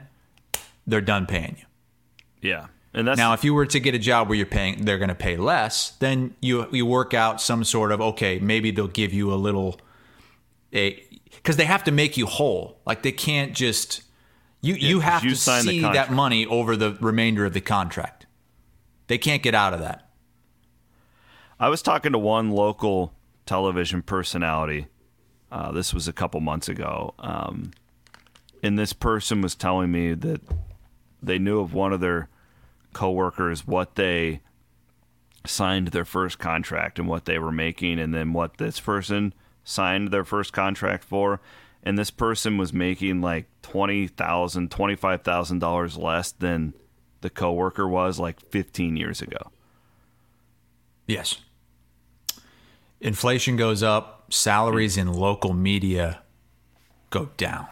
they're 0.85 1.01
done 1.01 1.25
paying 1.25 1.57
you. 1.59 2.49
Yeah. 2.49 2.67
And 2.93 3.07
that's 3.07 3.17
now, 3.17 3.33
if 3.33 3.43
you 3.43 3.53
were 3.53 3.65
to 3.67 3.79
get 3.79 3.95
a 3.95 3.99
job 3.99 4.27
where 4.27 4.35
you're 4.35 4.45
paying, 4.45 4.83
they're 4.83 4.97
going 4.97 5.09
to 5.09 5.15
pay 5.15 5.37
less. 5.37 5.91
Then 5.91 6.35
you 6.41 6.67
you 6.71 6.85
work 6.85 7.13
out 7.13 7.41
some 7.41 7.63
sort 7.63 7.91
of 7.91 8.01
okay, 8.01 8.39
maybe 8.39 8.71
they'll 8.71 8.87
give 8.87 9.13
you 9.13 9.33
a 9.33 9.35
little 9.35 9.79
a 10.73 11.01
because 11.35 11.55
they 11.55 11.65
have 11.65 11.85
to 11.85 11.91
make 11.91 12.17
you 12.17 12.25
whole. 12.25 12.79
Like 12.85 13.03
they 13.03 13.13
can't 13.13 13.53
just 13.53 14.01
you 14.59 14.73
yeah, 14.73 14.89
you 14.89 14.99
have 14.99 15.23
you 15.23 15.31
to 15.31 15.35
see 15.35 15.81
that 15.81 16.11
money 16.11 16.45
over 16.45 16.75
the 16.75 16.97
remainder 16.99 17.45
of 17.45 17.53
the 17.53 17.61
contract. 17.61 18.20
They 19.11 19.17
can't 19.17 19.43
get 19.43 19.53
out 19.53 19.73
of 19.73 19.81
that. 19.81 20.07
I 21.59 21.67
was 21.67 21.81
talking 21.81 22.13
to 22.13 22.17
one 22.17 22.49
local 22.49 23.11
television 23.45 24.03
personality. 24.03 24.87
Uh, 25.51 25.73
this 25.73 25.93
was 25.93 26.07
a 26.07 26.13
couple 26.13 26.39
months 26.39 26.69
ago, 26.69 27.13
um, 27.19 27.71
and 28.63 28.79
this 28.79 28.93
person 28.93 29.41
was 29.41 29.53
telling 29.53 29.91
me 29.91 30.13
that 30.13 30.39
they 31.21 31.37
knew 31.37 31.59
of 31.59 31.73
one 31.73 31.91
of 31.91 31.99
their 31.99 32.29
coworkers 32.93 33.67
what 33.67 33.95
they 33.95 34.39
signed 35.45 35.89
their 35.89 36.05
first 36.05 36.39
contract 36.39 36.97
and 36.97 37.05
what 37.09 37.25
they 37.25 37.37
were 37.37 37.51
making, 37.51 37.99
and 37.99 38.15
then 38.15 38.31
what 38.31 38.59
this 38.59 38.79
person 38.79 39.33
signed 39.65 40.11
their 40.11 40.23
first 40.23 40.53
contract 40.53 41.03
for. 41.03 41.41
And 41.83 41.97
this 41.97 42.11
person 42.11 42.57
was 42.57 42.71
making 42.71 43.19
like 43.19 43.47
twenty 43.61 44.07
thousand, 44.07 44.71
twenty 44.71 44.95
five 44.95 45.23
thousand 45.23 45.59
dollars 45.59 45.97
less 45.97 46.31
than 46.31 46.75
the 47.21 47.29
coworker 47.29 47.87
was 47.87 48.19
like 48.19 48.39
fifteen 48.49 48.97
years 48.97 49.21
ago. 49.21 49.51
Yes. 51.07 51.37
Inflation 52.99 53.55
goes 53.55 53.81
up, 53.81 54.31
salaries 54.31 54.97
in 54.97 55.11
local 55.11 55.53
media 55.53 56.21
go 57.09 57.29
down. 57.37 57.67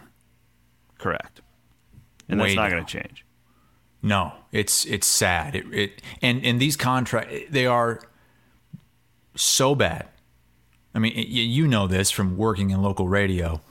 Correct. 0.97 1.41
And 2.27 2.39
Way 2.39 2.47
that's 2.47 2.55
not 2.55 2.71
going 2.71 2.85
to 2.85 2.91
change. 2.91 3.25
No, 4.01 4.33
it's 4.51 4.85
it's 4.85 5.07
sad. 5.07 5.55
It, 5.55 5.73
it 5.73 6.01
and 6.21 6.43
and 6.45 6.59
these 6.59 6.75
contracts 6.75 7.33
they 7.49 7.65
are 7.65 8.01
so 9.35 9.75
bad. 9.75 10.07
I 10.93 10.99
mean, 10.99 11.13
you 11.15 11.67
know 11.67 11.87
this 11.87 12.09
from 12.09 12.35
working 12.37 12.71
in 12.71 12.81
local 12.81 13.07
radio. 13.07 13.61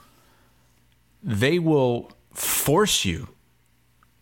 They 1.23 1.59
will 1.59 2.13
force 2.33 3.05
you 3.05 3.29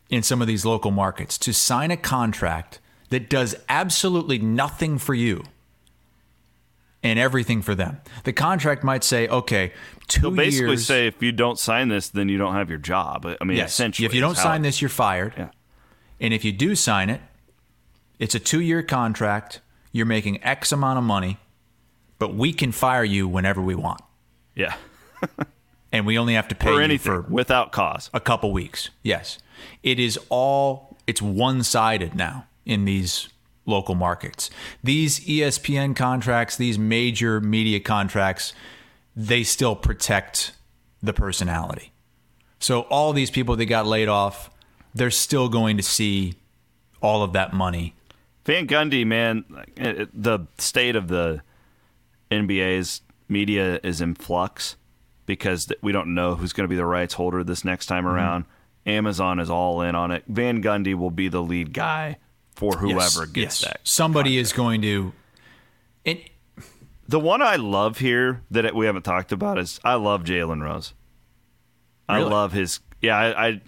in 0.09 0.23
some 0.23 0.41
of 0.41 0.49
these 0.49 0.65
local 0.65 0.91
markets 0.91 1.37
to 1.39 1.53
sign 1.53 1.91
a 1.91 1.97
contract 1.97 2.81
that 3.11 3.29
does 3.29 3.55
absolutely 3.69 4.39
nothing 4.39 4.99
for 4.99 5.15
you 5.15 5.45
and 7.03 7.19
everything 7.19 7.63
for 7.63 7.75
them. 7.75 8.01
The 8.25 8.33
contract 8.33 8.83
might 8.83 9.05
say, 9.05 9.29
okay, 9.29 9.73
2 10.09 10.21
They'll 10.21 10.31
basically 10.33 10.69
years, 10.71 10.87
say 10.87 11.07
if 11.07 11.23
you 11.23 11.33
don't 11.33 11.59
sign 11.59 11.89
this, 11.89 12.09
then 12.09 12.29
you 12.29 12.39
don't 12.39 12.55
have 12.55 12.69
your 12.69 12.79
job. 12.79 13.27
I 13.41 13.45
mean, 13.45 13.59
yes. 13.59 13.71
essentially, 13.71 14.07
if 14.07 14.15
you 14.15 14.21
don't 14.21 14.37
sign 14.37 14.63
this, 14.63 14.81
you're 14.81 14.89
fired. 14.89 15.35
Yeah. 15.37 15.51
And 16.21 16.33
if 16.33 16.45
you 16.45 16.53
do 16.53 16.75
sign 16.75 17.11
it, 17.11 17.21
it's 18.19 18.35
a 18.35 18.41
two 18.41 18.61
year 18.61 18.83
contract. 18.83 19.61
You're 19.93 20.07
making 20.07 20.43
X 20.43 20.73
amount 20.73 20.99
of 20.99 21.05
money, 21.05 21.39
but 22.19 22.35
we 22.35 22.53
can 22.53 22.73
fire 22.73 23.05
you 23.05 23.29
whenever 23.29 23.63
we 23.63 23.75
want. 23.75 24.01
Yeah. 24.55 24.75
and 25.97 26.07
we 26.07 26.19
only 26.19 26.35
have 26.35 26.49
to 26.49 26.55
pay 26.55 26.67
for 26.67 26.81
anything 26.81 27.23
for 27.23 27.23
without 27.23 27.73
cause. 27.73 28.11
A 28.13 28.21
couple 28.21 28.53
weeks. 28.53 28.91
Yes. 29.03 29.39
It 29.83 29.99
is 29.99 30.19
all 30.29 30.97
it's 31.07 31.23
one 31.23 31.63
sided 31.63 32.15
now 32.15 32.47
in 32.65 32.85
these 32.85 33.29
local 33.65 33.95
markets. 33.95 34.51
These 34.83 35.21
ESPN 35.21 35.95
contracts, 35.97 36.57
these 36.57 36.79
major 36.79 37.41
media 37.41 37.81
contracts, 37.81 38.55
they 39.15 39.43
still 39.43 39.77
protect 39.77 40.53
the 41.03 41.13
personality. 41.13 41.93
So 42.59 42.83
all 42.83 43.13
these 43.13 43.31
people 43.31 43.57
that 43.57 43.67
got 43.67 43.87
laid 43.87 44.09
off, 44.09 44.51
they're 44.95 45.11
still 45.11 45.49
going 45.49 45.77
to 45.77 45.83
see 45.83 46.35
all 47.03 47.23
of 47.23 47.33
that 47.35 47.53
money. 47.53 47.95
Van 48.45 48.67
Gundy, 48.67 49.05
man, 49.05 49.45
the 49.77 50.47
state 50.59 50.97
of 50.97 51.09
the 51.09 51.43
NBA's 52.31 53.03
media 53.29 53.81
is 53.83 54.01
in 54.01 54.15
flux 54.15 54.77
because 55.27 55.71
we 55.83 55.93
don't 55.93 56.15
know 56.15 56.35
who's 56.37 56.53
going 56.53 56.65
to 56.65 56.69
be 56.69 56.77
the 56.77 56.87
rights 56.87 57.15
holder 57.15 57.45
this 57.45 57.65
next 57.65 57.87
time 57.87 58.05
mm-hmm. 58.05 58.15
around. 58.15 58.45
Amazon 58.87 59.41
is 59.41 59.51
all 59.51 59.83
in 59.83 59.95
on 59.95 60.13
it. 60.13 60.25
Van 60.29 60.63
Gundy 60.63 60.95
will 60.95 61.11
be 61.11 61.29
the 61.29 61.43
lead 61.43 61.73
guy 61.73 62.19
for 62.55 62.79
whoever 62.79 63.25
yes, 63.25 63.27
gets 63.27 63.35
yes. 63.35 63.61
that. 63.61 63.81
Somebody 63.83 64.31
contract. 64.31 64.47
is 64.47 64.53
going 64.53 64.83
to. 64.83 65.13
It, 66.05 66.31
the 67.09 67.21
one 67.21 67.43
I 67.43 67.57
love 67.57 67.99
here 67.99 68.43
that 68.51 68.75
we 68.75 68.87
haven't 68.87 69.03
talked 69.03 69.33
about 69.33 69.59
is 69.59 69.81
I 69.85 69.95
love 69.95 70.23
Jalen 70.23 70.63
Rose. 70.63 70.95
Really? 72.09 72.23
I 72.23 72.25
love 72.25 72.53
his. 72.53 72.81
Yeah, 73.03 73.17
I, 73.17 73.49
I 73.49 73.61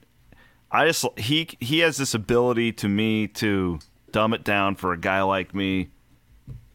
I 0.70 0.86
just 0.86 1.04
he 1.18 1.48
he 1.60 1.80
has 1.80 1.96
this 1.96 2.14
ability 2.14 2.72
to 2.74 2.88
me 2.88 3.26
to 3.28 3.80
dumb 4.12 4.32
it 4.32 4.44
down 4.44 4.76
for 4.76 4.92
a 4.92 4.98
guy 4.98 5.22
like 5.22 5.54
me 5.54 5.88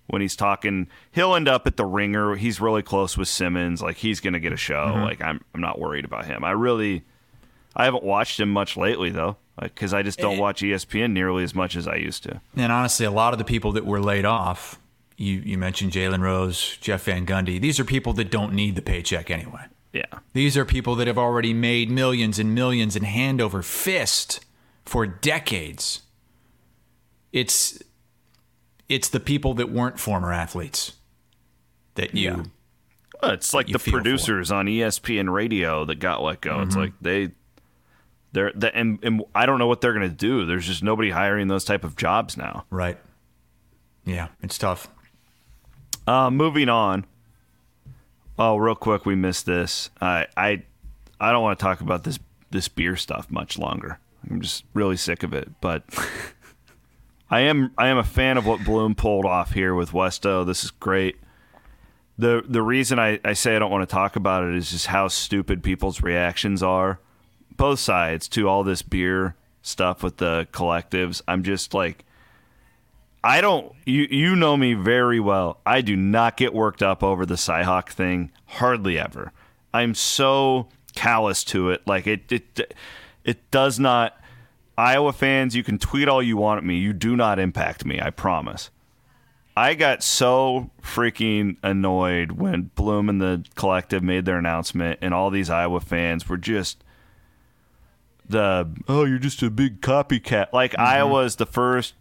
when 0.07 0.21
he's 0.21 0.35
talking. 0.35 0.87
He'll 1.11 1.35
end 1.35 1.47
up 1.47 1.67
at 1.67 1.77
the 1.77 1.85
ringer. 1.85 2.35
He's 2.35 2.59
really 2.59 2.81
close 2.81 3.17
with 3.17 3.27
Simmons. 3.27 3.81
Like 3.81 3.97
he's 3.97 4.19
gonna 4.19 4.39
get 4.39 4.53
a 4.53 4.57
show. 4.57 4.85
Mm-hmm. 4.85 5.03
Like 5.03 5.21
I'm 5.21 5.43
I'm 5.53 5.61
not 5.61 5.79
worried 5.79 6.05
about 6.05 6.25
him. 6.25 6.43
I 6.43 6.51
really 6.51 7.03
I 7.75 7.85
haven't 7.85 8.03
watched 8.03 8.39
him 8.39 8.49
much 8.49 8.77
lately 8.77 9.09
though, 9.09 9.37
because 9.59 9.93
I 9.93 10.03
just 10.03 10.19
don't 10.19 10.37
watch 10.37 10.61
ESPN 10.61 11.11
nearly 11.11 11.43
as 11.43 11.55
much 11.55 11.75
as 11.75 11.87
I 11.87 11.95
used 11.95 12.23
to. 12.23 12.41
And 12.55 12.71
honestly, 12.71 13.05
a 13.05 13.11
lot 13.11 13.33
of 13.33 13.39
the 13.39 13.45
people 13.45 13.71
that 13.73 13.85
were 13.85 14.01
laid 14.01 14.25
off, 14.25 14.79
you 15.17 15.41
you 15.45 15.57
mentioned 15.57 15.91
Jalen 15.91 16.21
Rose, 16.21 16.77
Jeff 16.81 17.03
Van 17.03 17.25
Gundy. 17.25 17.59
These 17.59 17.79
are 17.79 17.85
people 17.85 18.13
that 18.13 18.29
don't 18.29 18.53
need 18.53 18.75
the 18.75 18.81
paycheck 18.81 19.31
anyway. 19.31 19.65
Yeah. 19.91 20.19
These 20.33 20.57
are 20.57 20.65
people 20.65 20.95
that 20.95 21.07
have 21.07 21.19
already 21.19 21.53
made 21.53 21.91
millions 21.91 22.39
and 22.39 22.55
millions 22.55 22.95
in 22.95 23.03
hand 23.03 23.39
over 23.39 23.61
fist 23.61 24.43
for 24.85 25.05
decades. 25.05 26.01
It's 27.31 27.81
it's 28.93 29.09
the 29.09 29.19
people 29.19 29.55
that 29.55 29.71
weren't 29.71 29.99
former 29.99 30.31
athletes 30.31 30.93
that 31.95 32.13
you 32.13 32.29
yeah. 32.29 32.43
well, 33.21 33.31
it's 33.31 33.53
like 33.53 33.67
the 33.67 33.79
producers 33.79 34.49
for. 34.49 34.55
on 34.55 34.67
ESPN 34.67 35.31
radio 35.31 35.83
that 35.85 35.95
got 35.95 36.21
let 36.21 36.41
go. 36.41 36.51
Mm-hmm. 36.51 36.63
It's 36.63 36.75
like 36.75 36.93
they 37.01 37.31
they're 38.33 38.51
the, 38.53 38.75
and, 38.75 38.99
and 39.03 39.23
I 39.33 39.45
don't 39.45 39.59
know 39.59 39.67
what 39.67 39.81
they're 39.81 39.93
going 39.93 40.09
to 40.09 40.15
do. 40.15 40.45
There's 40.45 40.67
just 40.67 40.83
nobody 40.83 41.09
hiring 41.09 41.47
those 41.47 41.63
type 41.63 41.83
of 41.83 41.95
jobs 41.95 42.37
now. 42.37 42.65
Right. 42.69 42.97
Yeah, 44.05 44.27
it's 44.41 44.57
tough. 44.57 44.89
Uh, 46.05 46.29
moving 46.29 46.69
on. 46.69 47.05
Oh, 48.37 48.57
real 48.57 48.75
quick, 48.75 49.05
we 49.05 49.15
missed 49.15 49.45
this. 49.45 49.89
I 50.01 50.27
I 50.37 50.63
I 51.19 51.31
don't 51.31 51.41
want 51.41 51.57
to 51.57 51.63
talk 51.63 51.81
about 51.81 52.03
this 52.03 52.19
this 52.51 52.67
beer 52.67 52.95
stuff 52.95 53.31
much 53.31 53.57
longer. 53.57 53.99
I'm 54.29 54.41
just 54.41 54.65
really 54.73 54.97
sick 54.97 55.23
of 55.23 55.33
it. 55.33 55.49
But 55.61 55.83
I 57.33 57.39
am 57.39 57.71
I 57.79 57.87
am 57.87 57.97
a 57.97 58.03
fan 58.03 58.37
of 58.37 58.45
what 58.45 58.63
Bloom 58.63 58.93
pulled 58.93 59.25
off 59.25 59.53
here 59.53 59.73
with 59.73 59.89
Westo. 59.89 60.45
This 60.45 60.63
is 60.63 60.69
great. 60.69 61.15
The 62.15 62.43
the 62.47 62.61
reason 62.61 62.99
I, 62.99 63.19
I 63.25 63.33
say 63.33 63.55
I 63.55 63.59
don't 63.59 63.71
want 63.71 63.89
to 63.89 63.91
talk 63.91 64.15
about 64.15 64.43
it 64.43 64.53
is 64.53 64.69
just 64.69 64.85
how 64.85 65.07
stupid 65.07 65.63
people's 65.63 66.03
reactions 66.03 66.61
are. 66.61 66.99
Both 67.57 67.79
sides 67.79 68.27
to 68.29 68.47
all 68.47 68.63
this 68.63 68.83
beer 68.83 69.35
stuff 69.63 70.03
with 70.03 70.17
the 70.17 70.47
collectives. 70.51 71.23
I'm 71.27 71.41
just 71.41 71.73
like 71.73 72.05
I 73.23 73.41
don't. 73.41 73.73
You 73.83 74.03
you 74.11 74.35
know 74.35 74.55
me 74.55 74.75
very 74.75 75.19
well. 75.19 75.59
I 75.65 75.81
do 75.81 75.95
not 75.95 76.37
get 76.37 76.53
worked 76.53 76.83
up 76.83 77.01
over 77.01 77.25
the 77.25 77.33
Cyhawk 77.33 77.89
thing. 77.89 78.31
Hardly 78.45 78.99
ever. 78.99 79.31
I'm 79.73 79.95
so 79.95 80.67
callous 80.93 81.43
to 81.45 81.71
it. 81.71 81.81
Like 81.87 82.05
it 82.05 82.31
it 82.31 82.75
it 83.23 83.49
does 83.49 83.79
not. 83.79 84.19
Iowa 84.77 85.13
fans, 85.13 85.55
you 85.55 85.63
can 85.63 85.77
tweet 85.77 86.07
all 86.07 86.21
you 86.21 86.37
want 86.37 86.59
at 86.59 86.63
me. 86.63 86.77
You 86.77 86.93
do 86.93 87.15
not 87.15 87.39
impact 87.39 87.85
me. 87.85 88.01
I 88.01 88.09
promise. 88.09 88.69
I 89.55 89.75
got 89.75 90.01
so 90.01 90.71
freaking 90.81 91.57
annoyed 91.61 92.31
when 92.31 92.71
Bloom 92.75 93.07
and 93.07 93.21
the 93.21 93.45
collective 93.55 94.01
made 94.01 94.25
their 94.25 94.39
announcement, 94.39 94.99
and 95.01 95.13
all 95.13 95.29
these 95.29 95.49
Iowa 95.49 95.79
fans 95.79 96.27
were 96.27 96.37
just 96.37 96.83
the 98.27 98.69
oh, 98.87 99.05
you're 99.05 99.19
just 99.19 99.43
a 99.43 99.51
big 99.51 99.81
copycat. 99.81 100.53
Like 100.53 100.71
mm-hmm. 100.71 100.81
Iowa 100.81 101.23
is 101.23 101.35
the 101.35 101.45
first 101.45 101.93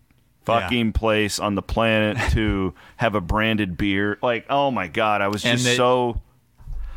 fucking 0.45 0.87
yeah. 0.87 0.93
place 0.93 1.39
on 1.39 1.55
the 1.55 1.63
planet 1.63 2.17
to 2.33 2.73
have 2.97 3.15
a 3.15 3.21
branded 3.21 3.77
beer. 3.77 4.19
Like, 4.23 4.47
oh 4.49 4.71
my 4.71 4.87
god, 4.89 5.21
I 5.21 5.29
was 5.29 5.43
just 5.43 5.77
so. 5.77 6.21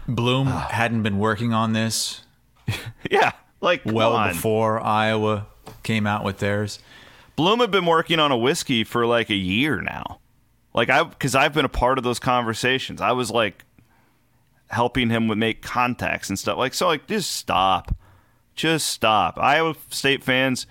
Bloom 0.08 0.48
hadn't 0.72 1.04
been 1.04 1.20
working 1.20 1.52
on 1.52 1.74
this. 1.74 2.22
yeah, 3.12 3.34
like 3.60 3.82
well 3.86 4.14
on. 4.14 4.30
before 4.30 4.80
Iowa 4.80 5.48
came 5.86 6.06
out 6.06 6.26
with 6.26 6.40
theirs. 6.40 6.80
Bloom 7.38 7.60
had 7.62 7.72
been 7.72 7.86
working 7.86 8.20
on 8.20 8.32
a 8.32 8.38
whiskey 8.38 8.84
for 8.84 9.06
like 9.06 9.30
a 9.30 9.36
year 9.36 9.82
now. 9.82 10.20
Like 10.74 10.90
I, 10.90 11.04
because 11.04 11.36
I've 11.36 11.54
been 11.54 11.66
a 11.66 11.70
part 11.70 11.98
of 11.98 12.04
those 12.04 12.20
conversations. 12.20 13.00
I 13.00 13.14
was 13.14 13.32
like 13.32 13.64
helping 14.68 15.10
him 15.10 15.30
with 15.30 15.38
make 15.38 15.62
contacts 15.62 16.28
and 16.28 16.38
stuff. 16.38 16.58
Like 16.58 16.74
so, 16.74 16.88
like 16.88 17.08
just 17.08 17.32
stop, 17.32 17.96
just 18.54 18.88
stop. 18.88 19.38
Iowa 19.40 19.76
State 19.90 20.24
fans 20.24 20.68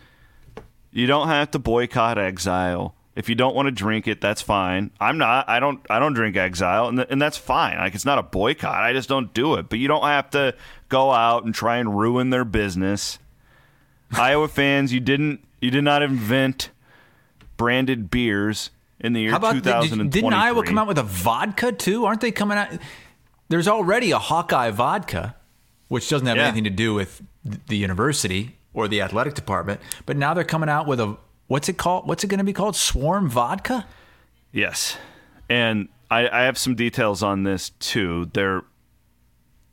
you 0.94 1.08
don't 1.08 1.26
have 1.26 1.50
to 1.50 1.58
boycott 1.58 2.18
Exile. 2.18 2.94
If 3.16 3.28
you 3.28 3.34
don't 3.34 3.54
want 3.54 3.66
to 3.66 3.72
drink 3.72 4.06
it, 4.06 4.20
that's 4.20 4.40
fine. 4.40 4.92
I'm 5.00 5.18
not. 5.18 5.48
I 5.48 5.58
don't. 5.58 5.84
I 5.90 5.98
don't 5.98 6.14
drink 6.14 6.36
Exile, 6.36 6.88
and, 6.88 6.98
th- 6.98 7.08
and 7.10 7.20
that's 7.20 7.36
fine. 7.36 7.78
Like 7.78 7.96
it's 7.96 8.04
not 8.04 8.18
a 8.18 8.22
boycott. 8.22 8.82
I 8.82 8.92
just 8.92 9.08
don't 9.08 9.34
do 9.34 9.54
it. 9.54 9.68
But 9.68 9.80
you 9.80 9.88
don't 9.88 10.04
have 10.04 10.30
to 10.30 10.54
go 10.88 11.10
out 11.10 11.44
and 11.44 11.52
try 11.54 11.78
and 11.78 11.98
ruin 11.98 12.30
their 12.30 12.44
business. 12.44 13.18
Iowa 14.18 14.48
fans, 14.48 14.92
you 14.92 15.00
didn't. 15.00 15.44
You 15.60 15.70
did 15.70 15.84
not 15.84 16.02
invent 16.02 16.70
branded 17.56 18.10
beers 18.10 18.70
in 19.00 19.12
the 19.12 19.20
year 19.20 19.30
How 19.30 19.38
about 19.38 19.54
2023. 19.54 20.04
Did, 20.04 20.10
didn't 20.10 20.32
Iowa 20.34 20.64
come 20.64 20.78
out 20.78 20.86
with 20.86 20.98
a 20.98 21.02
vodka 21.02 21.72
too? 21.72 22.04
Aren't 22.04 22.20
they 22.20 22.32
coming 22.32 22.58
out? 22.58 22.68
there's 23.48 23.68
already 23.68 24.10
a 24.10 24.18
Hawkeye 24.18 24.70
vodka, 24.70 25.36
which 25.88 26.08
doesn't 26.08 26.26
have 26.26 26.36
yeah. 26.36 26.44
anything 26.44 26.64
to 26.64 26.70
do 26.70 26.94
with 26.94 27.22
the 27.68 27.76
university 27.76 28.56
or 28.72 28.88
the 28.88 29.00
athletic 29.00 29.34
department. 29.34 29.80
But 30.06 30.16
now 30.16 30.34
they're 30.34 30.44
coming 30.44 30.68
out 30.68 30.86
with 30.86 31.00
a 31.00 31.16
what's 31.46 31.68
it 31.68 31.76
called? 31.76 32.08
What's 32.08 32.24
it 32.24 32.28
going 32.28 32.38
to 32.38 32.44
be 32.44 32.52
called? 32.52 32.76
Swarm 32.76 33.28
vodka. 33.28 33.86
Yes, 34.52 34.96
and 35.48 35.88
I, 36.10 36.28
I 36.28 36.42
have 36.42 36.58
some 36.58 36.74
details 36.74 37.22
on 37.22 37.42
this 37.42 37.70
too. 37.80 38.30
They're 38.32 38.62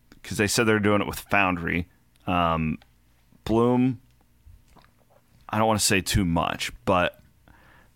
because 0.09 0.37
they 0.37 0.47
said 0.47 0.65
they're 0.65 0.79
doing 0.79 1.01
it 1.01 1.07
with 1.07 1.19
Foundry. 1.19 1.87
Um, 2.27 2.77
Bloom. 3.43 3.99
I 5.51 5.57
don't 5.57 5.67
want 5.67 5.79
to 5.79 5.85
say 5.85 6.01
too 6.01 6.25
much, 6.25 6.71
but 6.85 7.19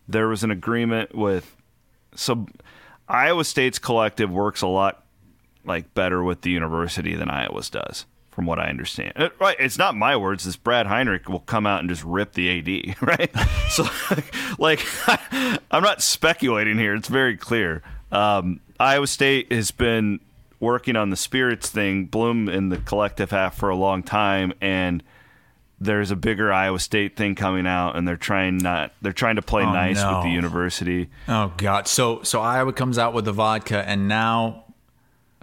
there 0.07 0.27
was 0.27 0.43
an 0.43 0.51
agreement 0.51 1.15
with 1.15 1.55
so 2.15 2.47
Iowa 3.07 3.43
State's 3.43 3.79
collective 3.79 4.31
works 4.31 4.61
a 4.61 4.67
lot 4.67 5.05
like 5.63 5.93
better 5.93 6.23
with 6.23 6.41
the 6.41 6.51
university 6.51 7.15
than 7.15 7.29
Iowa's 7.29 7.69
does, 7.69 8.05
from 8.31 8.45
what 8.45 8.59
I 8.59 8.67
understand. 8.67 9.13
It, 9.15 9.31
uh, 9.31 9.35
right, 9.39 9.55
it's 9.59 9.77
not 9.77 9.95
my 9.95 10.15
words. 10.15 10.43
This 10.43 10.55
Brad 10.55 10.87
Heinrich 10.87 11.27
will 11.27 11.39
come 11.39 11.65
out 11.65 11.79
and 11.79 11.89
just 11.89 12.03
rip 12.03 12.33
the 12.33 12.59
AD, 12.59 13.01
right? 13.01 13.31
so, 13.69 13.87
like, 14.59 14.85
I'm 15.71 15.83
not 15.83 16.01
speculating 16.01 16.77
here. 16.77 16.95
It's 16.95 17.07
very 17.07 17.37
clear. 17.37 17.81
Um, 18.11 18.61
Iowa 18.79 19.07
State 19.07 19.51
has 19.51 19.71
been 19.71 20.19
working 20.59 20.95
on 20.95 21.09
the 21.09 21.15
spirits 21.15 21.69
thing, 21.69 22.05
Bloom 22.05 22.47
in 22.47 22.69
the 22.69 22.77
collective 22.77 23.31
half 23.31 23.57
for 23.57 23.69
a 23.69 23.75
long 23.75 24.03
time, 24.03 24.53
and 24.61 25.03
there's 25.85 26.11
a 26.11 26.15
bigger 26.15 26.51
Iowa 26.51 26.79
State 26.79 27.15
thing 27.15 27.35
coming 27.35 27.67
out, 27.67 27.95
and 27.95 28.07
they're 28.07 28.17
trying 28.17 28.57
not 28.57 28.91
they're 29.01 29.13
trying 29.13 29.37
to 29.37 29.41
play 29.41 29.63
oh, 29.63 29.71
nice 29.71 29.97
no. 29.97 30.15
with 30.15 30.23
the 30.25 30.31
university. 30.31 31.09
Oh 31.27 31.53
God! 31.57 31.87
So 31.87 32.21
so 32.23 32.41
Iowa 32.41 32.73
comes 32.73 32.97
out 32.97 33.13
with 33.13 33.25
the 33.25 33.31
vodka, 33.31 33.87
and 33.87 34.07
now 34.07 34.65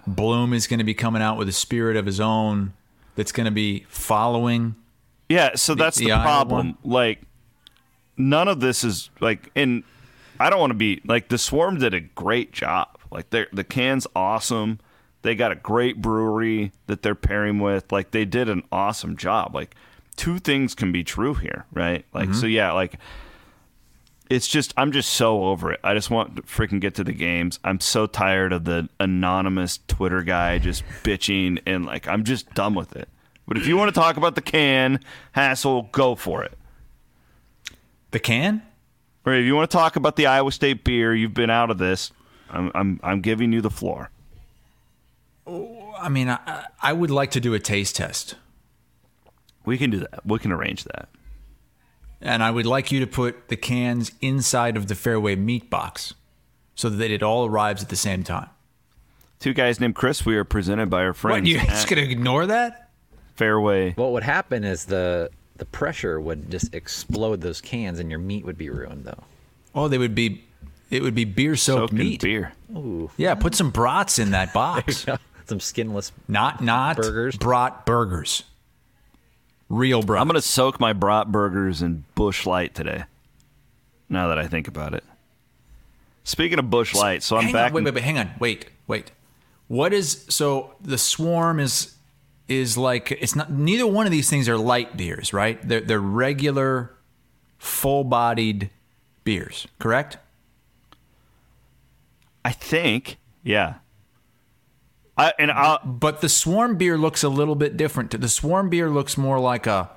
Bloom 0.05 0.53
is 0.53 0.67
going 0.67 0.79
to 0.79 0.83
be 0.83 0.93
coming 0.93 1.21
out 1.21 1.37
with 1.37 1.47
a 1.47 1.53
spirit 1.53 1.97
of 1.97 2.05
his 2.05 2.19
own 2.19 2.73
that's 3.15 3.31
going 3.31 3.45
to 3.45 3.51
be 3.51 3.85
following. 3.87 4.75
Yeah, 5.29 5.55
so 5.55 5.75
that's 5.75 5.97
the, 5.97 6.05
the, 6.05 6.15
the 6.15 6.21
problem. 6.21 6.77
Like 6.83 7.21
none 8.17 8.47
of 8.47 8.59
this 8.59 8.83
is 8.83 9.09
like 9.19 9.49
and 9.55 9.83
I 10.39 10.49
don't 10.49 10.59
want 10.59 10.71
to 10.71 10.77
be 10.77 11.01
like 11.05 11.29
the 11.29 11.37
Swarm 11.37 11.79
did 11.79 11.93
a 11.93 12.01
great 12.01 12.51
job. 12.51 12.99
Like 13.11 13.29
they 13.29 13.45
the 13.53 13.63
can's 13.63 14.07
awesome. 14.15 14.79
They 15.21 15.35
got 15.35 15.53
a 15.53 15.55
great 15.55 16.01
brewery 16.01 16.73
that 16.87 17.01
they're 17.01 17.15
pairing 17.15 17.59
with. 17.59 17.91
Like 17.91 18.11
they 18.11 18.25
did 18.25 18.49
an 18.49 18.63
awesome 18.71 19.15
job. 19.15 19.55
Like 19.55 19.75
two 20.13 20.39
things 20.39 20.75
can 20.75 20.91
be 20.91 21.03
true 21.03 21.33
here, 21.33 21.65
right? 21.73 22.05
Like 22.13 22.29
mm-hmm. 22.29 22.39
so 22.39 22.47
yeah, 22.47 22.71
like 22.71 22.95
it's 24.29 24.47
just 24.47 24.73
I'm 24.77 24.91
just 24.91 25.11
so 25.11 25.45
over 25.45 25.71
it. 25.71 25.79
I 25.83 25.93
just 25.93 26.09
want 26.09 26.35
to 26.35 26.41
freaking 26.43 26.79
get 26.79 26.95
to 26.95 27.03
the 27.03 27.13
games. 27.13 27.59
I'm 27.63 27.79
so 27.79 28.05
tired 28.07 28.53
of 28.53 28.65
the 28.65 28.89
anonymous 28.99 29.79
Twitter 29.87 30.23
guy 30.23 30.59
just 30.59 30.83
bitching 31.03 31.61
and 31.65 31.85
like 31.85 32.07
I'm 32.07 32.23
just 32.23 32.53
done 32.53 32.73
with 32.73 32.95
it. 32.95 33.09
But 33.47 33.57
if 33.57 33.67
you 33.67 33.75
want 33.75 33.93
to 33.93 33.99
talk 33.99 34.17
about 34.17 34.35
the 34.35 34.41
can 34.41 34.99
Hassel, 35.33 35.89
go 35.91 36.15
for 36.15 36.43
it. 36.43 36.57
The 38.11 38.19
can? 38.19 38.63
Or 39.25 39.33
if 39.33 39.45
you 39.45 39.55
want 39.55 39.69
to 39.69 39.77
talk 39.77 39.95
about 39.95 40.15
the 40.15 40.27
Iowa 40.27 40.51
State 40.51 40.83
beer, 40.83 41.13
you've 41.13 41.33
been 41.33 41.49
out 41.49 41.69
of 41.69 41.77
this. 41.77 42.11
I'm 42.49 42.71
I'm 42.73 42.99
I'm 43.03 43.21
giving 43.21 43.51
you 43.51 43.61
the 43.61 43.69
floor. 43.69 44.09
I 45.45 46.09
mean, 46.09 46.29
I, 46.29 46.65
I 46.81 46.93
would 46.93 47.11
like 47.11 47.31
to 47.31 47.39
do 47.39 47.53
a 47.53 47.59
taste 47.59 47.97
test. 47.97 48.35
We 49.65 49.77
can 49.77 49.89
do 49.89 49.99
that. 49.99 50.25
We 50.25 50.39
can 50.39 50.51
arrange 50.51 50.83
that. 50.85 51.09
And 52.21 52.41
I 52.41 52.51
would 52.51 52.65
like 52.65 52.91
you 52.91 52.99
to 53.01 53.07
put 53.07 53.49
the 53.49 53.57
cans 53.57 54.11
inside 54.21 54.77
of 54.77 54.87
the 54.87 54.95
Fairway 54.95 55.35
meat 55.35 55.69
box 55.69 56.13
so 56.75 56.89
that 56.89 57.11
it 57.11 57.21
all 57.21 57.45
arrives 57.45 57.83
at 57.83 57.89
the 57.89 57.95
same 57.95 58.23
time. 58.23 58.49
Two 59.39 59.53
guys 59.53 59.79
named 59.79 59.95
Chris. 59.95 60.25
We 60.25 60.37
are 60.37 60.45
presented 60.45 60.89
by 60.89 61.03
our 61.03 61.13
friends. 61.13 61.41
What, 61.41 61.47
you 61.47 61.57
just 61.59 61.89
going 61.89 62.03
to 62.03 62.09
ignore 62.09 62.45
that? 62.45 62.91
Fairway. 63.35 63.91
What 63.93 64.11
would 64.13 64.23
happen 64.23 64.63
is 64.63 64.85
the 64.85 65.29
the 65.57 65.65
pressure 65.65 66.19
would 66.19 66.49
just 66.49 66.73
explode 66.73 67.41
those 67.41 67.61
cans, 67.61 67.99
and 67.99 68.09
your 68.09 68.19
meat 68.19 68.45
would 68.45 68.57
be 68.57 68.69
ruined, 68.69 69.05
though. 69.05 69.23
Oh, 69.75 69.87
they 69.87 69.97
would 69.97 70.15
be. 70.15 70.43
It 70.89 71.01
would 71.01 71.15
be 71.15 71.25
beer 71.25 71.55
soaked 71.55 71.91
meat. 71.91 72.21
Beer. 72.21 72.53
Ooh. 72.75 73.09
Yeah, 73.17 73.35
put 73.35 73.55
some 73.55 73.69
brats 73.71 74.17
in 74.19 74.31
that 74.31 74.53
box. 74.53 75.05
some 75.45 75.59
skinless. 75.59 76.11
Not 76.27 76.61
not 76.63 76.95
burgers. 76.95 77.35
Brat 77.35 77.85
burgers. 77.85 78.43
Real 79.73 80.03
brat. 80.03 80.21
I'm 80.21 80.27
going 80.27 80.35
to 80.35 80.41
soak 80.41 80.79
my 80.79 80.93
brat 80.93 81.31
burgers 81.31 81.81
in 81.81 82.05
Busch 82.13 82.45
Light 82.45 82.75
today. 82.75 83.05
Now 84.07 84.27
that 84.27 84.37
I 84.37 84.47
think 84.47 84.67
about 84.67 84.93
it. 84.93 85.03
Speaking 86.23 86.59
of 86.59 86.69
Busch 86.69 86.93
Light, 86.93 87.23
so 87.23 87.37
I'm 87.37 87.45
hang 87.45 87.53
back. 87.53 87.71
On, 87.71 87.75
wait, 87.75 87.85
wait, 87.85 87.95
wait, 87.95 88.03
hang 88.03 88.17
on, 88.19 88.31
wait, 88.39 88.69
wait. 88.85 89.11
What 89.67 89.91
is 89.91 90.25
so 90.29 90.75
the 90.79 90.99
Swarm 90.99 91.59
is 91.59 91.95
is 92.47 92.77
like 92.77 93.11
it's 93.11 93.35
not 93.35 93.51
neither 93.51 93.87
one 93.87 94.05
of 94.05 94.11
these 94.11 94.29
things 94.29 94.47
are 94.47 94.57
light 94.57 94.95
beers, 94.95 95.33
right? 95.33 95.59
They're 95.67 95.81
they're 95.81 95.99
regular, 95.99 96.95
full 97.57 98.03
bodied 98.03 98.69
beers, 99.23 99.67
correct? 99.79 100.17
I 102.45 102.51
think, 102.51 103.17
yeah. 103.43 103.75
I, 105.17 105.33
and 105.37 105.51
I, 105.51 105.79
but 105.83 106.21
the 106.21 106.29
Swarm 106.29 106.77
beer 106.77 106.97
looks 106.97 107.23
a 107.23 107.29
little 107.29 107.55
bit 107.55 107.77
different. 107.77 108.19
The 108.19 108.29
Swarm 108.29 108.69
beer 108.69 108.89
looks 108.89 109.17
more 109.17 109.39
like 109.39 109.67
a 109.67 109.91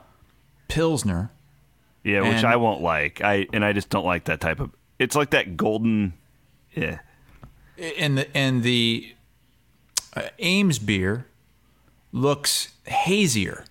pilsner. 0.69 1.31
Yeah, 2.05 2.23
which 2.23 2.45
I 2.45 2.57
won't 2.57 2.83
like. 2.83 3.21
I 3.21 3.49
and 3.53 3.65
I 3.65 3.73
just 3.73 3.91
don't 3.91 4.05
like 4.05 4.25
that 4.25 4.41
type 4.41 4.61
of. 4.61 4.71
It's 4.99 5.17
like 5.17 5.31
that 5.31 5.57
golden. 5.57 6.13
Yeah. 6.73 7.01
And 7.99 8.19
the 8.19 8.37
and 8.37 8.63
the 8.63 9.15
uh, 10.15 10.29
Ames 10.39 10.79
beer 10.79 11.27
looks 12.13 12.69
hazier. 12.85 13.65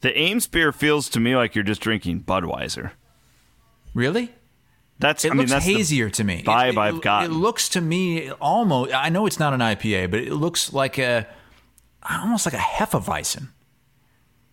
The 0.00 0.16
Ames 0.16 0.46
beer 0.46 0.72
feels 0.72 1.08
to 1.10 1.20
me 1.20 1.36
like 1.36 1.54
you're 1.54 1.64
just 1.64 1.80
drinking 1.80 2.22
Budweiser. 2.24 2.92
Really? 3.94 4.32
That's 4.98 5.24
it 5.24 5.32
I 5.32 5.34
looks 5.36 5.52
mean, 5.52 5.60
hazier 5.60 6.10
to 6.10 6.24
me. 6.24 6.42
Vibe 6.42 6.72
it, 6.72 6.78
I've 6.78 7.00
got. 7.00 7.24
It 7.24 7.30
looks 7.30 7.68
to 7.70 7.80
me 7.80 8.30
almost. 8.32 8.92
I 8.92 9.10
know 9.10 9.26
it's 9.26 9.38
not 9.38 9.54
an 9.54 9.60
IPA, 9.60 10.10
but 10.10 10.20
it 10.20 10.32
looks 10.32 10.72
like 10.72 10.98
a 10.98 11.26
almost 12.08 12.46
like 12.46 12.54
a 12.54 12.58
Hefeweizen. 12.58 13.48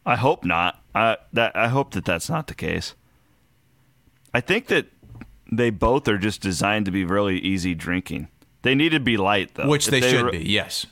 I 0.06 0.16
hope 0.16 0.46
not. 0.46 0.82
I 0.94 1.18
that 1.34 1.56
I 1.56 1.68
hope 1.70 1.92
that 1.92 2.06
that's 2.06 2.30
not 2.30 2.48
the 2.48 2.54
case. 2.54 2.94
I 4.34 4.42
think 4.42 4.68
that 4.68 4.88
they 5.52 5.72
both 5.72 6.08
are 6.08 6.18
just 6.18 6.42
designed 6.42 6.86
to 6.86 6.92
be 6.92 7.06
really 7.06 7.40
easy 7.40 7.74
drinking. 7.74 8.28
They 8.62 8.76
need 8.76 8.90
to 8.90 9.00
be 9.00 9.18
light 9.18 9.56
though, 9.56 9.68
which 9.68 9.88
they, 9.88 10.00
they, 10.00 10.12
should 10.12 10.32
be. 10.32 10.48
Yes, 10.48 10.86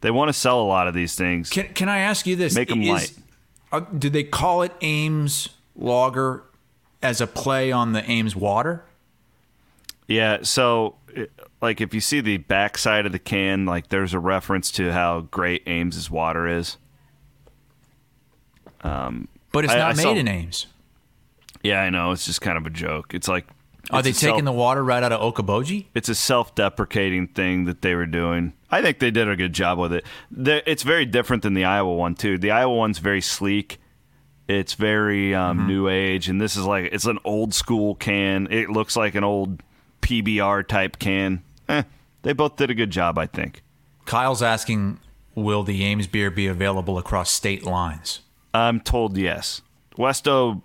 they 0.00 0.10
want 0.10 0.30
to 0.30 0.32
sell 0.32 0.60
a 0.60 0.64
lot 0.64 0.88
of 0.88 0.94
these 0.94 1.14
things. 1.14 1.50
Can 1.50 1.68
Can 1.74 1.88
I 1.90 1.98
ask 1.98 2.26
you 2.26 2.36
this? 2.36 2.54
Make 2.54 2.68
them 2.68 2.82
Is, 2.82 2.88
light. 2.88 3.12
Uh, 3.70 3.80
do 3.80 4.08
they 4.08 4.24
call 4.24 4.62
it 4.62 4.72
Ames 4.80 5.50
Lager 5.76 6.44
as 7.02 7.20
a 7.20 7.26
play 7.26 7.72
on 7.72 7.92
the 7.92 8.08
Ames 8.10 8.34
water? 8.34 8.84
Yeah, 10.06 10.38
so 10.42 10.96
like 11.60 11.80
if 11.80 11.92
you 11.92 12.00
see 12.00 12.20
the 12.20 12.38
backside 12.38 13.06
of 13.06 13.12
the 13.12 13.18
can, 13.18 13.66
like 13.66 13.88
there's 13.88 14.14
a 14.14 14.18
reference 14.18 14.70
to 14.72 14.92
how 14.92 15.20
great 15.20 15.62
Ames's 15.66 16.10
water 16.10 16.48
is. 16.48 16.78
Um, 18.82 19.28
but 19.52 19.64
it's 19.64 19.74
not 19.74 19.82
I 19.82 19.94
made 19.94 20.02
saw, 20.02 20.14
in 20.14 20.28
Ames. 20.28 20.66
Yeah, 21.62 21.82
I 21.82 21.90
know. 21.90 22.12
It's 22.12 22.24
just 22.24 22.40
kind 22.40 22.56
of 22.56 22.66
a 22.66 22.70
joke. 22.70 23.12
It's 23.12 23.28
like 23.28 23.46
are 23.90 24.02
they 24.02 24.12
taking 24.12 24.36
self, 24.36 24.44
the 24.44 24.52
water 24.52 24.84
right 24.84 25.02
out 25.02 25.12
of 25.12 25.20
Okoboji? 25.20 25.86
It's 25.94 26.08
a 26.08 26.14
self-deprecating 26.14 27.28
thing 27.28 27.64
that 27.64 27.82
they 27.82 27.94
were 27.94 28.06
doing. 28.06 28.52
I 28.70 28.82
think 28.82 28.98
they 28.98 29.10
did 29.10 29.28
a 29.28 29.36
good 29.36 29.52
job 29.52 29.78
with 29.78 29.92
it. 29.92 30.04
It's 30.36 30.82
very 30.82 31.06
different 31.06 31.42
than 31.42 31.54
the 31.54 31.64
Iowa 31.64 31.94
one 31.94 32.14
too. 32.14 32.38
The 32.38 32.50
Iowa 32.50 32.74
one's 32.74 32.98
very 32.98 33.20
sleek 33.20 33.80
it's 34.48 34.74
very 34.74 35.34
um, 35.34 35.58
mm-hmm. 35.58 35.68
new 35.68 35.88
age, 35.88 36.28
and 36.28 36.40
this 36.40 36.56
is 36.56 36.64
like 36.64 36.90
it's 36.92 37.04
an 37.04 37.18
old 37.24 37.54
school 37.54 37.94
can. 37.94 38.48
It 38.50 38.70
looks 38.70 38.96
like 38.96 39.14
an 39.14 39.22
old 39.22 39.62
PBR 40.02 40.66
type 40.66 40.98
can. 40.98 41.42
Eh, 41.68 41.82
they 42.22 42.32
both 42.32 42.56
did 42.56 42.70
a 42.70 42.74
good 42.74 42.90
job, 42.90 43.18
I 43.18 43.26
think. 43.26 43.62
Kyle's 44.06 44.42
asking, 44.42 45.00
will 45.34 45.62
the 45.62 45.84
Ames 45.84 46.06
beer 46.06 46.30
be 46.30 46.46
available 46.46 46.96
across 46.96 47.30
state 47.30 47.64
lines? 47.64 48.20
I'm 48.54 48.80
told 48.80 49.18
yes. 49.18 49.60
Westo, 49.98 50.62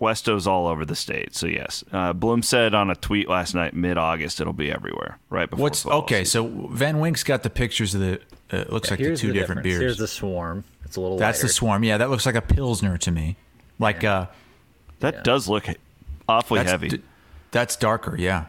Westo's 0.00 0.46
all 0.46 0.66
over 0.66 0.86
the 0.86 0.96
state, 0.96 1.34
so 1.34 1.46
yes. 1.46 1.84
Uh, 1.92 2.14
Bloom 2.14 2.42
said 2.42 2.74
on 2.74 2.90
a 2.90 2.96
tweet 2.96 3.28
last 3.28 3.54
night, 3.54 3.74
mid-August, 3.74 4.40
it'll 4.40 4.54
be 4.54 4.72
everywhere. 4.72 5.18
Right 5.28 5.50
before. 5.50 5.64
What's 5.64 5.84
okay? 5.84 6.24
Season. 6.24 6.62
So 6.62 6.68
Van 6.68 6.98
Wink's 6.98 7.22
got 7.22 7.42
the 7.42 7.50
pictures 7.50 7.94
of 7.94 8.00
the. 8.00 8.20
Uh, 8.50 8.58
it 8.58 8.72
looks 8.72 8.88
yeah, 8.88 8.92
like 8.92 9.00
the 9.00 9.16
two 9.16 9.28
the 9.28 9.34
different 9.34 9.62
beers. 9.62 9.80
Here's 9.80 9.98
the 9.98 10.08
swarm. 10.08 10.64
It's 10.86 10.96
a 10.96 11.00
little. 11.00 11.18
That's 11.18 11.38
lighter. 11.38 11.48
the 11.48 11.52
swarm. 11.52 11.84
Yeah, 11.84 11.98
that 11.98 12.10
looks 12.10 12.26
like 12.26 12.36
a 12.36 12.42
pilsner 12.42 12.96
to 12.96 13.10
me. 13.10 13.36
Like 13.80 14.04
yeah. 14.04 14.14
uh, 14.14 14.26
that 15.00 15.14
yeah. 15.14 15.22
does 15.22 15.48
look 15.48 15.66
awfully 16.28 16.60
that's 16.60 16.70
heavy. 16.70 16.88
D- 16.88 17.02
that's 17.50 17.74
darker. 17.76 18.16
Yeah. 18.16 18.46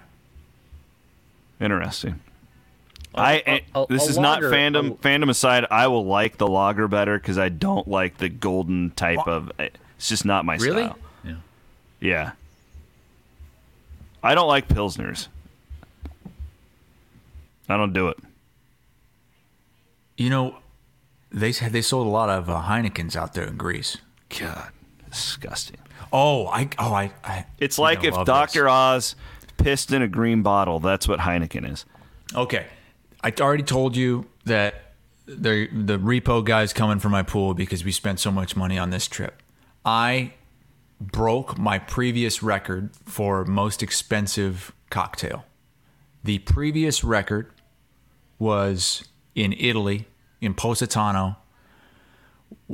Interesting. 1.60 2.22
I 3.16 3.42
a, 3.48 3.66
a, 3.74 3.88
this 3.90 4.08
is 4.08 4.18
lager, 4.18 4.52
not 4.52 4.56
fandom. 4.56 4.98
fandom 5.00 5.30
aside, 5.30 5.66
I 5.72 5.88
will 5.88 6.06
like 6.06 6.38
the 6.38 6.48
lager 6.48 6.88
better 6.88 7.18
because 7.18 7.40
I 7.40 7.50
don't 7.50 7.88
like 7.88 8.20
the 8.20 8.30
golden 8.30 8.92
type 8.92 9.28
of. 9.28 9.52
It's 9.58 10.10
just 10.10 10.24
not 10.24 10.46
my 10.46 10.58
really? 10.58 10.84
style. 10.84 11.00
Yeah. 11.24 11.36
Yeah. 12.00 12.32
I 14.22 14.36
don't 14.36 14.48
like 14.48 14.68
pilsners. 14.68 15.28
I 17.68 17.78
don't 17.78 17.94
do 17.94 18.10
it. 18.10 18.18
You 20.18 20.30
know, 20.30 20.58
they 21.32 21.52
said 21.52 21.74
they 21.74 21.82
sold 21.82 22.08
a 22.08 22.10
lot 22.10 22.30
of 22.30 22.50
uh, 22.50 22.64
Heinekens 22.64 23.16
out 23.16 23.34
there 23.34 23.46
in 23.46 23.58
Greece. 23.58 23.98
God, 24.40 24.72
disgusting. 25.10 25.78
Oh, 26.12 26.48
I 26.48 26.70
oh 26.80 26.94
I. 26.94 27.12
I 27.24 27.46
it's 27.58 27.78
like 27.78 28.04
if 28.04 28.14
Doctor 28.26 28.70
Oz 28.70 29.16
pissed 29.58 29.92
in 29.92 30.02
a 30.02 30.08
green 30.08 30.42
bottle. 30.42 30.80
That's 30.80 31.08
what 31.08 31.20
Heineken 31.20 31.70
is. 31.72 31.86
Okay, 32.36 32.66
I 33.24 33.34
already 33.40 33.64
told 33.64 33.96
you 33.96 34.26
that 34.46 34.94
the 35.26 35.68
the 35.72 35.98
repo 35.98 36.44
guy's 36.44 36.74
coming 36.74 37.00
for 37.00 37.10
my 37.10 37.24
pool 37.24 37.54
because 37.54 37.84
we 37.84 37.92
spent 37.92 38.20
so 38.20 38.32
much 38.32 38.56
money 38.56 38.78
on 38.78 38.90
this 38.90 39.08
trip. 39.08 39.42
I 39.86 40.34
broke 41.00 41.58
my 41.58 41.80
previous 41.80 42.42
record 42.42 42.90
for 43.06 43.46
most 43.46 43.84
expensive 43.84 44.74
cocktail. 44.90 45.46
The 46.24 46.40
previous 46.40 47.04
record 47.04 47.52
was 48.40 49.08
in 49.36 49.54
Italy, 49.54 50.08
in 50.42 50.54
Positano. 50.54 51.38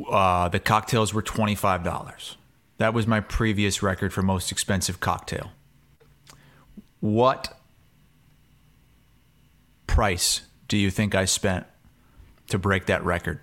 Uh, 0.10 0.50
the 0.50 0.60
cocktails 0.60 1.14
were 1.14 1.22
$25. 1.22 2.36
That 2.78 2.94
was 2.94 3.08
my 3.08 3.20
previous 3.20 3.82
record 3.82 4.14
for 4.14 4.22
most 4.22 4.52
expensive 4.52 5.00
cocktail. 5.00 5.52
What 7.00 7.60
price 9.88 10.42
do 10.68 10.78
you 10.78 10.90
think 10.90 11.16
I 11.16 11.26
spent 11.26 11.66
to 12.50 12.58
break 12.58 12.86
that 12.88 13.04
record 13.04 13.40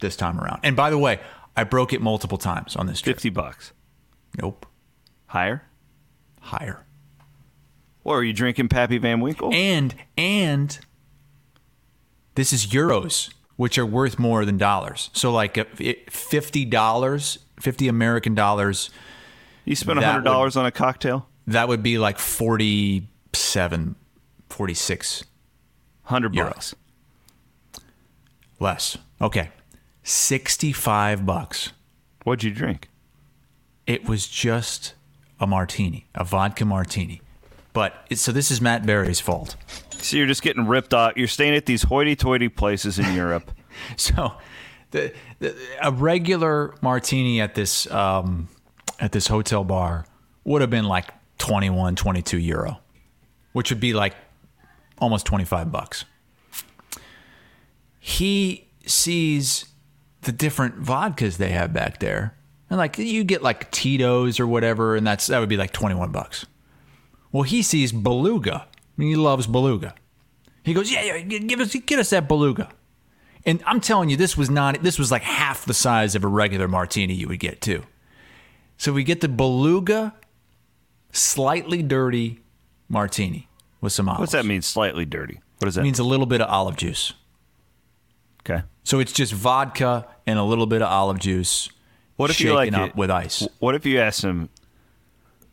this 0.00 0.16
time 0.16 0.40
around? 0.40 0.60
And 0.62 0.76
by 0.76 0.90
the 0.90 0.98
way, 0.98 1.20
I 1.56 1.64
broke 1.64 1.92
it 1.92 2.00
multiple 2.00 2.38
times 2.38 2.74
on 2.76 2.86
this 2.86 3.00
trip. 3.00 3.16
50 3.16 3.30
bucks. 3.30 3.72
Nope. 4.40 4.66
Higher? 5.26 5.62
Higher. 6.40 6.84
Or 8.02 8.18
are 8.18 8.24
you 8.24 8.32
drinking 8.32 8.68
Pappy 8.68 8.98
Van 8.98 9.20
Winkle? 9.20 9.52
And 9.52 9.94
and 10.18 10.78
this 12.34 12.52
is 12.52 12.66
euros, 12.66 13.32
which 13.56 13.78
are 13.78 13.86
worth 13.86 14.18
more 14.18 14.44
than 14.44 14.58
dollars. 14.58 15.10
So 15.12 15.32
like 15.32 15.56
fifty 16.10 16.64
dollars, 16.64 17.38
fifty 17.60 17.88
American 17.88 18.34
dollars. 18.34 18.90
You 19.64 19.76
spent 19.76 20.02
hundred 20.02 20.24
dollars 20.24 20.56
on 20.56 20.66
a 20.66 20.70
cocktail. 20.70 21.28
That 21.46 21.68
would 21.68 21.82
be 21.82 21.98
like 21.98 22.18
47, 22.18 23.96
46. 24.48 25.24
Hundred 26.04 26.34
bucks. 26.34 26.74
Less. 28.60 28.98
Okay. 29.20 29.50
Sixty-five 30.02 31.24
bucks. 31.24 31.72
What'd 32.24 32.44
you 32.44 32.50
drink? 32.50 32.88
It 33.86 34.06
was 34.08 34.26
just 34.26 34.94
a 35.40 35.46
martini, 35.46 36.06
a 36.14 36.24
vodka 36.24 36.64
martini. 36.64 37.20
But 37.72 38.06
so 38.14 38.32
this 38.32 38.50
is 38.50 38.60
Matt 38.60 38.86
Berry's 38.86 39.20
fault. 39.20 39.56
So 40.04 40.16
you're 40.18 40.26
just 40.26 40.42
getting 40.42 40.66
ripped 40.66 40.92
off. 40.92 41.14
You're 41.16 41.28
staying 41.28 41.54
at 41.54 41.66
these 41.66 41.82
hoity-toity 41.82 42.50
places 42.50 42.98
in 42.98 43.14
Europe. 43.14 43.50
so 43.96 44.34
the, 44.90 45.12
the, 45.38 45.56
a 45.80 45.90
regular 45.90 46.74
martini 46.82 47.40
at 47.40 47.54
this 47.54 47.90
um, 47.90 48.48
at 49.00 49.12
this 49.12 49.26
hotel 49.26 49.64
bar 49.64 50.06
would 50.44 50.60
have 50.60 50.70
been 50.70 50.84
like 50.84 51.10
21, 51.38 51.96
22 51.96 52.38
euro, 52.38 52.80
which 53.52 53.70
would 53.70 53.80
be 53.80 53.92
like 53.94 54.14
almost 54.98 55.26
25 55.26 55.72
bucks. 55.72 56.04
He 57.98 58.68
sees 58.86 59.66
the 60.20 60.32
different 60.32 60.82
vodkas 60.82 61.38
they 61.38 61.50
have 61.50 61.72
back 61.72 62.00
there. 62.00 62.36
And 62.68 62.78
like 62.78 62.98
you 62.98 63.24
get 63.24 63.42
like 63.42 63.70
Tito's 63.70 64.38
or 64.38 64.46
whatever, 64.46 64.96
and 64.96 65.06
that's 65.06 65.28
that 65.28 65.38
would 65.38 65.48
be 65.48 65.56
like 65.56 65.72
21 65.72 66.10
bucks. 66.10 66.44
Well, 67.32 67.42
he 67.42 67.62
sees 67.62 67.90
Beluga. 67.90 68.68
I 68.96 69.00
mean, 69.00 69.08
he 69.08 69.16
loves 69.16 69.46
Beluga. 69.46 69.94
He 70.62 70.72
goes, 70.72 70.90
yeah, 70.90 71.02
yeah, 71.02 71.18
give 71.20 71.60
us, 71.60 71.74
get 71.74 71.98
us 71.98 72.10
that 72.10 72.28
Beluga. 72.28 72.70
And 73.44 73.62
I'm 73.66 73.80
telling 73.80 74.08
you, 74.08 74.16
this 74.16 74.36
was 74.36 74.48
not, 74.48 74.82
this 74.82 74.98
was 74.98 75.10
like 75.10 75.22
half 75.22 75.66
the 75.66 75.74
size 75.74 76.14
of 76.14 76.24
a 76.24 76.28
regular 76.28 76.68
martini 76.68 77.14
you 77.14 77.28
would 77.28 77.40
get 77.40 77.60
too. 77.60 77.82
So 78.78 78.92
we 78.92 79.04
get 79.04 79.20
the 79.20 79.28
Beluga, 79.28 80.14
slightly 81.12 81.82
dirty 81.82 82.40
martini 82.88 83.48
with 83.80 83.92
some 83.92 84.08
olives. 84.08 84.20
What's 84.20 84.32
that 84.32 84.46
mean? 84.46 84.62
Slightly 84.62 85.04
dirty. 85.04 85.40
What 85.58 85.66
does 85.66 85.74
that? 85.74 85.82
It 85.82 85.84
means 85.84 85.98
a 85.98 86.04
little 86.04 86.26
bit 86.26 86.40
of 86.40 86.48
olive 86.48 86.76
juice. 86.76 87.12
Okay. 88.40 88.62
So 88.84 89.00
it's 89.00 89.12
just 89.12 89.32
vodka 89.32 90.06
and 90.26 90.38
a 90.38 90.44
little 90.44 90.66
bit 90.66 90.82
of 90.82 90.88
olive 90.88 91.18
juice. 91.18 91.68
What 92.16 92.30
if 92.30 92.40
you 92.40 92.54
like 92.54 92.72
up 92.72 92.90
it, 92.90 92.96
with 92.96 93.10
ice? 93.10 93.46
What 93.58 93.74
if 93.74 93.84
you 93.84 93.98
ask 93.98 94.22
him 94.22 94.48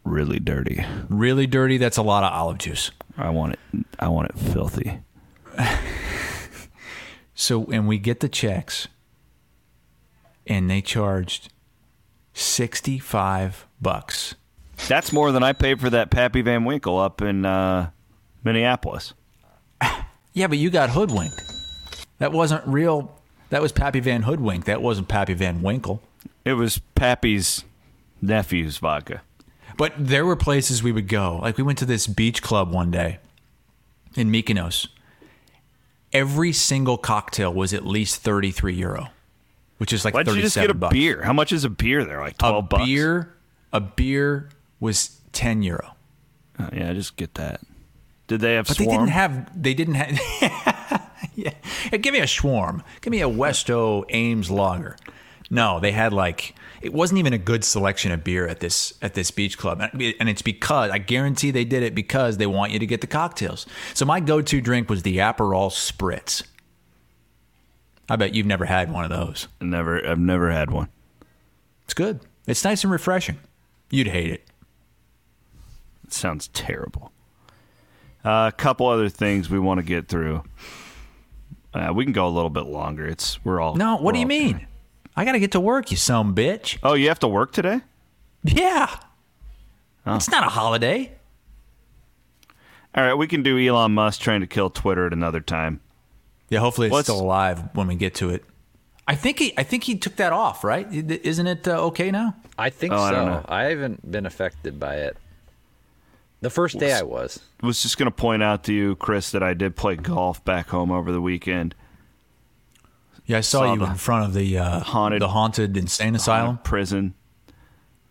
really 0.03 0.39
dirty. 0.39 0.83
Really 1.09 1.47
dirty. 1.47 1.77
That's 1.77 1.97
a 1.97 2.01
lot 2.01 2.23
of 2.23 2.33
olive 2.33 2.57
juice. 2.57 2.91
I 3.17 3.29
want 3.29 3.53
it. 3.53 3.85
I 3.99 4.07
want 4.07 4.29
it 4.29 4.37
filthy. 4.37 4.99
so, 7.35 7.65
and 7.65 7.87
we 7.87 7.97
get 7.97 8.19
the 8.19 8.29
checks, 8.29 8.87
and 10.47 10.69
they 10.69 10.81
charged 10.81 11.51
sixty-five 12.33 13.67
bucks. 13.81 14.35
That's 14.87 15.11
more 15.13 15.31
than 15.31 15.43
I 15.43 15.53
paid 15.53 15.79
for 15.79 15.89
that 15.89 16.09
Pappy 16.09 16.41
Van 16.41 16.65
Winkle 16.65 16.97
up 16.97 17.21
in 17.21 17.45
uh, 17.45 17.91
Minneapolis. 18.43 19.13
yeah, 20.33 20.47
but 20.47 20.57
you 20.57 20.69
got 20.69 20.89
hoodwinked. 20.89 21.41
That 22.17 22.31
wasn't 22.31 22.65
real. 22.65 23.17
That 23.49 23.61
was 23.61 23.71
Pappy 23.71 23.99
Van 23.99 24.23
Hoodwink. 24.23 24.65
That 24.65 24.81
wasn't 24.81 25.07
Pappy 25.07 25.33
Van 25.33 25.61
Winkle. 25.61 26.01
It 26.45 26.53
was 26.53 26.79
Pappy's 26.95 27.63
nephew's 28.21 28.77
vodka. 28.77 29.21
But 29.77 29.93
there 29.97 30.25
were 30.25 30.35
places 30.35 30.81
we 30.83 30.91
would 30.91 31.07
go. 31.07 31.39
Like 31.41 31.57
we 31.57 31.63
went 31.63 31.77
to 31.79 31.85
this 31.85 32.07
beach 32.07 32.41
club 32.41 32.71
one 32.71 32.91
day 32.91 33.19
in 34.15 34.31
Mykonos. 34.31 34.87
Every 36.13 36.51
single 36.51 36.97
cocktail 36.97 37.53
was 37.53 37.73
at 37.73 37.85
least 37.85 38.21
33 38.21 38.73
euro, 38.75 39.07
which 39.77 39.93
is 39.93 40.03
like 40.03 40.13
Why'd 40.13 40.25
37 40.25 40.37
you 40.37 40.45
just 40.45 40.55
get 40.55 40.69
a 40.69 40.73
bucks. 40.73 40.93
beer? 40.93 41.21
How 41.23 41.31
much 41.33 41.51
is 41.53 41.63
a 41.63 41.69
beer 41.69 42.03
there? 42.03 42.19
Like 42.19 42.37
12 42.37 42.55
a 42.55 42.61
bucks? 42.67 42.85
Beer, 42.85 43.33
a 43.71 43.79
beer 43.79 44.49
was 44.81 45.21
10 45.31 45.63
euro. 45.63 45.95
Oh, 46.59 46.69
yeah, 46.73 46.89
I 46.89 46.93
just 46.93 47.15
get 47.15 47.35
that. 47.35 47.61
Did 48.27 48.41
they 48.41 48.55
have 48.55 48.67
but 48.67 48.77
swarm? 48.77 48.87
they 48.89 48.97
didn't 48.97 49.09
have 49.09 49.61
they 49.63 49.73
didn't 49.73 49.93
have 49.95 51.01
yeah. 51.35 51.51
Give 51.97 52.13
me 52.13 52.19
a 52.19 52.27
swarm. 52.27 52.83
Give 53.01 53.11
me 53.11 53.21
a 53.21 53.29
Westo 53.29 54.03
Ames 54.09 54.49
lager. 54.51 54.97
No, 55.49 55.79
they 55.79 55.91
had 55.91 56.13
like 56.13 56.55
it 56.81 56.93
wasn't 56.93 57.19
even 57.19 57.33
a 57.33 57.37
good 57.37 57.63
selection 57.63 58.11
of 58.11 58.23
beer 58.23 58.47
at 58.47 58.59
this 58.59 58.93
at 59.01 59.13
this 59.13 59.31
beach 59.31 59.57
club, 59.57 59.81
and 59.81 60.29
it's 60.29 60.41
because 60.41 60.91
I 60.91 60.97
guarantee 60.97 61.51
they 61.51 61.65
did 61.65 61.83
it 61.83 61.95
because 61.95 62.37
they 62.37 62.47
want 62.47 62.71
you 62.71 62.79
to 62.79 62.85
get 62.85 63.01
the 63.01 63.07
cocktails. 63.07 63.65
So 63.93 64.05
my 64.05 64.19
go-to 64.19 64.61
drink 64.61 64.89
was 64.89 65.03
the 65.03 65.17
Aperol 65.17 65.71
Spritz. 65.71 66.43
I 68.09 68.15
bet 68.17 68.35
you've 68.35 68.45
never 68.45 68.65
had 68.65 68.91
one 68.91 69.05
of 69.05 69.09
those. 69.09 69.47
Never, 69.61 70.05
I've 70.05 70.19
never 70.19 70.51
had 70.51 70.69
one. 70.69 70.89
It's 71.85 71.93
good. 71.93 72.19
It's 72.45 72.63
nice 72.63 72.83
and 72.83 72.91
refreshing. 72.91 73.39
You'd 73.89 74.07
hate 74.07 74.31
it. 74.31 74.43
It 76.03 76.13
sounds 76.13 76.49
terrible. 76.49 77.11
Uh, 78.25 78.51
a 78.53 78.55
couple 78.55 78.87
other 78.87 79.09
things 79.09 79.49
we 79.49 79.59
want 79.59 79.79
to 79.79 79.83
get 79.83 80.07
through. 80.07 80.43
Uh, 81.73 81.91
we 81.95 82.03
can 82.03 82.11
go 82.11 82.27
a 82.27 82.29
little 82.29 82.49
bit 82.49 82.65
longer. 82.65 83.07
It's 83.07 83.43
we're 83.45 83.61
all 83.61 83.75
no. 83.75 83.95
What 83.95 84.13
do 84.13 84.19
you 84.19 84.27
mean? 84.27 84.53
Kind 84.53 84.63
of, 84.63 84.70
I 85.15 85.25
got 85.25 85.33
to 85.33 85.39
get 85.39 85.51
to 85.51 85.59
work, 85.59 85.91
you 85.91 85.97
some 85.97 86.33
bitch. 86.33 86.77
Oh, 86.83 86.93
you 86.93 87.09
have 87.09 87.19
to 87.19 87.27
work 87.27 87.51
today? 87.51 87.81
Yeah. 88.43 88.89
Oh. 90.05 90.15
It's 90.15 90.29
not 90.29 90.45
a 90.45 90.49
holiday. 90.49 91.11
All 92.95 93.03
right, 93.03 93.13
we 93.13 93.27
can 93.27 93.43
do 93.43 93.57
Elon 93.57 93.93
Musk 93.93 94.19
trying 94.19 94.41
to 94.41 94.47
kill 94.47 94.69
Twitter 94.69 95.07
at 95.07 95.13
another 95.13 95.39
time. 95.39 95.79
Yeah, 96.49 96.59
hopefully 96.59 96.87
it's 96.87 96.93
Let's, 96.93 97.07
still 97.07 97.21
alive 97.21 97.69
when 97.73 97.87
we 97.87 97.95
get 97.95 98.15
to 98.15 98.29
it. 98.29 98.43
I 99.07 99.15
think 99.15 99.39
he, 99.39 99.53
I 99.57 99.63
think 99.63 99.83
he 99.83 99.97
took 99.97 100.17
that 100.17 100.33
off, 100.33 100.63
right? 100.63 100.87
Isn't 100.91 101.47
it 101.47 101.67
uh, 101.67 101.85
okay 101.87 102.11
now? 102.11 102.35
I 102.57 102.69
think 102.69 102.93
oh, 102.93 103.09
so. 103.09 103.45
I, 103.47 103.65
I, 103.65 103.69
haven't 103.69 104.09
been 104.09 104.25
affected 104.25 104.79
by 104.79 104.95
it. 104.97 105.17
The 106.41 106.49
first 106.49 106.79
day 106.79 106.91
was, 106.91 107.01
I 107.01 107.03
was. 107.03 107.39
Was 107.61 107.81
just 107.81 107.97
going 107.97 108.07
to 108.07 108.15
point 108.15 108.43
out 108.43 108.63
to 108.65 108.73
you, 108.73 108.95
Chris, 108.95 109.31
that 109.31 109.43
I 109.43 109.53
did 109.53 109.75
play 109.75 109.95
golf 109.95 110.43
back 110.43 110.69
home 110.69 110.91
over 110.91 111.11
the 111.11 111.21
weekend. 111.21 111.75
Yeah, 113.31 113.37
I 113.37 113.41
saw, 113.41 113.59
saw 113.59 113.73
you 113.73 113.85
in 113.85 113.95
front 113.95 114.25
of 114.25 114.33
the 114.33 114.57
uh, 114.57 114.81
haunted, 114.81 115.21
the 115.21 115.29
haunted 115.29 115.77
insane 115.77 116.15
asylum 116.15 116.57
prison. 116.57 117.13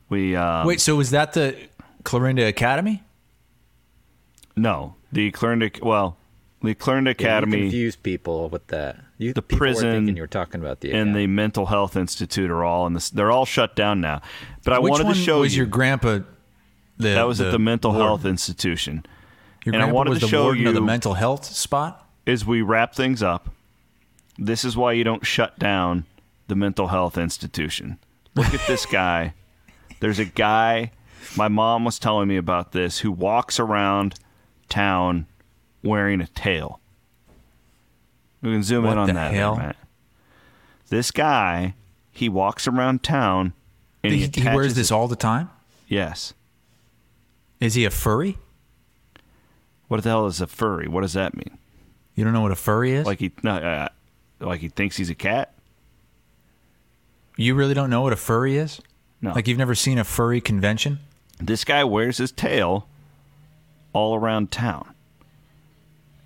We 0.08 0.34
um, 0.34 0.66
wait. 0.66 0.80
So 0.80 0.96
was 0.96 1.10
that 1.10 1.34
the 1.34 1.58
Clarinda 2.04 2.46
Academy? 2.46 3.02
No, 4.56 4.94
the 5.12 5.30
Clarinda. 5.30 5.72
Well, 5.82 6.16
the 6.62 6.74
Clarinda 6.74 7.10
Academy. 7.10 7.58
Yeah, 7.58 7.62
confuse 7.64 7.96
people 7.96 8.48
with 8.48 8.68
that. 8.68 8.96
You, 9.18 9.34
the 9.34 9.42
prison. 9.42 10.08
you 10.08 10.22
were 10.22 10.26
talking 10.26 10.58
about 10.58 10.80
the 10.80 10.92
and 10.92 11.14
the 11.14 11.26
mental 11.26 11.66
health 11.66 11.96
institute 11.96 12.50
are 12.50 12.64
all 12.64 12.86
in 12.86 12.94
this. 12.94 13.10
They're 13.10 13.30
all 13.30 13.44
shut 13.44 13.76
down 13.76 14.00
now. 14.00 14.22
But 14.64 14.72
I 14.72 14.78
Which 14.78 14.92
wanted 14.92 15.08
to 15.08 15.14
show 15.14 15.40
was 15.40 15.54
you. 15.54 15.58
your 15.58 15.66
grandpa? 15.66 16.20
The, 16.96 17.08
that 17.08 17.24
was 17.24 17.36
the, 17.36 17.48
at 17.48 17.52
the 17.52 17.58
mental 17.58 17.92
health 17.92 18.24
institution. 18.24 19.04
Your 19.66 19.74
and 19.74 19.82
grandpa 19.82 19.90
I 19.90 19.92
wanted 19.92 20.10
was 20.10 20.20
to 20.20 20.24
the 20.24 20.30
show 20.30 20.52
you 20.52 20.72
the 20.72 20.80
mental 20.80 21.12
health 21.12 21.44
spot. 21.44 22.08
As 22.26 22.46
we 22.46 22.62
wrap 22.62 22.94
things 22.94 23.22
up, 23.22 23.50
this 24.40 24.64
is 24.64 24.76
why 24.76 24.92
you 24.92 25.04
don't 25.04 25.24
shut 25.24 25.58
down 25.58 26.06
the 26.48 26.56
mental 26.56 26.88
health 26.88 27.18
institution. 27.18 27.98
Look 28.34 28.52
at 28.54 28.66
this 28.66 28.86
guy. 28.86 29.34
There's 30.00 30.18
a 30.18 30.24
guy, 30.24 30.92
my 31.36 31.48
mom 31.48 31.84
was 31.84 31.98
telling 31.98 32.26
me 32.26 32.36
about 32.36 32.72
this, 32.72 33.00
who 33.00 33.12
walks 33.12 33.60
around 33.60 34.14
town 34.68 35.26
wearing 35.82 36.20
a 36.20 36.26
tail. 36.26 36.80
We 38.40 38.50
can 38.52 38.62
zoom 38.62 38.84
what 38.84 38.94
in 38.94 38.98
on 38.98 39.14
that. 39.14 39.34
Hell? 39.34 39.56
There, 39.56 39.66
Matt. 39.66 39.76
This 40.88 41.10
guy, 41.10 41.74
he 42.10 42.28
walks 42.28 42.66
around 42.66 43.02
town 43.02 43.52
and 44.02 44.14
he, 44.14 44.26
he, 44.26 44.40
he 44.40 44.48
wears 44.48 44.74
this 44.74 44.90
all 44.90 45.06
the 45.06 45.16
time. 45.16 45.50
Yes. 45.86 46.32
Is 47.60 47.74
he 47.74 47.84
a 47.84 47.90
furry? 47.90 48.38
What 49.88 50.02
the 50.02 50.08
hell 50.08 50.26
is 50.26 50.40
a 50.40 50.46
furry? 50.46 50.88
What 50.88 51.02
does 51.02 51.12
that 51.12 51.34
mean? 51.34 51.58
You 52.14 52.24
don't 52.24 52.32
know 52.32 52.40
what 52.40 52.52
a 52.52 52.56
furry 52.56 52.92
is? 52.92 53.04
Like 53.04 53.18
he, 53.18 53.32
no, 53.42 53.56
uh, 53.56 53.88
like 54.40 54.60
he 54.60 54.68
thinks 54.68 54.96
he's 54.96 55.10
a 55.10 55.14
cat. 55.14 55.52
You 57.36 57.54
really 57.54 57.74
don't 57.74 57.90
know 57.90 58.02
what 58.02 58.12
a 58.12 58.16
furry 58.16 58.56
is? 58.56 58.80
No. 59.22 59.32
Like 59.32 59.48
you've 59.48 59.58
never 59.58 59.74
seen 59.74 59.98
a 59.98 60.04
furry 60.04 60.40
convention? 60.40 60.98
This 61.38 61.64
guy 61.64 61.84
wears 61.84 62.18
his 62.18 62.32
tail 62.32 62.86
all 63.92 64.14
around 64.14 64.50
town. 64.50 64.94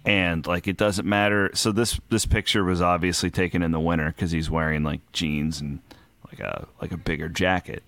And 0.04 0.46
like 0.46 0.68
it 0.68 0.76
doesn't 0.76 1.06
matter. 1.06 1.50
So 1.54 1.72
this 1.72 1.98
this 2.10 2.26
picture 2.26 2.62
was 2.64 2.82
obviously 2.82 3.30
taken 3.30 3.62
in 3.62 3.72
the 3.72 3.80
winter 3.80 4.06
because 4.06 4.30
he's 4.32 4.50
wearing 4.50 4.82
like 4.82 5.00
jeans 5.12 5.60
and 5.60 5.80
like 6.26 6.40
a 6.40 6.66
like 6.80 6.92
a 6.92 6.98
bigger 6.98 7.28
jacket. 7.28 7.82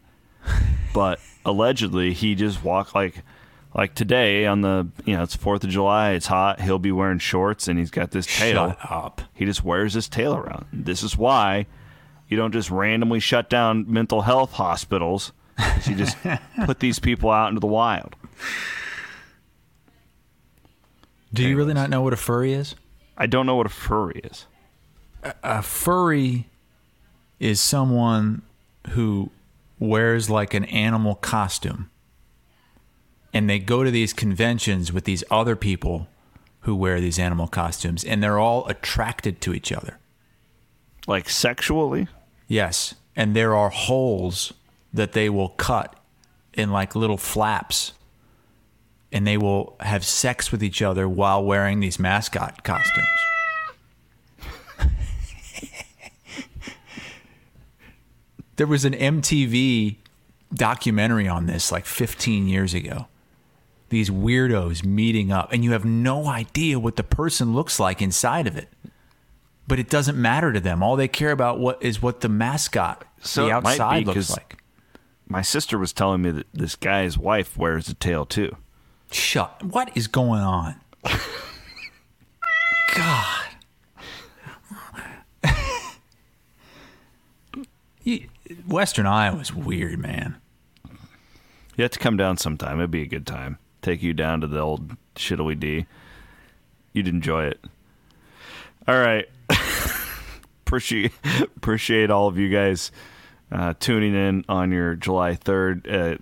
but 0.94 1.20
allegedly 1.44 2.12
he 2.12 2.34
just 2.34 2.64
walked 2.64 2.94
like 2.94 3.22
like 3.74 3.94
today 3.94 4.46
on 4.46 4.62
the 4.62 4.88
you 5.04 5.16
know 5.16 5.22
it's 5.22 5.36
Fourth 5.36 5.64
of 5.64 5.70
July. 5.70 6.12
It's 6.12 6.26
hot. 6.26 6.60
He'll 6.60 6.78
be 6.78 6.92
wearing 6.92 7.18
shorts 7.18 7.68
and 7.68 7.78
he's 7.78 7.90
got 7.90 8.10
this 8.10 8.26
tail. 8.26 8.70
Shut 8.70 8.90
up. 8.90 9.22
He 9.34 9.44
just 9.44 9.64
wears 9.64 9.94
his 9.94 10.08
tail 10.08 10.34
around. 10.34 10.66
This 10.72 11.02
is 11.02 11.16
why 11.16 11.66
you 12.28 12.36
don't 12.36 12.52
just 12.52 12.70
randomly 12.70 13.20
shut 13.20 13.50
down 13.50 13.84
mental 13.90 14.22
health 14.22 14.52
hospitals. 14.52 15.32
You 15.84 15.94
just 15.94 16.16
put 16.64 16.80
these 16.80 16.98
people 16.98 17.30
out 17.30 17.48
into 17.48 17.60
the 17.60 17.66
wild. 17.66 18.16
Do 21.32 21.46
you 21.46 21.56
really 21.56 21.74
not 21.74 21.90
know 21.90 22.02
what 22.02 22.12
a 22.12 22.16
furry 22.16 22.52
is? 22.52 22.74
I 23.16 23.26
don't 23.26 23.46
know 23.46 23.56
what 23.56 23.66
a 23.66 23.70
furry 23.70 24.20
is. 24.24 24.46
A 25.42 25.62
furry 25.62 26.48
is 27.38 27.60
someone 27.60 28.42
who 28.90 29.30
wears 29.78 30.30
like 30.30 30.54
an 30.54 30.64
animal 30.66 31.14
costume. 31.14 31.90
And 33.32 33.50
they 33.50 33.58
go 33.58 33.84
to 33.84 33.90
these 33.90 34.12
conventions 34.12 34.92
with 34.92 35.04
these 35.04 35.22
other 35.30 35.56
people 35.56 36.08
who 36.60 36.74
wear 36.74 37.00
these 37.00 37.18
animal 37.18 37.46
costumes 37.46 38.02
and 38.02 38.22
they're 38.22 38.38
all 38.38 38.66
attracted 38.66 39.40
to 39.40 39.54
each 39.54 39.70
other. 39.70 39.98
Like 41.06 41.28
sexually? 41.28 42.08
Yes. 42.48 42.94
And 43.14 43.36
there 43.36 43.54
are 43.54 43.70
holes 43.70 44.52
that 44.92 45.12
they 45.12 45.28
will 45.28 45.50
cut 45.50 45.94
in 46.54 46.72
like 46.72 46.96
little 46.96 47.18
flaps 47.18 47.92
and 49.12 49.26
they 49.26 49.36
will 49.36 49.76
have 49.80 50.04
sex 50.04 50.50
with 50.50 50.62
each 50.62 50.82
other 50.82 51.08
while 51.08 51.44
wearing 51.44 51.80
these 51.80 51.98
mascot 51.98 52.64
costumes. 52.64 53.06
there 58.56 58.66
was 58.66 58.84
an 58.84 58.94
MTV 58.94 59.96
documentary 60.52 61.28
on 61.28 61.46
this 61.46 61.70
like 61.70 61.86
15 61.86 62.48
years 62.48 62.74
ago. 62.74 63.06
These 63.88 64.10
weirdos 64.10 64.84
meeting 64.84 65.30
up, 65.30 65.52
and 65.52 65.62
you 65.62 65.72
have 65.72 65.84
no 65.84 66.26
idea 66.26 66.78
what 66.78 66.96
the 66.96 67.04
person 67.04 67.54
looks 67.54 67.78
like 67.78 68.02
inside 68.02 68.46
of 68.46 68.56
it. 68.56 68.68
But 69.68 69.78
it 69.78 69.88
doesn't 69.88 70.20
matter 70.20 70.52
to 70.52 70.60
them. 70.60 70.82
All 70.82 70.96
they 70.96 71.08
care 71.08 71.30
about 71.32 71.58
what 71.58 71.82
is 71.82 72.02
what 72.02 72.20
the 72.20 72.28
mascot, 72.28 73.04
So 73.20 73.46
the 73.46 73.52
outside 73.52 74.00
be 74.00 74.04
looks 74.06 74.30
like. 74.30 74.62
My 75.28 75.42
sister 75.42 75.76
was 75.78 75.92
telling 75.92 76.22
me 76.22 76.30
that 76.30 76.46
this 76.52 76.76
guy's 76.76 77.18
wife 77.18 77.56
wears 77.56 77.88
a 77.88 77.94
tail 77.94 78.24
too. 78.26 78.56
Shut. 79.10 79.62
What 79.64 79.96
is 79.96 80.06
going 80.06 80.40
on? 80.40 80.76
God. 82.94 83.42
Western 88.66 89.06
Iowa's 89.06 89.52
weird, 89.52 89.98
man. 89.98 90.36
You 91.76 91.82
have 91.82 91.90
to 91.90 91.98
come 91.98 92.16
down 92.16 92.36
sometime. 92.36 92.78
It'd 92.78 92.90
be 92.90 93.02
a 93.02 93.06
good 93.06 93.26
time. 93.26 93.58
Take 93.86 94.02
you 94.02 94.14
down 94.14 94.40
to 94.40 94.48
the 94.48 94.58
old 94.58 94.96
shittily 95.14 95.56
D. 95.60 95.86
You'd 96.92 97.06
enjoy 97.06 97.44
it. 97.44 97.60
All 98.88 98.98
right. 98.98 99.26
appreciate 100.66 101.12
appreciate 101.56 102.10
all 102.10 102.26
of 102.26 102.36
you 102.36 102.48
guys 102.48 102.90
uh, 103.52 103.74
tuning 103.78 104.12
in 104.12 104.44
on 104.48 104.72
your 104.72 104.96
July 104.96 105.36
third. 105.36 105.86
Uh, 105.88 106.16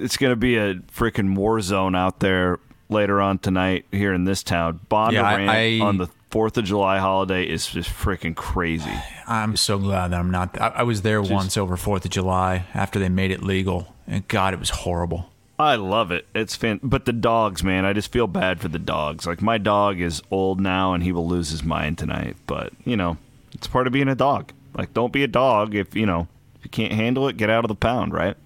it's 0.00 0.16
going 0.16 0.32
to 0.32 0.36
be 0.36 0.56
a 0.56 0.74
freaking 0.74 1.36
war 1.36 1.60
zone 1.60 1.94
out 1.94 2.18
there 2.18 2.58
later 2.88 3.20
on 3.20 3.38
tonight 3.38 3.84
here 3.92 4.12
in 4.12 4.24
this 4.24 4.42
town. 4.42 4.80
Bond 4.88 5.12
Yeah, 5.14 5.22
I- 5.22 5.78
I- 5.78 5.80
on 5.80 5.98
the 5.98 6.08
Fourth 6.32 6.56
of 6.58 6.64
July 6.64 6.98
holiday 6.98 7.44
is 7.44 7.68
just 7.68 7.88
freaking 7.88 8.34
crazy. 8.34 8.90
I'm 9.28 9.54
so 9.54 9.78
glad 9.78 10.08
that 10.10 10.18
I'm 10.18 10.32
not. 10.32 10.60
I, 10.60 10.68
I 10.68 10.82
was 10.82 11.02
there 11.02 11.22
once 11.22 11.56
over 11.56 11.76
Fourth 11.76 12.04
of 12.04 12.10
July 12.10 12.64
after 12.74 12.98
they 12.98 13.08
made 13.10 13.30
it 13.30 13.44
legal, 13.44 13.94
and 14.08 14.26
God, 14.26 14.54
it 14.54 14.58
was 14.58 14.70
horrible. 14.70 15.28
I 15.58 15.76
love 15.76 16.10
it. 16.10 16.26
It's 16.34 16.56
fan, 16.56 16.80
but 16.82 17.04
the 17.04 17.12
dogs, 17.12 17.62
man, 17.62 17.84
I 17.84 17.92
just 17.92 18.10
feel 18.10 18.26
bad 18.26 18.60
for 18.60 18.68
the 18.68 18.78
dogs. 18.78 19.26
Like 19.26 19.42
my 19.42 19.58
dog 19.58 20.00
is 20.00 20.22
old 20.30 20.60
now, 20.60 20.94
and 20.94 21.02
he 21.02 21.12
will 21.12 21.26
lose 21.28 21.50
his 21.50 21.62
mind 21.62 21.98
tonight. 21.98 22.36
But 22.46 22.72
you 22.84 22.96
know, 22.96 23.16
it's 23.52 23.66
part 23.66 23.86
of 23.86 23.92
being 23.92 24.08
a 24.08 24.14
dog. 24.14 24.52
Like, 24.74 24.94
don't 24.94 25.12
be 25.12 25.22
a 25.22 25.28
dog 25.28 25.74
if 25.74 25.94
you 25.94 26.06
know 26.06 26.26
if 26.56 26.64
you 26.64 26.70
can't 26.70 26.92
handle 26.92 27.28
it. 27.28 27.36
Get 27.36 27.50
out 27.50 27.64
of 27.64 27.68
the 27.68 27.74
pound, 27.74 28.12
right? 28.12 28.36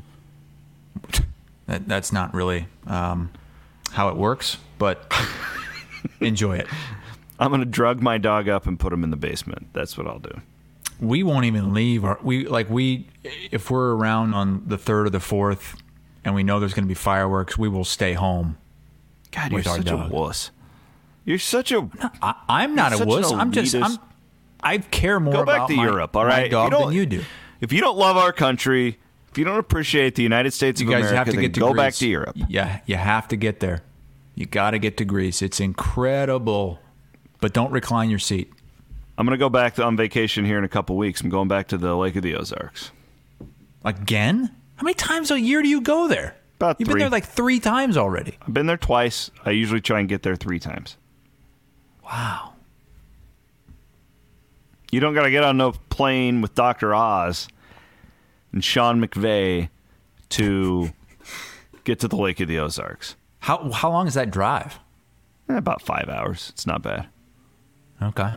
That, 1.66 1.88
that's 1.88 2.12
not 2.12 2.32
really 2.32 2.68
um, 2.86 3.32
how 3.90 4.08
it 4.08 4.14
works, 4.14 4.56
but 4.78 5.12
enjoy 6.20 6.58
it. 6.58 6.68
I'm 7.40 7.50
gonna 7.50 7.64
drug 7.64 8.00
my 8.00 8.18
dog 8.18 8.48
up 8.48 8.68
and 8.68 8.78
put 8.78 8.92
him 8.92 9.02
in 9.02 9.10
the 9.10 9.16
basement. 9.16 9.66
That's 9.72 9.98
what 9.98 10.06
I'll 10.06 10.20
do. 10.20 10.42
we 11.00 11.24
won't 11.24 11.44
even 11.44 11.74
leave 11.74 12.04
our 12.04 12.20
we 12.22 12.46
like 12.46 12.70
we 12.70 13.08
if 13.50 13.68
we're 13.68 13.96
around 13.96 14.34
on 14.34 14.62
the 14.64 14.78
third 14.78 15.08
or 15.08 15.10
the 15.10 15.18
fourth 15.18 15.74
and 16.26 16.34
we 16.34 16.42
know 16.42 16.60
there's 16.60 16.74
going 16.74 16.84
to 16.84 16.88
be 16.88 16.94
fireworks 16.94 17.56
we 17.56 17.68
will 17.68 17.84
stay 17.84 18.12
home 18.12 18.58
God, 19.30 19.52
you're 19.52 19.62
such 19.62 19.84
dog. 19.84 20.10
a 20.10 20.14
wuss. 20.14 20.50
You're 21.24 21.38
such 21.38 21.72
a. 21.72 21.88
I, 22.22 22.34
i'm 22.48 22.74
not 22.74 22.92
a 23.00 23.04
wuss 23.06 23.32
i'm 23.32 23.50
just 23.52 23.74
i'm 23.74 23.96
i 24.62 24.78
care 24.78 25.18
more 25.20 25.32
Go 25.34 25.44
back 25.44 25.56
about 25.56 25.68
to 25.70 25.76
my, 25.76 25.84
Europe, 25.84 26.14
all 26.16 26.24
right? 26.24 26.30
my 26.30 26.36
right? 26.36 26.40
If 26.46 26.46
you 26.46 26.50
dog 26.50 26.70
don't- 26.72 26.82
than 26.88 26.92
you 26.96 27.06
do 27.06 27.24
If 27.60 27.72
you 27.72 27.80
don't 27.80 27.96
love 27.96 28.16
our 28.18 28.32
country, 28.32 28.98
if 29.30 29.38
you 29.38 29.44
don't 29.44 29.58
appreciate 29.58 30.14
the 30.14 30.22
United 30.22 30.52
States 30.52 30.80
you 30.80 30.86
of 30.88 30.92
guys 30.92 31.00
America, 31.10 31.16
have 31.16 31.26
to 31.28 31.32
then 31.32 31.40
get 31.40 31.54
to 31.54 31.60
go 31.60 31.72
Greece. 31.72 31.76
back 31.82 31.94
to 31.94 32.08
Europe. 32.08 32.36
yeah 32.48 32.80
you 32.86 32.96
have 32.96 33.28
to 33.28 33.36
get 33.36 33.60
there 33.60 33.82
you 34.34 34.44
got 34.46 34.72
to 34.72 34.78
get 34.78 34.96
to 34.98 35.04
greece 35.04 35.40
it's 35.42 35.60
incredible 35.60 36.78
but 37.40 37.52
don't 37.52 37.70
recline 37.72 38.10
your 38.10 38.18
seat 38.18 38.52
I'm 39.18 39.24
gonna 39.26 39.38
go 39.38 39.48
back 39.48 39.76
to, 39.76 39.84
on 39.84 39.96
vacation 39.96 40.44
here 40.44 40.58
in 40.58 40.64
a 40.64 40.68
couple 40.68 40.94
weeks. 40.98 41.22
I'm 41.22 41.30
going 41.30 41.48
back 41.48 41.68
to 41.68 41.78
the 41.78 41.94
Lake 41.96 42.16
of 42.16 42.22
the 42.22 42.34
Ozarks. 42.34 42.90
again 43.84 44.54
how 44.76 44.84
many 44.84 44.94
times 44.94 45.30
a 45.30 45.40
year 45.40 45.62
do 45.62 45.68
you 45.68 45.80
go 45.80 46.06
there 46.08 46.36
About 46.56 46.78
you've 46.78 46.86
three. 46.88 46.94
been 46.94 46.98
there 47.00 47.10
like 47.10 47.26
three 47.26 47.60
times 47.60 47.96
already 47.96 48.36
I've 48.42 48.54
been 48.54 48.66
there 48.66 48.76
twice. 48.76 49.30
I 49.44 49.50
usually 49.50 49.80
try 49.80 50.00
and 50.00 50.08
get 50.08 50.22
there 50.22 50.36
three 50.36 50.58
times. 50.58 50.96
wow 52.04 52.52
You 54.92 55.00
don't 55.00 55.14
got 55.14 55.22
to 55.24 55.30
get 55.30 55.42
on 55.44 55.56
no 55.56 55.72
plane 55.72 56.40
with 56.40 56.54
Dr. 56.54 56.94
Oz 56.94 57.48
and 58.52 58.62
Sean 58.64 59.00
McVay 59.04 59.68
to 60.30 60.90
get 61.84 61.98
to 62.00 62.08
the 62.08 62.16
Lake 62.16 62.40
of 62.40 62.48
the 62.48 62.58
Ozarks. 62.58 63.16
how, 63.40 63.70
how 63.72 63.90
long 63.90 64.06
is 64.06 64.14
that 64.14 64.30
drive 64.30 64.78
Eh, 65.48 65.56
about 65.56 65.80
five 65.80 66.08
hours. 66.08 66.48
It's 66.52 66.66
not 66.66 66.82
bad. 66.82 67.06
okay 68.02 68.34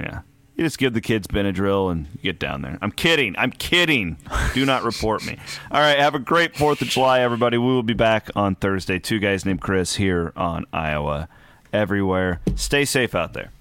Yeah. 0.00 0.22
You 0.56 0.64
just 0.64 0.78
give 0.78 0.92
the 0.92 1.00
kids 1.00 1.26
Benadryl 1.26 1.90
and 1.90 2.06
you 2.14 2.20
get 2.22 2.38
down 2.38 2.60
there. 2.62 2.76
I'm 2.82 2.92
kidding. 2.92 3.34
I'm 3.38 3.50
kidding. 3.50 4.18
Do 4.52 4.66
not 4.66 4.82
report 4.82 5.24
me. 5.24 5.38
All 5.70 5.80
right. 5.80 5.98
Have 5.98 6.14
a 6.14 6.18
great 6.18 6.54
4th 6.54 6.82
of 6.82 6.88
July, 6.88 7.20
everybody. 7.20 7.56
We 7.56 7.66
will 7.66 7.82
be 7.82 7.94
back 7.94 8.28
on 8.36 8.56
Thursday. 8.56 8.98
Two 8.98 9.18
guys 9.18 9.46
named 9.46 9.62
Chris 9.62 9.96
here 9.96 10.32
on 10.36 10.66
Iowa 10.72 11.28
Everywhere. 11.72 12.40
Stay 12.56 12.84
safe 12.84 13.14
out 13.14 13.32
there. 13.32 13.52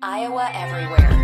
Iowa 0.00 0.48
Everywhere. 0.54 1.16